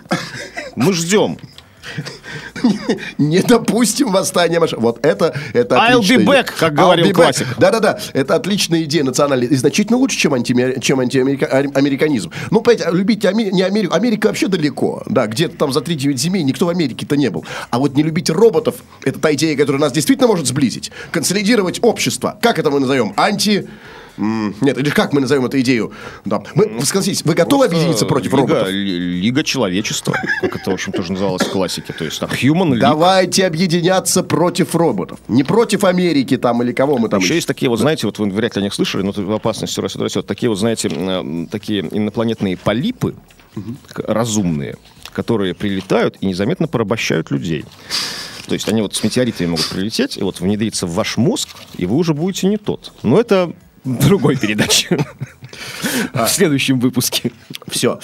Мы 0.77 0.93
ждем. 0.93 1.39
Не 3.19 3.41
допустим 3.41 4.13
восстания 4.13 4.61
машин. 4.61 4.79
Вот 4.81 5.05
это, 5.05 5.35
это 5.53 5.77
I'll 5.77 6.01
be 6.01 6.25
back, 6.25 6.51
как 6.59 6.75
говорил 6.75 7.13
классик. 7.13 7.47
Да-да-да, 7.59 7.99
это 8.13 8.35
отличная 8.35 8.83
идея 8.85 9.05
национальная. 9.05 9.49
И 9.49 9.57
значительно 9.57 9.99
лучше, 9.99 10.17
чем, 10.17 10.35
анти, 10.35 10.55
чем 10.81 11.01
антиамериканизм. 11.01 12.31
Ну, 12.51 12.61
понимаете, 12.61 12.97
любите 12.97 13.29
Ами- 13.29 13.51
не 13.51 13.63
Америку. 13.63 13.95
Америка 13.95 14.29
вообще 14.29 14.49
далеко. 14.49 15.03
Да, 15.07 15.27
где-то 15.27 15.57
там 15.57 15.73
за 15.73 15.81
3-9 15.81 16.17
земель 16.17 16.45
никто 16.45 16.67
в 16.67 16.69
Америке-то 16.69 17.17
не 17.17 17.31
был. 17.31 17.45
А 17.71 17.79
вот 17.79 17.95
не 17.95 18.03
любить 18.03 18.31
роботов, 18.31 18.77
это 19.05 19.19
та 19.19 19.33
идея, 19.35 19.57
которая 19.57 19.81
нас 19.81 19.93
действительно 19.93 20.29
может 20.29 20.47
сблизить. 20.47 20.91
Консолидировать 21.11 21.79
общество. 21.83 22.39
Как 22.41 22.59
это 22.59 22.71
мы 22.71 22.81
назовем? 22.81 23.13
Анти... 23.17 23.69
Нет, 24.17 24.79
или 24.79 24.91
как 24.91 25.13
мы 25.13 25.21
назовем 25.21 25.47
эту 25.47 25.61
идею? 25.61 25.93
Да. 26.25 26.43
Мы, 26.55 26.67
вы 26.67 26.85
согласитесь, 26.85 27.25
вы 27.25 27.35
готовы 27.35 27.65
объединиться 27.67 28.05
против 28.07 28.33
Лига, 28.33 28.39
роботов? 28.41 28.69
ли- 28.71 28.99
Лига 29.23 29.43
человечества, 29.45 30.15
как 30.41 30.57
это, 30.57 30.71
в 30.71 30.75
общем, 30.75 30.93
тоже 30.93 31.13
называлось 31.13 31.43
в 31.43 31.51
классике. 31.51 31.93
То 31.93 32.05
есть 32.05 32.21
там 32.21 32.29
Human 32.31 32.73
League. 32.75 32.81
Давайте 32.81 33.47
объединяться 33.47 34.23
против 34.23 34.75
роботов. 34.75 35.19
Не 35.29 35.45
против 35.45 35.85
Америки 35.85 36.37
там 36.37 36.63
или 36.63 36.73
кого 36.73 36.99
мы 36.99 37.09
там 37.09 37.21
Еще 37.21 37.35
есть 37.37 37.47
такие 37.47 37.69
вот, 37.71 37.79
знаете, 37.81 38.07
вот 38.07 38.19
вы 38.19 38.29
вряд 38.31 38.55
ли 38.57 38.61
о 38.61 38.65
них 38.65 38.75
слышали, 38.75 39.03
но 39.03 39.11
это 39.11 39.23
в 39.23 39.33
опасности 39.33 39.81
растет, 39.81 40.03
растет. 40.03 40.27
Такие 40.27 40.51
вот, 40.51 40.57
знаете, 40.59 40.89
м, 40.89 41.47
такие 41.47 41.81
инопланетные 41.91 42.57
полипы, 42.57 43.15
разумные, 43.97 44.77
которые 45.13 45.55
прилетают 45.55 46.17
и 46.21 46.27
незаметно 46.27 46.69
порабощают 46.69 47.31
людей. 47.31 47.65
То 48.47 48.55
есть 48.55 48.69
они 48.69 48.83
вот 48.83 48.95
с 48.95 49.05
метеоритами 49.05 49.49
могут 49.49 49.69
прилететь 49.69 50.17
и 50.17 50.23
вот 50.23 50.41
внедриться 50.41 50.87
в 50.87 50.95
ваш 50.95 51.17
мозг, 51.17 51.49
и 51.77 51.87
вы 51.87 51.97
уже 51.97 52.13
будете 52.15 52.49
не 52.49 52.57
тот. 52.57 52.93
Но 53.03 53.21
это 53.21 53.53
другой 53.85 54.37
передаче. 54.37 54.99
В 56.15 56.29
следующем 56.29 56.81
выпуске. 56.81 57.33
Все. 57.69 57.99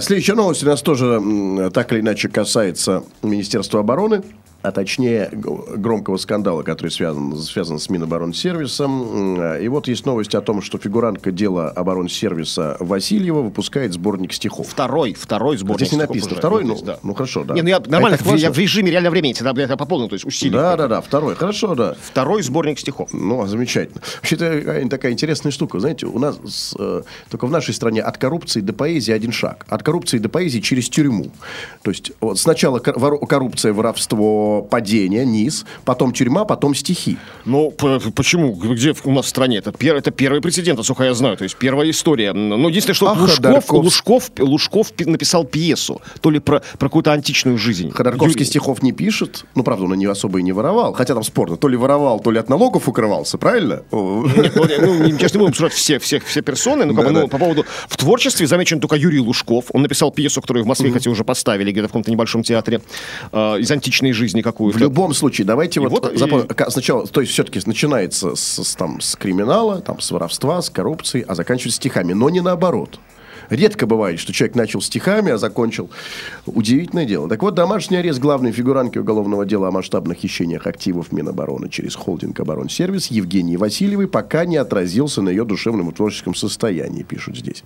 Следующая 0.00 0.34
новость 0.34 0.62
у 0.62 0.66
нас 0.66 0.82
тоже 0.82 1.70
так 1.72 1.92
или 1.92 2.00
иначе 2.00 2.28
касается 2.28 3.04
Министерства 3.22 3.80
обороны. 3.80 4.22
А 4.62 4.70
точнее 4.70 5.28
громкого 5.32 6.16
скандала, 6.16 6.62
который 6.62 6.90
связан, 6.90 7.36
связан 7.38 7.78
с 7.78 7.88
Миноборонсервисом. 7.88 9.56
И 9.56 9.68
вот 9.68 9.88
есть 9.88 10.06
новость 10.06 10.34
о 10.34 10.40
том, 10.40 10.62
что 10.62 10.78
фигурантка 10.78 11.32
дела 11.32 11.68
оборонсервиса 11.70 12.76
Васильева 12.80 13.42
выпускает 13.42 13.92
сборник 13.92 14.32
стихов. 14.32 14.68
Второй, 14.68 15.14
второй 15.14 15.56
сборник. 15.56 15.80
Здесь 15.80 15.92
не 15.92 15.98
написано 15.98 16.32
уже. 16.32 16.40
второй, 16.40 16.64
ну, 16.64 16.80
да. 16.82 16.98
ну 17.02 17.14
хорошо, 17.14 17.44
да. 17.44 17.54
Не, 17.54 17.62
ну 17.62 17.68
я 17.68 17.76
А 17.76 17.88
нормально, 17.88 18.18
это 18.20 18.34
я 18.36 18.52
в 18.52 18.58
режиме 18.58 18.90
реального 18.90 19.12
времени, 19.12 19.32
тогда 19.32 19.62
я 19.62 19.76
по 19.76 19.86
полному, 19.86 20.08
то 20.08 20.14
есть 20.14 20.24
усилий. 20.24 20.52
Да, 20.52 20.76
да, 20.76 20.88
да, 20.88 21.00
второй, 21.00 21.34
хорошо, 21.34 21.74
да. 21.74 21.96
Второй 22.00 22.42
сборник 22.42 22.78
стихов. 22.78 23.10
Ну, 23.12 23.46
замечательно. 23.46 24.00
Вообще, 24.16 24.36
это 24.36 24.88
такая 24.88 25.12
интересная 25.12 25.52
штука. 25.52 25.80
Знаете, 25.80 26.06
у 26.06 26.18
нас 26.18 26.74
э, 26.78 27.02
только 27.30 27.46
в 27.46 27.50
нашей 27.50 27.74
стране 27.74 28.02
от 28.02 28.18
коррупции 28.18 28.60
до 28.60 28.72
поэзии 28.72 29.12
один 29.12 29.32
шаг. 29.32 29.66
От 29.68 29.82
коррупции 29.82 30.18
до 30.18 30.28
поэзии 30.28 30.60
через 30.60 30.88
тюрьму. 30.88 31.30
То 31.82 31.90
есть 31.90 32.12
вот 32.20 32.38
сначала 32.38 32.78
кор- 32.78 33.26
коррупция, 33.26 33.72
воровство, 33.72 34.51
падение, 34.60 35.24
низ, 35.24 35.64
потом 35.84 36.12
тюрьма, 36.12 36.44
потом 36.44 36.74
стихи. 36.74 37.16
Ну, 37.44 37.70
почему? 38.14 38.52
Где 38.52 38.94
у 39.04 39.12
нас 39.12 39.26
в 39.26 39.28
стране? 39.28 39.58
Это, 39.58 39.70
пер- 39.70 39.96
это 39.96 40.10
первый 40.10 40.40
прецедент, 40.40 40.78
насколько 40.78 41.04
я 41.04 41.14
знаю. 41.14 41.36
То 41.36 41.44
есть 41.44 41.56
первая 41.56 41.88
история. 41.90 42.32
Ну, 42.32 42.68
единственное, 42.68 42.94
что 42.94 43.08
А 43.08 43.12
Лужков? 43.14 43.70
Лужков, 43.72 44.30
Лужков 44.38 44.92
пи- 44.92 45.04
написал 45.06 45.44
пьесу. 45.44 46.00
То 46.20 46.30
ли 46.30 46.38
про, 46.40 46.60
про 46.78 46.88
какую-то 46.88 47.12
античную 47.12 47.56
жизнь. 47.58 47.90
Ходорковский 47.90 48.40
Юрий- 48.40 48.44
стихов 48.46 48.82
не 48.82 48.92
пишет. 48.92 49.44
Ну, 49.54 49.62
правда, 49.62 49.84
он 49.84 49.94
не 49.94 50.06
особо 50.06 50.38
и 50.40 50.42
не 50.42 50.52
воровал. 50.52 50.92
Хотя 50.92 51.14
там 51.14 51.22
спорно. 51.22 51.56
То 51.56 51.68
ли 51.68 51.76
воровал, 51.76 52.20
то 52.20 52.30
ли 52.30 52.38
от 52.38 52.48
налогов 52.48 52.88
укрывался, 52.88 53.38
правильно? 53.38 53.82
Нет, 53.92 54.52
ну, 54.54 54.64
ну, 54.80 55.04
не- 55.04 55.12
конечно, 55.12 55.38
не 55.38 55.44
будем 55.44 55.50
обсуждать 55.50 55.72
все, 55.72 55.98
все, 55.98 56.20
все 56.20 56.42
персоны, 56.42 56.84
но 56.84 56.94
как 56.94 57.04
бы, 57.06 57.10
ну, 57.12 57.28
по 57.28 57.38
поводу... 57.38 57.64
В 57.88 57.96
творчестве 57.96 58.46
замечен 58.46 58.80
только 58.80 58.96
Юрий 58.96 59.20
Лужков. 59.20 59.66
Он 59.72 59.82
написал 59.82 60.10
пьесу, 60.10 60.40
которую 60.40 60.64
в 60.64 60.66
Москве, 60.66 60.90
хотя 60.90 61.10
уже 61.10 61.24
поставили 61.24 61.70
где-то 61.72 61.88
в 61.88 61.90
каком-то 61.90 62.10
небольшом 62.10 62.42
театре, 62.42 62.80
э, 63.32 63.58
из 63.60 63.70
античной 63.70 64.12
жизни 64.12 64.41
какую-то. 64.42 64.78
В 64.78 64.80
любом 64.80 65.14
случае, 65.14 65.46
давайте 65.46 65.80
вот, 65.80 65.90
вот 65.90 66.12
и- 66.12 66.16
запомним, 66.16 66.48
ка- 66.48 66.70
сначала, 66.70 67.06
то 67.06 67.20
есть 67.20 67.32
все-таки 67.32 67.60
начинается 67.66 68.34
с, 68.34 68.62
с, 68.62 68.74
там, 68.74 69.00
с 69.00 69.16
криминала, 69.16 69.80
там, 69.80 70.00
с 70.00 70.10
воровства, 70.10 70.60
с 70.60 70.70
коррупции, 70.70 71.24
а 71.26 71.34
заканчивается 71.34 71.76
стихами, 71.76 72.12
но 72.12 72.28
не 72.30 72.40
наоборот. 72.40 72.98
Редко 73.52 73.86
бывает, 73.86 74.18
что 74.18 74.32
человек 74.32 74.56
начал 74.56 74.80
стихами, 74.80 75.30
а 75.30 75.36
закончил. 75.36 75.90
Удивительное 76.46 77.04
дело. 77.04 77.28
Так 77.28 77.42
вот, 77.42 77.54
домашний 77.54 77.98
арест 77.98 78.18
главной 78.18 78.50
фигурантки 78.50 78.96
уголовного 78.96 79.44
дела 79.44 79.68
о 79.68 79.70
масштабных 79.70 80.16
хищениях 80.16 80.66
активов 80.66 81.12
Минобороны 81.12 81.68
через 81.68 81.94
холдинг 81.94 82.40
«Оборонсервис» 82.40 83.08
Евгении 83.08 83.56
Васильевой 83.56 84.08
пока 84.08 84.46
не 84.46 84.56
отразился 84.56 85.20
на 85.20 85.28
ее 85.28 85.44
душевном 85.44 85.90
и 85.90 85.92
творческом 85.92 86.34
состоянии, 86.34 87.02
пишут 87.02 87.36
здесь. 87.36 87.62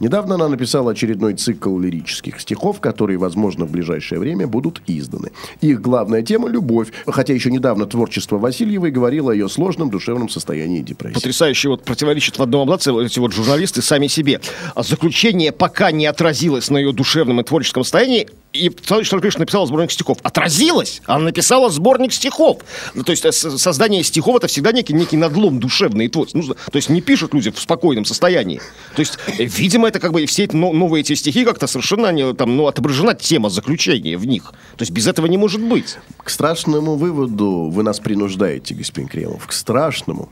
Недавно 0.00 0.34
она 0.34 0.48
написала 0.48 0.90
очередной 0.90 1.34
цикл 1.34 1.78
лирических 1.78 2.40
стихов, 2.40 2.80
которые, 2.80 3.18
возможно, 3.18 3.64
в 3.64 3.70
ближайшее 3.70 4.18
время 4.18 4.48
будут 4.48 4.82
изданы. 4.88 5.30
Их 5.60 5.80
главная 5.80 6.22
тема– 6.22 6.48
любовь, 6.50 6.88
хотя 7.06 7.32
еще 7.32 7.52
недавно 7.52 7.86
творчество 7.86 8.38
Васильевой 8.38 8.90
говорило 8.90 9.30
о 9.30 9.34
ее 9.34 9.48
сложном 9.48 9.88
душевном 9.88 10.30
состоянии 10.30 10.80
и 10.80 10.82
депрессии. 10.82 11.14
потрясающе 11.14 11.68
вот 11.68 11.84
противоречит 11.84 12.38
в 12.38 12.42
одном 12.42 12.62
абзаце 12.62 12.92
эти 13.04 13.20
вот 13.20 13.32
журналисты 13.32 13.82
сами 13.82 14.08
себе. 14.08 14.40
А 14.74 14.82
Заключение 15.28 15.52
пока 15.52 15.90
не 15.90 16.06
отразилось 16.06 16.70
на 16.70 16.78
ее 16.78 16.92
душевном 16.92 17.42
и 17.42 17.44
творческом 17.44 17.84
состоянии. 17.84 18.28
И 18.54 18.70
товарищ 18.70 19.08
Шаркришин 19.08 19.40
написала 19.40 19.66
сборник 19.66 19.92
стихов. 19.92 20.16
Отразилось? 20.22 21.02
Она 21.04 21.24
написала 21.24 21.68
сборник 21.68 22.14
стихов. 22.14 22.62
Ну, 22.94 23.02
то 23.04 23.10
есть 23.10 23.26
э, 23.26 23.30
создание 23.32 24.02
стихов 24.02 24.36
это 24.36 24.46
всегда 24.46 24.72
некий, 24.72 24.94
некий 24.94 25.18
надлом 25.18 25.60
душевный 25.60 26.06
и 26.06 26.08
творческий. 26.08 26.38
Нужно, 26.38 26.54
то 26.54 26.76
есть 26.76 26.88
не 26.88 27.02
пишут 27.02 27.34
люди 27.34 27.50
в 27.50 27.58
спокойном 27.58 28.06
состоянии. 28.06 28.62
То 28.96 29.00
есть, 29.00 29.18
э, 29.26 29.44
видимо, 29.44 29.88
это 29.88 30.00
как 30.00 30.12
бы 30.12 30.24
все 30.24 30.44
эти 30.44 30.56
но- 30.56 30.72
новые 30.72 31.02
эти 31.02 31.12
стихи 31.14 31.44
как-то 31.44 31.66
совершенно 31.66 32.08
они, 32.08 32.32
там, 32.32 32.56
ну, 32.56 32.66
отображена 32.66 33.14
тема 33.14 33.50
заключения 33.50 34.16
в 34.16 34.26
них. 34.26 34.44
То 34.78 34.82
есть 34.82 34.92
без 34.92 35.06
этого 35.06 35.26
не 35.26 35.36
может 35.36 35.60
быть. 35.60 35.98
К 36.24 36.30
страшному 36.30 36.96
выводу 36.96 37.68
вы 37.70 37.82
нас 37.82 38.00
принуждаете, 38.00 38.74
господин 38.74 39.08
Кремов, 39.10 39.46
к 39.46 39.52
страшному. 39.52 40.30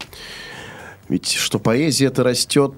Ведь 1.08 1.30
что 1.32 1.58
поэзия 1.58 2.06
это 2.06 2.24
растет 2.24 2.72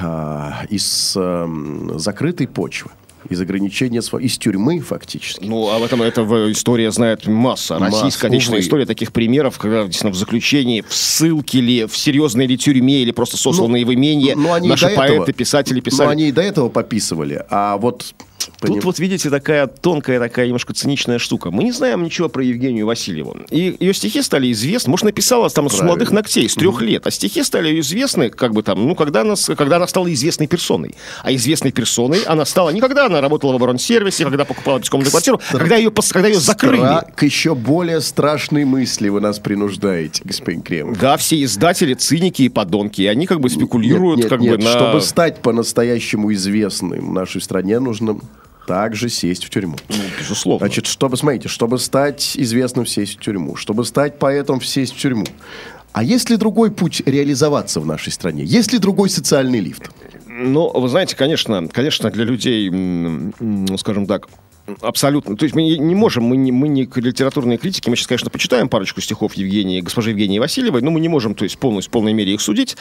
а, 0.00 0.64
из 0.70 1.12
ам, 1.16 1.98
закрытой 1.98 2.46
почвы, 2.48 2.90
из 3.28 3.38
ограничения, 3.40 3.98
из 4.00 4.38
тюрьмы 4.38 4.80
фактически. 4.80 5.44
Ну, 5.44 5.68
об 5.70 5.82
этом 5.82 6.00
это 6.00 6.22
в- 6.22 6.50
история 6.50 6.90
знает 6.90 7.26
масса. 7.26 7.78
Масса, 7.78 7.96
Российская 7.98 8.28
отечественная 8.28 8.60
увы. 8.60 8.66
история 8.66 8.86
таких 8.86 9.12
примеров, 9.12 9.58
когда 9.58 9.82
действительно 9.84 10.12
в 10.12 10.16
заключении, 10.16 10.80
в 10.88 10.94
ссылке 10.94 11.60
ли, 11.60 11.84
в 11.84 11.94
серьезной 11.96 12.46
ли 12.46 12.56
тюрьме, 12.56 13.02
или 13.02 13.10
просто 13.10 13.36
сосланные 13.36 13.84
в 13.84 13.92
имение 13.92 14.34
Ну, 14.36 14.54
они 14.54 14.68
наши 14.68 14.88
поэты, 14.88 15.14
этого- 15.16 15.32
писатели 15.34 15.76
Ну, 15.76 15.82
писали. 15.82 16.08
они 16.08 16.28
и 16.28 16.32
до 16.32 16.40
этого 16.42 16.70
пописывали, 16.70 17.44
а 17.50 17.76
вот... 17.76 18.14
Тут 18.60 18.70
поним- 18.70 18.80
вот 18.82 18.98
видите 18.98 19.30
такая 19.30 19.66
тонкая, 19.66 20.18
такая 20.18 20.46
немножко 20.46 20.72
циничная 20.74 21.18
штука. 21.18 21.50
Мы 21.50 21.64
не 21.64 21.72
знаем 21.72 22.02
ничего 22.02 22.28
про 22.28 22.42
Евгению 22.44 22.86
Васильеву. 22.86 23.36
И 23.50 23.76
ее 23.78 23.94
стихи 23.94 24.22
стали 24.22 24.50
известны. 24.52 24.90
Может, 24.90 25.04
написала 25.06 25.48
там 25.50 25.66
с 25.68 25.72
Правильно. 25.72 25.86
молодых 25.88 26.10
ногтей, 26.12 26.48
с 26.48 26.54
трех 26.54 26.80
лет. 26.82 27.06
А 27.06 27.10
стихи 27.10 27.42
стали 27.42 27.78
известны, 27.80 28.30
как 28.30 28.52
бы 28.52 28.62
там, 28.62 28.86
ну, 28.86 28.94
когда 28.94 29.22
она, 29.22 29.36
с- 29.36 29.54
когда 29.54 29.76
она 29.76 29.86
стала 29.86 30.12
известной 30.12 30.46
персоной. 30.46 30.94
А 31.22 31.32
известной 31.32 31.72
персоной 31.72 32.22
она 32.22 32.44
стала 32.44 32.70
не 32.70 32.80
когда 32.80 33.06
она 33.06 33.20
работала 33.20 33.52
в 33.52 33.56
оборонсервисе, 33.56 34.24
когда 34.24 34.44
покупала 34.44 34.78
бескомнатную 34.78 35.10
квартиру, 35.10 35.40
а 35.52 35.58
когда 35.58 35.76
ее, 35.76 35.90
когда 35.90 36.28
ее 36.28 36.38
закрыли. 36.40 36.80
Стра- 36.80 37.12
К 37.14 37.22
еще 37.24 37.54
более 37.54 38.00
страшной 38.00 38.64
мысли 38.64 39.08
вы 39.08 39.20
нас 39.20 39.38
принуждаете, 39.38 40.22
господин 40.24 40.62
Кремов. 40.62 40.98
Да, 40.98 41.16
все 41.16 41.42
издатели, 41.42 41.94
циники 41.94 42.42
и 42.42 42.48
подонки. 42.48 43.02
И 43.02 43.06
они 43.06 43.26
как 43.26 43.40
бы 43.40 43.50
спекулируют 43.50 44.18
Нет, 44.18 44.24
нет, 44.24 44.30
как 44.30 44.40
нет, 44.40 44.56
бы 44.58 44.64
на... 44.64 44.70
Чтобы 44.70 45.00
стать 45.00 45.42
по-настоящему 45.42 46.32
известным 46.32 47.10
в 47.10 47.12
нашей 47.12 47.40
стране, 47.40 47.78
нужно 47.80 48.18
также 48.70 49.08
сесть 49.08 49.44
в 49.44 49.50
тюрьму. 49.50 49.76
Ну, 49.88 49.96
безусловно. 50.16 50.64
Значит, 50.64 50.86
чтобы, 50.86 51.16
смотрите, 51.16 51.48
чтобы 51.48 51.80
стать 51.80 52.36
известным, 52.36 52.86
сесть 52.86 53.18
в 53.18 53.20
тюрьму. 53.20 53.56
Чтобы 53.56 53.84
стать 53.84 54.16
поэтом, 54.20 54.62
сесть 54.62 54.94
в 54.94 54.96
тюрьму. 54.96 55.26
А 55.90 56.04
есть 56.04 56.30
ли 56.30 56.36
другой 56.36 56.70
путь 56.70 57.02
реализоваться 57.04 57.80
в 57.80 57.86
нашей 57.86 58.12
стране? 58.12 58.44
Есть 58.44 58.72
ли 58.72 58.78
другой 58.78 59.10
социальный 59.10 59.58
лифт? 59.58 59.90
Ну, 60.28 60.70
вы 60.70 60.88
знаете, 60.88 61.16
конечно, 61.16 61.66
конечно, 61.66 62.12
для 62.12 62.22
людей, 62.22 62.70
ну, 62.70 63.76
скажем 63.76 64.06
так, 64.06 64.28
Абсолютно. 64.80 65.36
То 65.36 65.44
есть 65.44 65.54
мы 65.54 65.62
не, 65.62 65.78
не 65.78 65.94
можем, 65.94 66.24
мы 66.24 66.36
не, 66.36 66.52
мы 66.52 66.68
не 66.68 66.88
литературные 66.94 67.58
критики, 67.58 67.88
мы 67.88 67.96
сейчас, 67.96 68.06
конечно, 68.08 68.30
почитаем 68.30 68.68
парочку 68.68 69.00
стихов 69.00 69.34
Евгении, 69.34 69.80
госпожи 69.80 70.10
Евгении 70.10 70.38
Васильевой, 70.38 70.82
но 70.82 70.90
мы 70.90 71.00
не 71.00 71.08
можем, 71.08 71.34
то 71.34 71.44
есть, 71.44 71.58
полностью, 71.58 71.90
в 71.90 71.92
полной 71.92 72.12
мере 72.12 72.34
их 72.34 72.40
судить. 72.40 72.76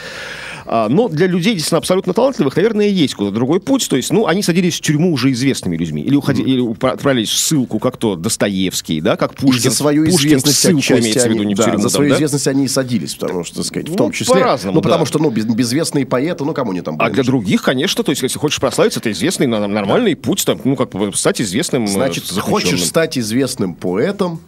А, 0.66 0.88
но 0.90 1.08
для 1.08 1.28
людей, 1.28 1.54
действительно, 1.54 1.80
абсолютно 1.80 2.14
талантливых, 2.14 2.56
наверное, 2.56 2.88
есть 2.88 3.16
куда 3.16 3.32
другой 3.32 3.60
путь. 3.60 3.88
То 3.90 3.96
есть, 3.96 4.12
ну, 4.12 4.28
они 4.28 4.44
садились 4.44 4.78
в 4.78 4.82
тюрьму 4.82 5.14
уже 5.14 5.32
известными 5.32 5.78
людьми. 5.78 6.02
Или, 6.02 6.16
уходи, 6.16 6.42
или 6.44 6.62
упра- 6.62 6.92
отправились 6.92 7.30
в 7.30 7.38
ссылку, 7.38 7.80
как 7.80 7.98
то 7.98 8.16
Достоевский, 8.16 9.02
да, 9.02 9.16
как 9.16 9.34
И 9.34 9.36
Пушкин. 9.38 9.62
за 9.64 9.72
свою 9.72 10.06
Пушкин 10.06 10.18
в 10.18 10.22
известность 10.22 10.58
ссылку 10.60 11.00
имеется 11.02 11.28
в 11.28 11.32
виду, 11.32 11.44
не 11.44 11.56
в 11.56 11.58
да, 11.58 11.64
тюрьму. 11.66 11.78
за 11.80 11.84
там, 11.84 11.92
свою 11.92 12.10
да? 12.12 12.16
известность 12.16 12.48
они 12.48 12.66
и 12.66 12.68
садились, 12.68 13.16
потому 13.16 13.44
что, 13.44 13.58
так 13.58 13.66
сказать, 13.66 13.88
в 13.88 13.92
Ну, 13.92 13.98
том 13.98 14.12
числе... 14.12 14.34
по-разному, 14.36 14.76
ну, 14.76 14.82
потому 14.82 15.04
да. 15.04 15.08
что, 15.10 15.20
ну, 15.20 15.30
без- 15.30 15.46
безвестные 15.46 16.06
поэты, 16.06 16.44
ну, 16.46 16.54
кому 16.54 16.72
они 16.72 16.82
там 16.82 16.96
А 17.00 17.10
для 17.10 17.24
других, 17.24 17.62
конечно, 17.64 18.04
то 18.04 18.12
есть, 18.12 18.22
если 18.22 18.38
хочешь 18.40 18.60
прославиться, 18.60 19.00
это 19.00 19.12
известный, 19.12 19.48
нормальный 19.48 20.16
путь, 20.16 20.46
там, 20.46 20.60
ну, 20.64 20.76
как 20.76 20.92
бы 20.92 21.12
стать 21.14 21.42
известным 21.42 21.79
э, 21.84 21.88
Значит, 21.88 22.26
хочешь 22.26 22.86
стать 22.86 23.18
известным 23.18 23.74
поэтом, 23.74 24.42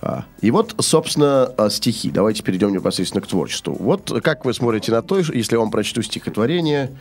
а, 0.00 0.24
И 0.40 0.50
вот, 0.50 0.74
собственно, 0.78 1.52
а, 1.56 1.70
стихи. 1.70 2.10
Давайте 2.10 2.42
перейдем 2.42 2.72
непосредственно 2.72 3.20
к 3.20 3.26
творчеству. 3.26 3.76
Вот 3.78 4.12
как 4.22 4.44
вы 4.44 4.54
смотрите 4.54 4.92
на 4.92 5.02
то, 5.02 5.18
если 5.18 5.54
я 5.54 5.58
вам 5.58 5.70
прочту 5.70 6.02
стихотворение 6.02 6.96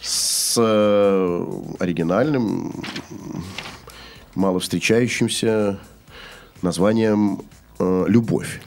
с 0.00 0.54
э, 0.56 1.46
оригинальным, 1.78 2.72
мало 4.34 4.60
встречающимся 4.60 5.78
названием 6.62 7.42
э, 7.78 8.04
«Любовь». 8.08 8.60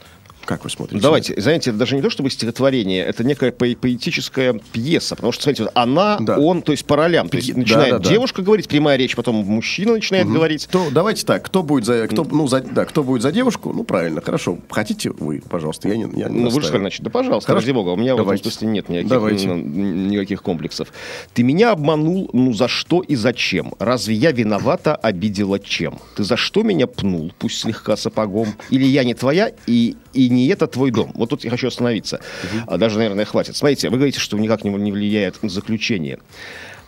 Как 0.44 0.64
вы 0.64 0.70
смотрите? 0.70 1.00
Давайте, 1.02 1.40
знаете, 1.40 1.70
это 1.70 1.78
даже 1.78 1.94
не 1.96 2.02
то 2.02 2.10
чтобы 2.10 2.30
стихотворение, 2.30 3.04
это 3.04 3.24
некая 3.24 3.52
по- 3.52 3.66
поэтическая 3.80 4.54
пьеса, 4.72 5.14
потому 5.16 5.32
что, 5.32 5.44
смотрите, 5.44 5.64
вот 5.64 5.72
она, 5.74 6.18
Да. 6.20 6.38
он, 6.38 6.62
то 6.62 6.72
есть 6.72 6.84
по 6.84 6.96
ролям, 6.96 7.28
то 7.28 7.36
есть 7.36 7.52
Да, 7.52 7.58
начинает 7.60 7.90
да, 7.92 7.98
да. 8.00 8.08
девушка 8.10 8.42
говорить, 8.42 8.68
прямая 8.68 8.96
речь, 8.96 9.14
потом 9.16 9.36
мужчина 9.36 9.92
начинает 9.92 10.28
говорить. 10.28 10.68
То 10.70 10.88
давайте 10.90 11.24
так, 11.24 11.44
кто 11.44 11.62
будет 11.62 11.84
за, 11.84 12.06
кто, 12.08 12.24
ну, 12.24 12.46
за, 12.48 12.60
да, 12.60 12.84
кто 12.84 13.02
будет 13.02 13.22
за 13.22 13.32
девушку? 13.32 13.72
Ну, 13.72 13.84
правильно, 13.84 14.20
хорошо. 14.20 14.58
Хотите 14.70 15.10
вы, 15.10 15.42
пожалуйста, 15.48 15.88
я 15.88 15.96
не, 15.96 16.02
я 16.20 16.28
не 16.28 16.40
Ну, 16.40 16.50
вы 16.50 16.60
же 16.60 16.66
сказали, 16.66 16.80
значит, 16.82 17.02
да 17.02 17.10
пожалуйста, 17.10 17.48
Хорошо. 17.48 17.66
ради 17.66 17.74
бога, 17.74 17.88
у 17.90 17.96
меня 17.96 18.16
Давайте. 18.16 18.42
в 18.42 18.46
этом 18.46 18.52
смысле 18.52 18.68
нет 18.68 18.88
никаких, 18.88 19.08
Давайте. 19.10 19.46
никаких 19.48 20.42
комплексов. 20.42 20.92
Ты 21.34 21.42
меня 21.42 21.70
обманул, 21.72 22.28
ну 22.32 22.52
за 22.52 22.68
что 22.68 23.00
и 23.00 23.14
зачем? 23.14 23.74
Разве 23.78 24.14
я 24.14 24.32
виновата, 24.32 24.94
обидела 24.96 25.58
чем? 25.58 25.98
Ты 26.16 26.24
за 26.24 26.36
что 26.36 26.62
меня 26.62 26.86
пнул, 26.86 27.32
пусть 27.38 27.58
слегка 27.60 27.96
сапогом? 27.96 28.48
Или 28.70 28.84
я 28.84 29.04
не 29.04 29.14
твоя, 29.14 29.52
и, 29.66 29.96
и 30.12 30.28
не 30.28 30.48
это 30.48 30.66
твой 30.66 30.90
дом? 30.90 31.12
Вот 31.14 31.30
тут 31.30 31.44
я 31.44 31.50
хочу 31.50 31.68
остановиться. 31.68 32.20
А 32.66 32.78
Даже, 32.78 32.98
наверное, 32.98 33.24
хватит. 33.24 33.56
Смотрите, 33.56 33.88
вы 33.88 33.96
говорите, 33.96 34.18
что 34.18 34.38
никак 34.38 34.64
не, 34.64 34.70
не 34.70 34.92
влияет 34.92 35.42
на 35.42 35.48
заключение. 35.48 36.18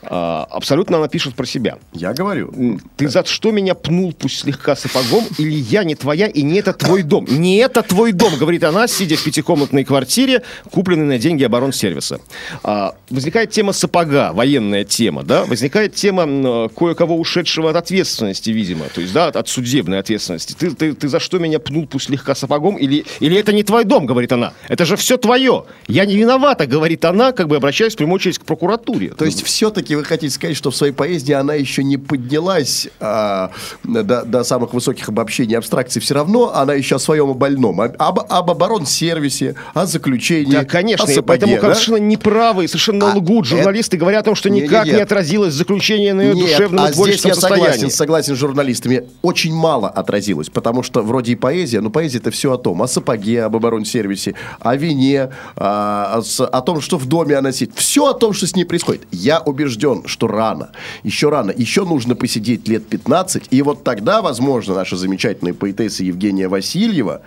А, 0.07 0.47
абсолютно 0.51 0.99
она 0.99 1.09
пишет 1.09 1.35
про 1.35 1.47
себя. 1.47 1.79
Я 1.93 2.13
говорю. 2.13 2.53
Ты 2.97 3.09
за 3.09 3.25
что 3.25 3.51
меня 3.51 3.75
пнул, 3.75 4.13
пусть 4.13 4.41
слегка 4.41 4.77
сапогом, 4.77 5.25
или 5.39 5.55
я 5.55 5.85
не 5.85 5.95
твоя, 5.95 6.27
и 6.27 6.43
не 6.43 6.59
это 6.59 6.73
твой 6.73 7.03
дом? 7.03 7.27
Не 7.29 7.59
это 7.59 7.83
твой 7.83 8.13
дом, 8.13 8.37
говорит 8.39 8.65
она, 8.65 8.87
сидя 8.87 9.17
в 9.17 9.25
пятикомнатной 9.25 9.85
квартире, 9.85 10.43
купленной 10.71 11.07
на 11.07 11.19
деньги 11.19 11.45
оборонсервиса. 11.45 12.21
А, 12.63 12.95
возникает 13.11 13.51
тема 13.51 13.73
сапога, 13.73 14.33
военная 14.33 14.85
тема, 14.85 15.23
да? 15.23 15.45
Возникает 15.45 15.95
тема 15.95 16.69
кое-кого 16.69 17.19
ушедшего 17.19 17.71
от 17.71 17.77
ответственности, 17.77 18.51
видимо, 18.51 18.87
то 18.95 19.01
есть, 19.01 19.13
да, 19.13 19.29
от, 19.29 19.37
от 19.37 19.49
судебной 19.49 19.99
ответственности. 19.99 20.55
Ты, 20.59 20.71
ты, 20.71 20.95
ты 20.95 21.09
за 21.09 21.21
что 21.21 21.39
меня 21.39 21.59
пнул, 21.59 21.87
пусть 21.87 22.07
слегка 22.07 22.35
сапогом, 22.35 22.77
или, 22.77 23.05
или 23.21 23.37
это 23.37 23.53
не 23.53 23.63
твой 23.63 23.85
дом, 23.85 24.07
говорит 24.07 24.33
она? 24.33 24.53
Это 24.69 24.85
же 24.85 24.97
все 24.97 25.17
твое. 25.17 25.65
Я 25.87 26.05
не 26.05 26.17
виновата, 26.17 26.67
говорит 26.67 27.05
она, 27.05 27.33
как 27.33 27.49
бы 27.49 27.57
обращаясь 27.57 27.95
в 27.95 27.97
прямую 27.97 28.17
очередь 28.17 28.39
к 28.39 28.45
прокуратуре. 28.45 29.11
То 29.11 29.25
есть 29.25 29.45
все-таки 29.45 29.94
вы 29.97 30.05
хотите 30.05 30.33
сказать, 30.35 30.57
что 30.57 30.71
в 30.71 30.77
своей 30.77 30.93
поэзии 30.93 31.33
она 31.33 31.55
еще 31.55 31.83
не 31.85 31.97
поднялась 31.97 32.89
а, 33.01 33.51
до, 33.83 34.25
до 34.25 34.45
самых 34.45 34.75
высоких 34.75 35.09
обобщений 35.09 35.57
абстракций. 35.57 36.01
Все 36.01 36.15
равно 36.15 36.55
она 36.55 36.75
еще 36.75 36.97
о 36.97 36.99
своем 36.99 37.31
о 37.31 37.35
больном. 37.35 37.81
Об, 37.81 37.95
об, 37.99 38.21
об 38.29 38.51
оборонсервисе, 38.51 39.55
о 39.75 39.87
заключении, 39.87 40.53
Да, 40.53 40.65
конечно, 40.65 41.07
о 41.07 41.11
и 41.11 41.15
сапоге, 41.15 41.27
поэтому 41.41 41.55
да? 41.57 41.61
совершенно 41.75 41.97
неправы 41.97 42.65
и 42.65 42.67
совершенно 42.69 43.13
А, 43.13 43.17
лгут 43.17 43.47
журналисты, 43.47 43.97
говоря 43.97 44.21
о 44.21 44.23
том, 44.23 44.35
что 44.35 44.51
никак 44.51 44.87
не 44.87 44.93
отразилось 45.01 45.55
заключение 45.55 46.15
на 46.15 46.23
ее 46.23 46.35
Нет, 46.35 46.47
душевном 46.51 46.85
а 46.85 46.91
и 46.91 46.93
здесь 46.93 47.25
я 47.25 47.35
согласен, 47.35 47.63
состоянии. 47.65 47.89
согласен 47.91 48.35
с 48.37 48.39
журналистами. 48.39 49.05
Очень 49.23 49.55
мало 49.55 49.89
отразилось, 49.89 50.49
потому 50.51 50.83
что 50.83 51.03
вроде 51.03 51.33
и 51.33 51.37
поэзия, 51.37 51.81
но 51.81 51.91
поэзия 51.91 52.19
это 52.19 52.31
все 52.31 52.53
о 52.53 52.59
том, 52.59 52.83
о 52.83 52.89
сапоге, 52.89 53.43
об 53.45 53.57
оборонсервисе, 53.57 54.35
о 54.61 54.77
вине, 54.77 55.31
а, 55.57 56.21
с- 56.23 56.45
о 56.45 56.61
том, 56.63 56.81
что 56.81 56.99
в 56.99 57.07
доме 57.07 57.37
она 57.37 57.53
сидит. 57.53 57.73
Все 57.75 58.07
о 58.09 58.15
том, 58.15 58.33
что 58.33 58.47
с 58.47 58.55
ней 58.57 58.65
происходит. 58.65 59.03
Я 59.11 59.41
убежден, 59.41 59.84
что 60.07 60.27
рано, 60.27 60.71
еще 61.03 61.29
рано, 61.29 61.53
еще 61.57 61.85
нужно 61.85 62.15
посидеть 62.15 62.69
лет 62.69 62.87
15, 62.89 63.49
и 63.51 63.63
вот 63.63 63.85
тогда, 63.85 64.23
возможно, 64.23 64.75
наша 64.75 64.97
замечательная 64.97 65.55
поэтесса 65.55 66.05
Евгения 66.05 66.49
Васильева 66.49 67.23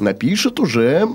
напишет 0.00 0.58
уже 0.60 1.06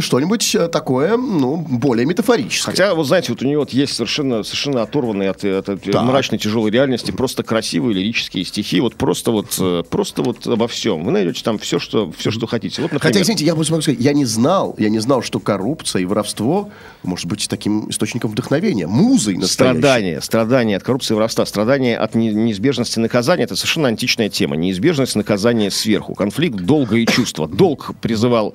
что-нибудь 0.00 0.54
э, 0.54 0.68
такое, 0.68 1.16
ну, 1.16 1.56
более 1.56 2.06
метафорическое. 2.06 2.72
Хотя, 2.72 2.94
вы 2.94 3.04
знаете, 3.04 3.32
вот 3.32 3.42
у 3.42 3.46
нее 3.46 3.58
вот 3.58 3.70
есть 3.70 3.94
совершенно, 3.94 4.42
совершенно 4.42 4.82
оторванные 4.82 5.30
от, 5.30 5.44
от- 5.44 5.68
от 5.68 5.80
Да. 5.90 6.02
мрачной 6.02 6.38
тяжелой 6.38 6.70
реальности 6.70 7.10
просто 7.10 7.42
красивые 7.42 7.94
лирические 7.94 8.44
стихи, 8.44 8.80
вот 8.80 8.96
просто 8.96 9.30
вот, 9.30 9.56
э, 9.60 9.82
просто 9.88 10.22
вот 10.22 10.46
обо 10.46 10.68
всем. 10.68 11.04
Вы 11.04 11.12
найдете 11.12 11.42
там 11.42 11.58
все, 11.58 11.78
что, 11.78 12.12
все, 12.16 12.30
что 12.30 12.46
хотите. 12.46 12.82
Вот, 12.82 12.92
например, 12.92 13.02
Хотя, 13.12 13.22
извините, 13.22 13.44
я 13.44 13.54
просто 13.54 13.72
могу 13.72 13.82
сказать, 13.82 14.00
я 14.00 14.12
не 14.12 14.24
знал, 14.24 14.74
я 14.78 14.88
не 14.88 14.98
знал, 14.98 15.22
что 15.22 15.40
коррупция 15.40 16.02
и 16.02 16.04
воровство 16.04 16.70
может 17.02 17.26
быть 17.26 17.46
таким 17.48 17.88
источником 17.90 18.30
вдохновения, 18.30 18.86
музой 18.86 19.36
настоящей. 19.36 19.78
Страдания, 19.78 20.20
страдания 20.20 20.76
от 20.76 20.82
коррупции 20.82 21.12
и 21.12 21.16
воровства, 21.16 21.46
страдания 21.46 21.96
от 21.96 22.14
не- 22.14 22.34
неизбежности 22.34 22.98
наказания– 22.98 23.44
это 23.44 23.56
совершенно 23.56 23.88
античная 23.88 24.28
тема. 24.28 24.56
Неизбежность 24.56 25.14
наказания 25.16 25.70
сверху. 25.70 26.14
Конфликт 26.14 26.56
долга 26.56 26.96
и 26.96 27.06
чувства. 27.06 27.46
Долг 27.48 27.92
призывал, 28.26 28.54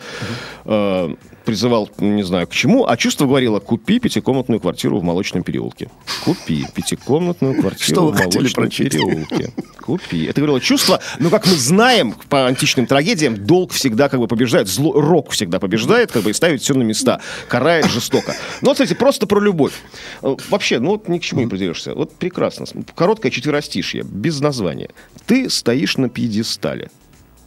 э, 0.65 1.15
призывал, 1.45 1.89
не 1.97 2.23
знаю 2.23 2.47
к 2.47 2.51
чему, 2.51 2.85
а 2.85 2.97
чувство 2.97 3.25
говорило, 3.25 3.59
купи 3.59 3.99
пятикомнатную 3.99 4.59
квартиру 4.59 4.99
в 4.99 5.03
Молочном 5.03 5.43
переулке. 5.43 5.89
Купи 6.25 6.65
пятикомнатную 6.73 7.59
квартиру 7.59 8.07
в 8.07 8.15
Молочном 8.15 8.69
переулке. 8.69 9.53
Купи. 9.81 10.25
Это 10.25 10.41
говорило 10.41 10.59
чувство, 10.59 10.99
но 11.19 11.29
как 11.29 11.45
мы 11.47 11.53
знаем 11.53 12.13
по 12.29 12.47
античным 12.47 12.85
трагедиям, 12.85 13.37
долг 13.37 13.71
всегда 13.71 14.09
как 14.09 14.19
бы 14.19 14.27
побеждает, 14.27 14.67
зло, 14.67 14.93
рок 14.93 15.31
всегда 15.31 15.59
побеждает, 15.59 16.11
как 16.11 16.23
бы 16.23 16.31
и 16.31 16.33
ставит 16.33 16.61
все 16.61 16.73
на 16.73 16.83
места, 16.83 17.21
карает 17.47 17.85
жестоко. 17.85 18.35
Ну, 18.61 18.69
вот, 18.69 18.73
кстати, 18.73 18.93
просто 18.93 19.25
про 19.25 19.39
любовь. 19.39 19.73
Э, 20.21 20.35
Вообще, 20.49 20.79
ну 20.79 20.91
вот 20.91 21.07
ни 21.07 21.17
к 21.17 21.23
чему 21.23 21.41
не 21.41 21.47
придерешься. 21.47 21.95
Вот 21.95 22.13
прекрасно. 22.13 22.65
Короткое 22.95 23.31
четверостишье, 23.31 24.03
без 24.03 24.39
названия. 24.41 24.89
Ты 25.25 25.49
стоишь 25.49 25.97
на 25.97 26.09
пьедестале. 26.09 26.89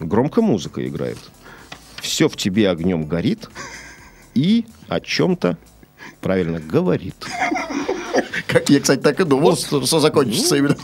Громко 0.00 0.42
музыка 0.42 0.86
играет. 0.86 1.18
Все 2.04 2.28
в 2.28 2.36
тебе 2.36 2.68
огнем 2.68 3.06
горит 3.06 3.48
и 4.34 4.66
о 4.88 5.00
чем-то 5.00 5.56
правильно 6.20 6.60
говорит. 6.60 7.16
Как 8.46 8.68
я, 8.68 8.78
кстати, 8.80 9.00
так 9.00 9.18
и 9.20 9.24
думал, 9.24 9.56
что, 9.56 9.84
что 9.86 10.00
закончится 10.00 10.56
именно. 10.56 10.76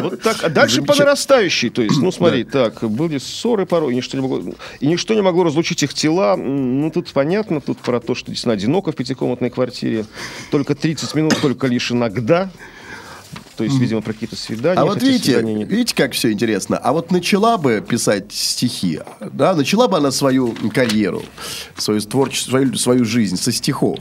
Вот 0.00 0.22
так. 0.22 0.42
А 0.42 0.48
дальше 0.48 0.80
по 0.80 0.94
нарастающей. 0.94 1.68
То 1.68 1.82
есть, 1.82 1.98
ну 2.00 2.10
смотри, 2.10 2.44
так, 2.44 2.82
были 2.82 3.18
ссоры 3.18 3.66
порой, 3.66 3.92
и 3.92 3.96
ничто 3.96 4.16
не 4.16 4.22
могло, 4.22 4.54
и 4.80 4.86
ничто 4.86 5.12
не 5.12 5.20
могло 5.20 5.44
разлучить 5.44 5.82
их 5.82 5.92
тела. 5.92 6.34
Ну, 6.34 6.90
тут 6.90 7.12
понятно, 7.12 7.60
тут 7.60 7.78
про 7.78 8.00
то, 8.00 8.14
что 8.14 8.30
действительно 8.30 8.54
одиноко 8.54 8.92
в 8.92 8.96
пятикомнатной 8.96 9.50
квартире. 9.50 10.06
Только 10.50 10.74
30 10.74 11.14
минут, 11.14 11.38
только 11.42 11.66
лишь 11.66 11.92
иногда. 11.92 12.50
То 13.58 13.64
есть, 13.64 13.76
видимо, 13.78 14.00
про 14.02 14.12
какие-то 14.12 14.36
свидания. 14.36 14.80
А 14.80 14.84
вот 14.84 15.02
видите, 15.02 15.32
свидания 15.32 15.52
не- 15.54 15.64
видите, 15.64 15.92
как 15.96 16.12
все 16.12 16.30
интересно. 16.30 16.78
А 16.78 16.92
вот 16.92 17.10
начала 17.10 17.58
бы 17.58 17.84
писать 17.86 18.32
стихи, 18.32 19.00
да, 19.32 19.54
начала 19.54 19.88
бы 19.88 19.96
она 19.96 20.12
свою 20.12 20.54
карьеру, 20.72 21.24
свою 21.76 22.00
творчество, 22.00 22.50
свою, 22.50 22.74
свою 22.76 23.04
жизнь 23.04 23.36
со 23.36 23.50
стихов. 23.50 23.98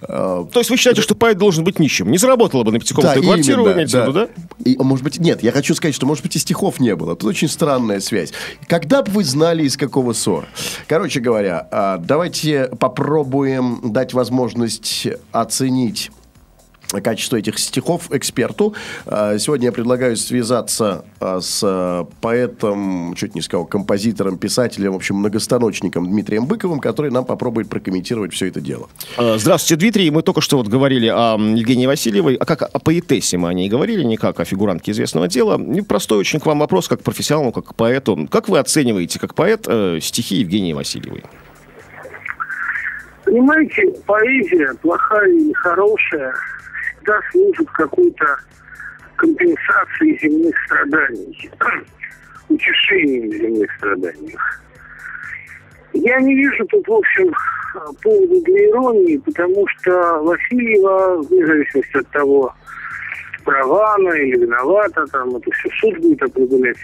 То 0.00 0.48
есть 0.54 0.70
вы 0.70 0.78
считаете, 0.78 1.02
что 1.02 1.14
поэт 1.14 1.36
должен 1.36 1.62
быть 1.62 1.78
нищим? 1.78 2.10
Не 2.10 2.16
заработала 2.16 2.64
бы 2.64 2.72
на 2.72 2.80
пятикомнатную 2.80 3.22
квартиру, 3.22 3.64
вы 3.64 3.72
имеете 3.74 3.98
в 3.98 4.02
виду, 4.02 4.12
да? 4.14 4.28
И, 4.64 4.78
может 4.78 5.04
быть, 5.04 5.18
нет, 5.18 5.42
я 5.42 5.52
хочу 5.52 5.74
сказать, 5.74 5.94
что, 5.94 6.06
может 6.06 6.22
быть, 6.24 6.34
и 6.36 6.38
стихов 6.38 6.80
не 6.80 6.96
было. 6.96 7.16
Тут 7.16 7.28
очень 7.28 7.48
странная 7.48 8.00
связь. 8.00 8.32
Когда 8.66 9.02
бы 9.02 9.10
вы 9.12 9.24
знали, 9.24 9.62
из 9.64 9.76
какого 9.76 10.14
ссора? 10.14 10.48
Короче 10.86 11.20
говоря, 11.20 11.68
а, 11.70 11.98
давайте 11.98 12.70
попробуем 12.78 13.92
дать 13.92 14.14
возможность 14.14 15.06
оценить 15.32 16.10
качество 17.00 17.36
этих 17.36 17.58
стихов 17.58 18.10
эксперту. 18.12 18.74
А, 19.06 19.38
Сегодня 19.38 19.66
я 19.66 19.72
предлагаю 19.72 20.16
связаться 20.16 21.04
а, 21.20 21.40
с 21.40 21.60
а, 21.62 22.06
поэтом, 22.20 23.14
чуть 23.16 23.34
не 23.34 23.42
сказал, 23.42 23.66
композитором, 23.66 24.38
писателем, 24.38 24.92
в 24.92 24.96
общем, 24.96 25.16
многостаночником 25.16 26.08
Дмитрием 26.08 26.46
Быковым, 26.46 26.80
который 26.80 27.10
нам 27.10 27.24
попробует 27.24 27.68
прокомментировать 27.68 28.32
все 28.32 28.46
это 28.46 28.60
дело. 28.60 28.88
Э, 29.16 29.38
Здравствуйте, 29.38 29.78
Дмитрий. 29.80 30.10
Мы 30.10 30.22
только 30.22 30.40
что 30.40 30.56
вот 30.56 30.66
говорили 30.66 31.06
о 31.06 31.38
Евгении 31.38 31.86
Васильевой. 31.86 32.34
А 32.34 32.44
как 32.44 32.62
о 32.62 32.78
поэтессе 32.78 33.38
мы 33.38 33.48
о 33.48 33.54
ней 33.54 33.68
говорили, 33.68 34.02
не 34.02 34.16
как 34.16 34.40
о 34.40 34.44
фигурантке 34.44 34.90
известного 34.92 35.28
дела. 35.28 35.60
И 35.60 35.80
простой 35.82 36.18
очень 36.18 36.40
к 36.40 36.46
вам 36.46 36.58
вопрос, 36.58 36.88
как 36.88 37.00
к 37.00 37.02
профессионалу, 37.02 37.52
как 37.52 37.66
к 37.66 37.74
поэту. 37.74 38.28
Как 38.30 38.48
вы 38.48 38.58
оцениваете, 38.58 39.18
как 39.18 39.34
поэт, 39.34 39.66
э, 39.68 39.98
стихи 40.00 40.36
Евгении 40.36 40.72
Васильевой? 40.72 41.22
Понимаете, 43.24 43.94
поэзия, 44.06 44.74
плохая 44.82 45.30
или 45.30 45.52
хорошая, 45.52 46.34
всегда 47.00 47.20
служит 47.30 47.70
какой-то 47.70 48.36
компенсацией 49.16 50.18
земных 50.20 50.54
страданий, 50.66 51.50
утешением 52.48 53.32
земных 53.32 53.70
страданий. 53.76 54.36
Я 55.92 56.20
не 56.20 56.34
вижу 56.34 56.64
тут, 56.66 56.86
в 56.86 56.92
общем, 56.92 57.34
повода 58.02 58.40
для 58.42 58.70
иронии, 58.70 59.16
потому 59.18 59.66
что 59.68 60.22
Васильева, 60.22 61.22
вне 61.22 61.46
зависимости 61.46 61.96
от 61.96 62.08
того, 62.08 62.54
права 63.44 63.94
она 63.94 64.16
или 64.16 64.38
виновата, 64.38 65.04
там 65.06 65.36
это 65.36 65.50
все 65.50 65.68
суд 65.80 65.98
будет 65.98 66.22
определять, 66.22 66.78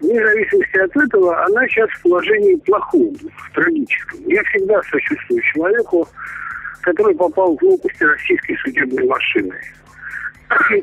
вне 0.00 0.24
зависимости 0.24 0.76
от 0.78 0.96
этого, 0.96 1.44
она 1.44 1.66
сейчас 1.68 1.90
в 1.90 2.02
положении 2.02 2.54
плохом, 2.56 3.12
трагическом. 3.54 4.20
Я 4.26 4.42
всегда 4.44 4.80
сочувствую 4.82 5.42
человеку, 5.52 6.08
который 6.86 7.16
попал 7.16 7.56
в 7.56 7.62
лопасти 7.64 8.04
российской 8.04 8.56
судебной 8.58 9.04
машины. 9.06 9.54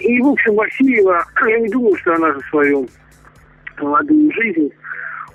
И, 0.01 0.19
в 0.19 0.27
общем, 0.27 0.55
Васильева, 0.55 1.25
я 1.47 1.59
не 1.59 1.69
думаю, 1.69 1.95
что 1.95 2.13
она 2.15 2.33
за 2.33 2.41
свою 2.49 2.89
молодую 3.79 4.29
жизнь 4.33 4.69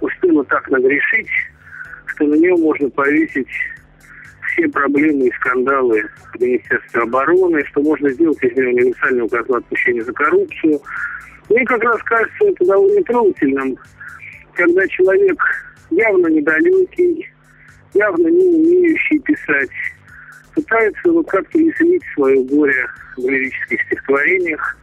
успела 0.03 0.45
так 0.45 0.69
нагрешить, 0.69 1.31
что 2.05 2.25
на 2.25 2.35
нее 2.35 2.55
можно 2.57 2.91
повесить 2.91 3.49
все 4.53 4.69
проблемы 4.69 5.29
и 5.29 5.33
скандалы 5.33 6.05
в 6.35 6.41
Министерстве 6.41 7.01
обороны, 7.01 7.65
что 7.65 7.81
можно 7.81 8.11
сделать 8.11 8.43
из 8.43 8.55
нее 8.55 8.69
универсальный 8.69 9.23
указ 9.23 9.49
отпущения 9.49 10.05
за 10.05 10.13
коррупцию. 10.13 10.81
Мне 11.49 11.65
как 11.65 11.83
раз 11.83 12.03
кажется 12.03 12.45
это 12.45 12.67
довольно 12.67 13.03
трогательным, 13.05 13.79
когда 14.53 14.87
человек 14.89 15.43
явно 15.91 16.27
недалекий, 16.27 17.27
явно 17.95 18.29
не 18.29 18.45
умеющий 18.55 19.19
писать, 19.21 19.71
пытается 20.59 21.13
вот 21.13 21.29
как-то 21.29 21.59
излить 21.59 22.03
свое 22.15 22.43
горе 22.45 22.87
в 23.17 23.29
лирических 23.29 23.81
стихотворениях. 23.83 24.77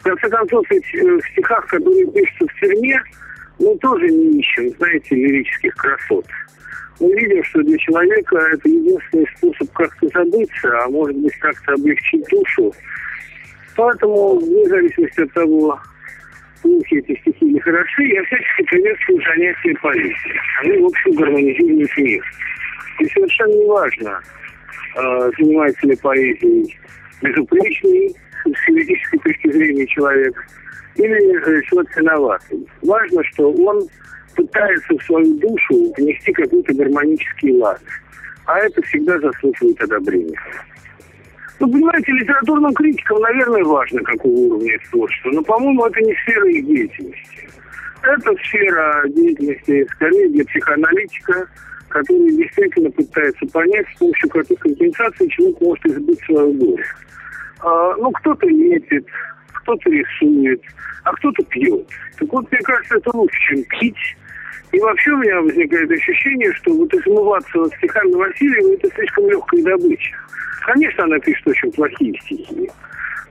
В 0.00 0.02
конце 0.02 0.28
концов, 0.28 0.64
э, 0.70 0.78
в 0.78 1.30
стихах, 1.30 1.66
которые 1.68 2.10
пишутся 2.10 2.46
в 2.46 2.60
тюрьме, 2.60 3.00
мы 3.60 3.78
тоже 3.78 4.08
не 4.08 4.40
ищем, 4.40 4.70
знаете, 4.78 5.14
лирических 5.14 5.74
красот. 5.76 6.26
Мы 6.98 7.12
видим, 7.14 7.44
что 7.44 7.62
для 7.62 7.78
человека 7.78 8.36
это 8.36 8.68
единственный 8.68 9.28
способ 9.36 9.72
как-то 9.72 10.08
забыться, 10.08 10.84
а 10.84 10.88
может 10.88 11.16
быть 11.16 11.36
как-то 11.38 11.74
облегчить 11.74 12.24
душу. 12.28 12.72
Поэтому, 13.76 14.38
вне 14.40 14.68
зависимости 14.68 15.20
от 15.20 15.32
того, 15.32 15.80
плохи 16.62 16.94
эти 16.96 17.20
стихи 17.20 17.46
или 17.46 17.58
хороши, 17.60 18.02
я 18.04 18.24
всячески 18.24 18.62
приветствую 18.64 19.22
занятия 19.22 19.74
поэзией. 19.80 20.40
Они, 20.62 20.78
в 20.78 20.86
общем, 20.86 21.12
гармонизируют 21.12 21.96
мир. 21.96 22.24
И 22.98 23.06
совершенно 23.06 23.54
не 23.54 23.66
важно, 23.66 24.20
э, 24.96 25.30
занимается 25.38 25.86
ли 25.86 25.96
поэзией 25.96 26.78
безупречный 27.20 28.14
с 28.44 28.68
юридической 28.68 29.18
точки 29.18 29.52
зрения 29.52 29.86
человек 29.86 30.34
или 30.96 31.58
э, 31.58 31.62
человек 31.62 31.96
виноватый. 31.96 32.66
Важно, 32.82 33.24
что 33.24 33.52
он 33.52 33.88
пытается 34.34 34.94
в 34.94 35.02
свою 35.04 35.34
душу 35.38 35.92
внести 35.96 36.32
какой-то 36.32 36.74
гармонический 36.74 37.56
лад. 37.58 37.80
А 38.46 38.58
это 38.58 38.82
всегда 38.82 39.18
заслуживает 39.20 39.80
одобрения. 39.80 40.38
Ну, 41.60 41.70
понимаете, 41.70 42.10
литературным 42.12 42.74
критикам, 42.74 43.20
наверное, 43.20 43.62
важно, 43.62 44.02
какого 44.02 44.32
уровня 44.32 44.74
их 44.74 44.90
творчество, 44.90 45.30
но, 45.30 45.42
по-моему, 45.42 45.86
это 45.86 46.00
не 46.00 46.12
сфера 46.14 46.48
их 46.48 46.66
деятельности. 46.66 47.48
Это 48.02 48.34
сфера 48.48 49.04
деятельности, 49.08 49.86
скорее, 49.92 50.28
для 50.30 50.44
психоаналитика, 50.44 51.46
который 51.92 52.36
действительно 52.36 52.90
пытается 52.90 53.46
понять, 53.52 53.86
с 53.94 53.98
помощью 53.98 54.28
каких 54.30 54.58
компенсаций 54.58 55.28
человек 55.28 55.60
может 55.60 55.86
избыть 55.86 56.20
свою 56.24 56.52
горе. 56.54 56.84
А, 57.60 57.94
ну, 57.96 58.10
кто-то 58.12 58.46
метит, 58.46 59.06
кто-то 59.52 59.90
рисует, 59.90 60.62
а 61.04 61.12
кто-то 61.12 61.42
пьет. 61.44 61.86
Так 62.18 62.32
вот, 62.32 62.50
мне 62.50 62.60
кажется, 62.62 62.96
это 62.96 63.10
лучше, 63.14 63.38
чем 63.48 63.64
пить. 63.64 64.16
И 64.72 64.80
вообще 64.80 65.10
у 65.12 65.18
меня 65.18 65.40
возникает 65.42 65.90
ощущение, 65.90 66.52
что 66.54 66.72
вот 66.72 66.92
измываться 66.94 67.58
вот 67.58 67.74
стихами 67.74 68.12
Васильева– 68.12 68.74
это 68.74 68.88
слишком 68.94 69.28
легкая 69.28 69.62
добыча. 69.62 70.16
Конечно, 70.62 71.04
она 71.04 71.18
пишет 71.18 71.46
очень 71.46 71.72
плохие 71.72 72.18
стихи, 72.22 72.70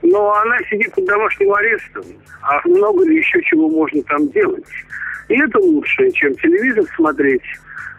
но 0.02 0.34
она 0.34 0.56
сидит 0.70 0.94
под 0.94 1.04
домашним 1.06 1.52
арестом, 1.52 2.04
а 2.42 2.60
много 2.68 3.04
ли 3.04 3.16
еще 3.16 3.42
чего 3.42 3.68
можно 3.68 4.02
там 4.04 4.28
делать? 4.30 4.64
И 5.28 5.34
это 5.34 5.58
лучше, 5.58 6.10
чем 6.12 6.34
телевизор 6.36 6.84
смотреть 6.94 7.42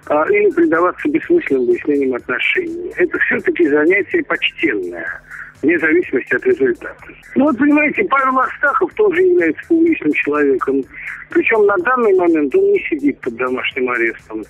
а, 0.08 0.26
или 0.30 0.50
предаваться 0.52 1.10
бессмысленным 1.10 1.66
выяснениям 1.66 2.16
отношений. 2.16 2.92
Это 2.98 3.18
все-таки 3.20 3.68
занятие 3.68 4.24
почтенное 4.24 5.22
вне 5.64 5.80
зависимости 5.80 6.36
от 6.36 6.46
результата. 6.46 6.96
Ну 7.36 7.46
вот, 7.46 7.58
понимаете, 7.58 8.04
Павел 8.04 8.40
Астахов 8.40 8.94
тоже 8.94 9.22
является 9.22 9.62
публичным 9.68 10.14
человеком. 10.14 10.84
Причем 11.30 11.66
на 11.66 11.78
данный 11.78 12.14
момент 12.16 12.54
он 12.54 12.72
не 12.72 12.80
сидит 12.90 13.20
под 13.22 13.36
домашним 13.36 13.90
арестом. 13.90 14.44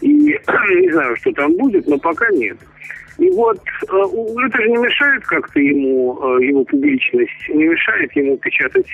И 0.00 0.08
не 0.80 0.92
знаю, 0.92 1.16
что 1.16 1.32
там 1.32 1.56
будет, 1.56 1.86
но 1.86 1.98
пока 1.98 2.28
нет. 2.30 2.58
И 3.18 3.30
вот 3.32 3.58
э, 3.58 4.46
это 4.46 4.62
же 4.62 4.68
не 4.68 4.76
мешает 4.76 5.24
как-то 5.26 5.58
ему, 5.58 6.38
э, 6.38 6.44
его 6.44 6.64
публичность, 6.64 7.48
не 7.48 7.64
мешает 7.64 8.14
ему 8.14 8.36
печатать 8.38 8.86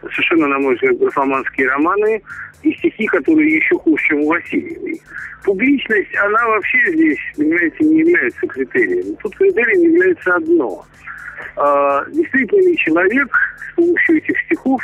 совершенно, 0.00 0.48
на 0.48 0.58
мой 0.58 0.74
взгляд, 0.74 0.98
графоманские 0.98 1.68
романы 1.68 2.22
и 2.62 2.72
стихи, 2.74 3.06
которые 3.06 3.56
еще 3.56 3.76
хуже, 3.78 4.02
чем 4.04 4.20
у 4.22 4.28
Васильевой. 4.28 5.00
Публичность, 5.44 6.14
она 6.16 6.46
вообще 6.48 6.78
здесь, 6.92 7.18
понимаете, 7.36 7.84
не 7.84 8.00
является 8.00 8.46
критерием. 8.46 9.16
Тут 9.22 9.36
критерием 9.36 9.92
является 9.92 10.34
одно. 10.34 10.84
А, 11.56 12.04
действительно 12.10 12.68
ли 12.68 12.76
человек 12.78 13.28
с 13.70 13.74
помощью 13.76 14.16
этих 14.16 14.38
стихов 14.42 14.82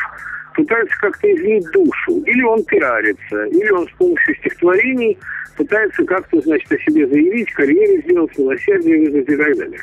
пытается 0.55 0.97
как-то 1.01 1.33
излить 1.33 1.65
душу. 1.73 2.23
Или 2.27 2.43
он 2.43 2.65
пиарится, 2.65 3.45
или 3.47 3.71
он 3.71 3.87
с 3.89 3.93
помощью 3.93 4.35
стихотворений 4.37 5.19
пытается 5.57 6.05
как-то, 6.05 6.41
значит, 6.41 6.71
о 6.73 6.79
себе 6.79 7.07
заявить, 7.07 7.53
карьеру 7.53 8.03
сделать, 8.03 8.39
милосердие 8.39 9.01
вызвать 9.01 9.29
и 9.29 9.37
так 9.37 9.57
далее. 9.57 9.81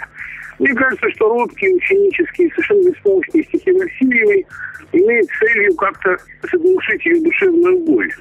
Мне 0.59 0.73
кажется, 0.73 1.09
что 1.11 1.29
робкие, 1.29 1.75
ученические, 1.75 2.49
совершенно 2.49 2.89
беспомощные 2.89 3.43
стихи 3.45 3.71
Васильевой 3.71 4.45
имеют 4.91 5.29
целью 5.39 5.75
как-то 5.75 6.17
заглушить 6.51 7.05
ее 7.05 7.21
душевную 7.23 7.79
боль. 7.85 8.11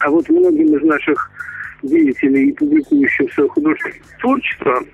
А 0.00 0.10
вот 0.10 0.28
многим 0.28 0.76
из 0.76 0.82
наших 0.82 1.30
деятелей 1.82 2.50
и 2.50 2.52
публикующих 2.52 3.32
свое 3.32 3.48
художественное 3.48 4.00
творчество, 4.20 4.84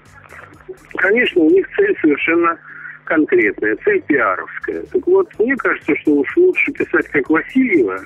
конечно, 0.96 1.42
у 1.42 1.50
них 1.50 1.66
цель 1.76 1.96
совершенно 2.00 2.58
конкретная, 3.04 3.76
цель 3.84 4.02
пиаровская. 4.02 4.82
Так 4.92 5.06
вот, 5.06 5.28
мне 5.38 5.54
кажется, 5.56 5.92
что 6.00 6.12
уж 6.12 6.36
лучше 6.36 6.72
писать 6.72 7.08
как 7.08 7.30
Васильева, 7.30 8.00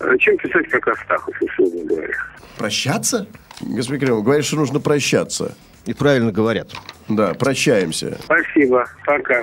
э, 0.00 0.18
чем 0.18 0.36
писать 0.38 0.68
как 0.68 0.88
Астахов, 0.88 1.34
условно 1.40 1.84
говоря. 1.84 2.14
Прощаться? 2.58 3.26
Господин 3.60 4.00
Кремов, 4.00 4.24
говорит, 4.24 4.44
что 4.44 4.56
нужно 4.56 4.80
прощаться. 4.80 5.56
И 5.86 5.94
правильно 5.94 6.30
говорят. 6.30 6.68
Да, 7.08 7.34
прощаемся. 7.34 8.18
Спасибо, 8.24 8.86
пока. 9.04 9.42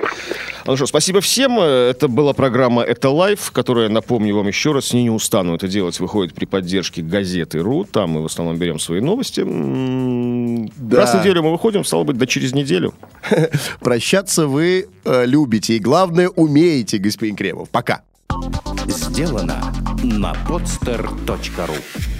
Ну 0.64 0.76
что, 0.76 0.86
спасибо 0.86 1.20
всем. 1.20 1.60
Это 1.60 2.08
была 2.08 2.32
программа 2.32 2.82
«Это 2.82 3.10
лайф», 3.10 3.50
которая, 3.52 3.88
напомню 3.88 4.34
вам 4.34 4.48
еще 4.48 4.72
раз, 4.72 4.92
не, 4.92 5.04
не 5.04 5.10
устану 5.10 5.54
это 5.54 5.68
делать, 5.68 6.00
выходит 6.00 6.34
при 6.34 6.46
поддержке 6.46 7.02
газеты 7.02 7.60
«Ру». 7.60 7.84
Там 7.84 8.10
мы 8.10 8.22
в 8.22 8.26
основном 8.26 8.56
берем 8.56 8.78
свои 8.78 9.00
новости. 9.00 9.44
Да. 10.76 10.96
Раз 10.96 11.14
в 11.14 11.20
неделю 11.20 11.42
мы 11.42 11.52
выходим, 11.52 11.84
стало 11.84 12.04
быть, 12.04 12.16
до 12.16 12.26
через 12.26 12.54
неделю. 12.54 12.94
Прощаться 13.80 14.46
вы 14.46 14.88
э, 15.04 15.26
любите 15.26 15.74
и, 15.74 15.78
главное, 15.78 16.28
умеете, 16.28 16.98
господин 16.98 17.36
Кремов. 17.36 17.68
Пока. 17.68 18.02
Сделано 18.86 19.60
на 20.02 20.32
podster.ru 20.48 22.19